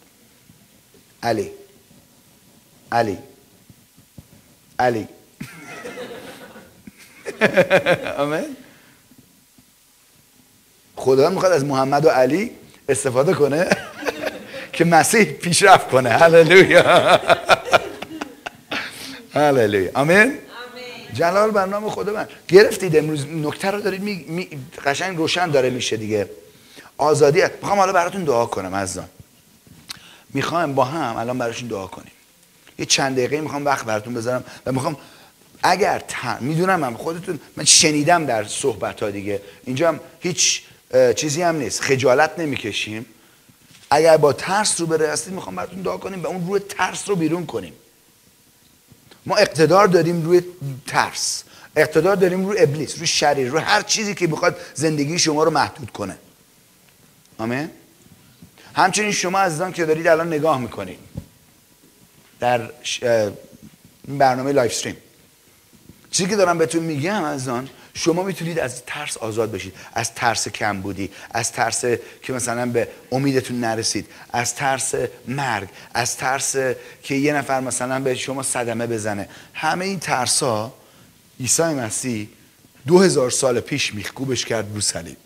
علی. 1.23 1.51
علی. 2.91 3.17
علی. 4.79 5.07
آمین. 8.17 8.55
خدا 10.99 11.29
می‌خواد 11.29 11.51
از 11.51 11.65
محمد 11.65 12.05
و 12.05 12.09
علی 12.09 12.51
استفاده 12.89 13.33
کنه 13.33 13.69
که 14.73 14.85
مسیح 14.85 15.23
پیشرفت 15.23 15.89
کنه. 15.89 16.09
هللویا. 16.09 16.83
هللویا. 19.33 19.91
آمین؟ 19.93 20.37
جلال 21.13 21.51
برنامه 21.51 21.89
خدا 21.89 22.13
من 22.13 22.27
گرفتید 22.47 22.95
امروز. 22.95 23.25
نکته 23.27 23.71
رو 23.71 23.81
دارید 23.81 24.01
می... 24.01 24.25
می... 24.27 24.49
قشنگ 24.85 25.17
روشن 25.17 25.51
داره 25.51 25.69
میشه 25.69 25.97
دیگه. 25.97 26.29
آزادی. 26.97 27.43
می‌خوام 27.61 27.79
حالا 27.79 27.93
براتون 27.93 28.23
دعا 28.23 28.45
کنم 28.45 28.75
عزیزان. 28.75 29.09
می‌خوام 30.33 30.75
با 30.75 30.83
هم 30.83 31.17
الان 31.17 31.37
براشون 31.37 31.67
دعا 31.67 31.87
کنیم. 31.87 32.11
یه 32.79 32.85
چند 32.85 33.15
دقیقه 33.15 33.41
می‌خوام 33.41 33.65
وقت 33.65 33.85
براتون 33.85 34.13
بذارم 34.13 34.43
و 34.65 34.71
می‌خوام 34.71 34.97
اگر 35.63 36.03
می‌دونم 36.39 36.79
من 36.79 36.93
خودتون 36.93 37.39
من 37.57 37.63
شنیدم 37.63 38.25
در 38.25 38.43
صحبت 38.43 39.03
ها 39.03 39.09
دیگه. 39.09 39.41
اینجا 39.65 39.87
هم 39.87 39.99
هیچ 40.19 40.61
چیزی 41.15 41.41
هم 41.41 41.55
نیست. 41.55 41.81
خجالت 41.81 42.39
نمی‌کشیم. 42.39 43.05
اگر 43.89 44.17
با 44.17 44.33
ترس 44.33 44.81
رو 44.81 44.87
بره 44.87 45.11
هستید 45.11 45.33
می‌خوام 45.33 45.55
براتون 45.55 45.81
دعا 45.81 45.97
کنیم 45.97 46.23
و 46.23 46.27
اون 46.27 46.47
روی 46.47 46.59
ترس 46.59 47.09
رو 47.09 47.15
بیرون 47.15 47.45
کنیم. 47.45 47.73
ما 49.25 49.35
اقتدار 49.35 49.87
داریم 49.87 50.25
روی 50.25 50.41
ترس. 50.87 51.43
اقتدار 51.75 52.15
داریم 52.15 52.45
روی 52.45 52.59
ابلیس 52.59 52.97
روی 52.97 53.07
شریر 53.07 53.49
روی 53.49 53.61
هر 53.61 53.81
چیزی 53.81 54.15
که 54.15 54.27
می‌خواد 54.27 54.57
زندگی 54.73 55.19
شما 55.19 55.43
رو 55.43 55.51
محدود 55.51 55.91
کنه. 55.91 56.17
آمین؟ 57.37 57.69
همچنین 58.75 59.11
شما 59.11 59.39
عزیزان 59.39 59.73
که 59.73 59.85
دارید 59.85 60.07
الان 60.07 60.27
نگاه 60.27 60.59
می‌کنید 60.59 60.99
در 62.39 62.71
برنامه 64.07 64.51
live 64.51 64.71
stream. 64.71 64.97
چیزی 66.11 66.29
که 66.29 66.35
دارم 66.35 66.57
بهتون 66.57 66.83
میگم 66.83 67.25
عزیزان 67.25 67.69
شما 67.93 68.23
می‌تونید 68.23 68.59
از 68.59 68.85
ترس 68.85 69.17
آزاد 69.17 69.51
بشید 69.51 69.73
از 69.93 70.13
ترس 70.13 70.47
کمبودی 70.47 71.11
از 71.31 71.51
ترس 71.51 71.85
که 72.21 72.33
مثلا 72.33 72.65
به 72.65 72.87
امیدتون 73.11 73.59
نرسید 73.59 74.07
از 74.33 74.55
ترس 74.55 74.93
مرگ 75.27 75.69
از 75.93 76.17
ترس 76.17 76.55
که 77.03 77.15
یه 77.15 77.33
نفر 77.33 77.59
مثلا 77.59 77.99
به 77.99 78.15
شما 78.15 78.43
صدمه 78.43 78.87
بزنه. 78.87 79.29
همه 79.53 79.85
این 79.85 79.99
ترس 79.99 80.43
ها 80.43 80.73
عیسی 81.39 81.63
مسیح 81.63 82.29
دو 82.87 82.99
هزار 82.99 83.29
سال 83.29 83.59
پیش 83.59 83.93
میخکوبش 83.93 84.45
کرد 84.45 84.75
رو 84.75 84.81
صلیب 84.81 85.17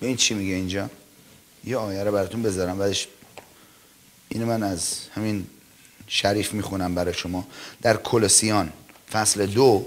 این 0.00 0.16
چی 0.16 0.34
میگه 0.34 0.54
اینجا؟ 0.54 0.90
یه 1.64 1.76
آیه 1.76 2.04
رو 2.04 2.12
براتون 2.12 2.42
بذارم 2.42 2.78
بعدش 2.78 3.08
اینو 4.28 4.46
من 4.46 4.62
از 4.62 4.98
همین 5.14 5.46
شریف 6.12 6.54
می‌خونم 6.54 6.94
برای 6.94 7.14
شما. 7.14 7.46
در 7.82 7.96
کلسیان 7.96 8.72
فصل 9.12 9.46
دو 9.46 9.86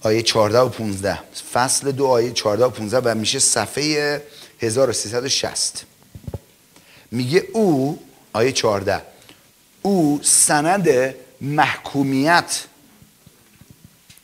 آیه 0.00 0.22
14 0.22 0.58
و 0.58 0.68
15 0.68 1.18
فصل 1.52 1.92
دو 1.92 2.06
آیه 2.06 2.32
14 2.32 2.64
و 2.64 2.70
15 2.70 3.10
و 3.10 3.14
میشه 3.14 3.38
صفحه 3.38 4.22
1360 4.60 5.84
میگه 7.10 7.44
او 7.52 7.98
آیه 8.32 8.52
14 8.52 9.02
او 9.82 10.20
سند 10.22 11.14
محکومیت. 11.40 12.64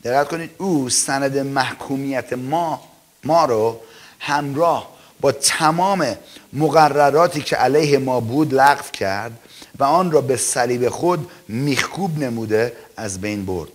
دقت 0.03 0.27
کنید 0.27 0.49
او 0.57 0.89
سند 0.89 1.37
محکومیت 1.37 2.33
ما 2.33 2.81
ما 3.23 3.45
رو 3.45 3.81
همراه 4.19 4.89
با 5.21 5.31
تمام 5.31 6.15
مقرراتی 6.53 7.41
که 7.41 7.55
علیه 7.55 7.97
ما 7.97 8.19
بود 8.19 8.53
لغو 8.53 8.91
کرد. 8.93 9.39
و 9.81 9.83
آن 9.83 10.11
را 10.11 10.21
به 10.21 10.37
صلیب 10.37 10.89
خود 10.89 11.31
میخکوب 11.47 12.19
نموده 12.19 12.77
از 12.97 13.21
بین 13.21 13.45
برد. 13.45 13.71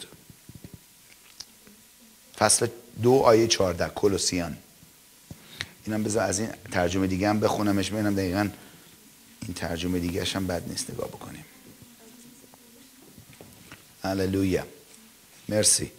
فصل 2.39 2.67
دو 3.03 3.15
آیه 3.15 3.47
چارده 3.47 3.89
کلوسیان. 3.95 4.57
اینم 5.87 6.03
بذار 6.03 6.23
از 6.23 6.39
این 6.39 6.49
ترجمه 6.73 7.07
دیگه 7.07 7.29
هم 7.29 7.41
بخونمش 7.41 7.91
ببینم 7.91 8.15
دقیقا 8.15 8.49
این 9.43 9.55
ترجمه 9.55 9.99
دیگه 9.99 10.25
هم 10.25 10.47
بد 10.47 10.69
نیست 10.69 10.91
نگاه 10.91 11.09
بکنیم. 11.09 11.45
هللویا. 14.03 14.67
مرسی. 15.49 15.93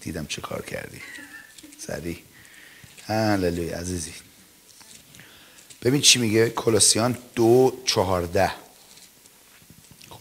دیدم 0.00 0.26
چه 0.26 0.42
کار 0.42 0.62
کردی. 0.62 1.00
سریع. 1.78 2.18
هللویا 3.06 3.78
عزیزی. 3.78 4.12
ببین 5.82 6.00
چی 6.00 6.18
میگه؟ 6.18 6.50
کلوسیان 6.50 7.18
دو 7.34 7.82
چهارده. 7.84 8.63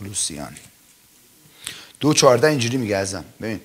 کلوسیان 0.03 0.57
دو 1.99 2.13
چهارده 2.13 2.47
اینجوری 2.47 2.77
میگه 2.77 2.97
ازم 2.97 3.25
ببین. 3.41 3.61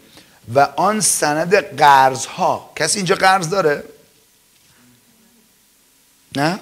و 0.55 0.61
آن 0.61 1.01
سند 1.01 1.55
قرض 1.55 2.27
ها 2.27 2.73
کسی 2.77 2.99
اینجا 2.99 3.15
قرض 3.15 3.49
داره؟ 3.49 3.85
نه؟ 6.37 6.61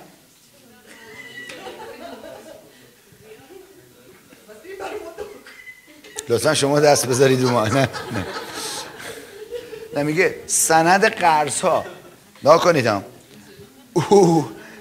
لطفا 6.28 6.54
شما 6.54 6.80
دست 6.80 7.06
بذارید 7.06 7.40
ما. 7.40 7.68
نه 7.68 7.88
نه. 9.94 10.02
میگه 10.02 10.40
سند 10.46 11.04
قرض 11.04 11.60
ها 11.60 11.84
نا 12.42 12.58
کنید 12.58 12.86
هم. 12.86 13.04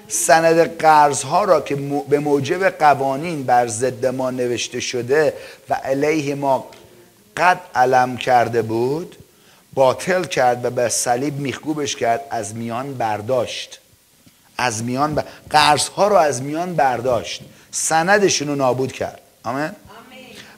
سند 0.08 0.78
قرض 0.78 1.22
ها 1.22 1.44
را 1.44 1.60
که 1.60 1.76
به 2.08 2.18
موجب 2.18 2.68
قوانین 2.68 3.42
بر 3.42 3.66
ضد 3.66 4.06
ما 4.06 4.30
نوشته 4.30 4.80
شده 4.80 5.34
و 5.70 5.74
علیه 5.74 6.34
ما 6.34 6.68
قد 7.36 7.60
علم 7.74 8.16
کرده 8.16 8.62
بود 8.62 9.16
باطل 9.74 10.24
کرد 10.24 10.64
و 10.64 10.70
به 10.70 10.88
صلیب 10.88 11.38
میخکوبش 11.38 11.96
کرد 11.96 12.20
از 12.30 12.54
میان 12.54 12.94
برداشت. 12.94 13.80
از 14.58 14.84
میان 14.84 15.14
ب... 15.14 15.24
قرض 15.50 15.88
ها 15.88 16.08
رو 16.08 16.16
از 16.16 16.42
میان 16.42 16.74
برداشت. 16.74 17.42
سندشون 17.70 18.48
رو 18.48 18.54
نابود 18.54 18.92
کرد. 18.92 19.20
آمین؟ 19.44 19.70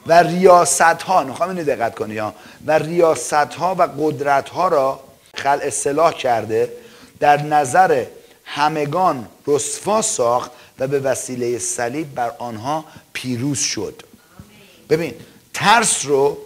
و 0.07 0.23
ریاست 0.23 0.81
ها 0.81 1.23
نخواهم 1.23 1.57
اینو 1.57 1.63
دقت 1.63 1.95
کنی 1.95 2.17
ها. 2.17 2.33
و 2.65 2.71
ریاست 2.71 3.33
ها 3.33 3.75
و 3.75 3.81
قدرت 3.81 4.49
ها 4.49 4.67
را 4.67 4.99
خل 5.35 5.59
اصلاح 5.61 6.13
کرده 6.13 6.73
در 7.19 7.41
نظر 7.41 8.05
همگان 8.51 9.27
رسوا 9.47 10.01
ساخت 10.01 10.51
و 10.79 10.87
به 10.87 10.99
وسیله 10.99 11.59
صلیب 11.59 12.15
بر 12.15 12.31
آنها 12.39 12.85
پیروز 13.13 13.59
شد. 13.59 14.03
ببین 14.89 15.13
ترس 15.53 16.05
رو 16.05 16.37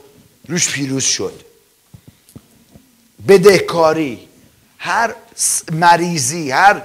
روش 0.47 0.71
پیروز 0.71 1.03
شد. 1.03 1.41
بدهکاری 3.27 4.27
هر 4.77 5.15
مریضی 5.71 6.51
هر 6.51 6.81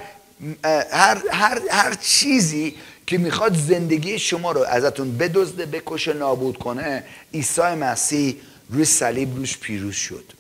هر, 0.93 1.23
هر, 1.33 1.61
هر 1.71 1.95
چیزی 1.95 2.77
که 3.07 3.19
می‌خواد 3.19 3.57
زندگی 3.57 4.19
شما 4.19 4.53
رو 4.53 4.63
ازتون 4.63 5.19
بدزده 5.19 5.67
بکشه 5.67 6.13
نابود 6.13 6.59
کنه 6.59 7.05
عیسی 7.35 7.61
مسیح 7.61 8.37
روی 8.71 8.85
صلیب 8.85 9.37
روش 9.37 9.59
پیروز 9.59 9.95
شد. 9.95 10.33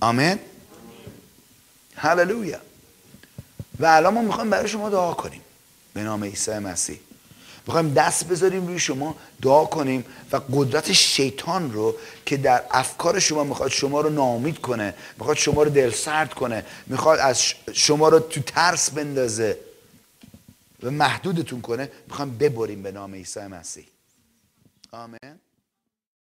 آمین. 0.00 0.38
هللویا. 1.96 2.60
و 3.80 3.86
الان 3.86 4.14
ما 4.14 4.22
می‌خوایم 4.22 4.50
برای 4.50 4.68
شما 4.68 4.90
دعا 4.90 5.14
کنیم. 5.14 5.40
به 5.94 6.02
نام 6.02 6.24
عیسی 6.24 6.58
مسیح. 6.58 7.00
می‌خوایم 7.66 7.94
دست 7.94 8.24
بذاریم 8.24 8.66
روی 8.66 8.78
شما 8.78 9.16
دعا 9.42 9.64
کنیم 9.64 10.04
و 10.32 10.40
قدرت 10.52 10.92
شیطان 10.92 11.72
رو 11.72 11.94
که 12.26 12.36
در 12.36 12.62
افکار 12.70 13.18
شما 13.18 13.44
می‌خواد 13.44 13.70
شما 13.70 14.00
رو 14.00 14.10
نامید 14.10 14.60
کنه 14.60 14.94
می‌خواد 15.18 15.36
شما 15.36 15.62
رو 15.62 15.70
دل 15.70 15.90
سرد 15.90 16.34
کنه 16.34 16.64
می‌خواد 16.86 17.18
از 17.18 17.42
شما 17.72 18.08
رو 18.08 18.18
تو 18.18 18.40
ترس 18.40 18.90
بندازه 18.90 19.58
و 20.82 20.90
محدودتون 20.90 21.60
کنه 21.60 21.90
می‌خوایم 22.08 22.38
ببریم 22.38 22.82
به 22.82 22.92
نام 22.92 23.14
عیسی 23.14 23.40
مسیح. 23.40 23.86
آمین. 24.92 25.49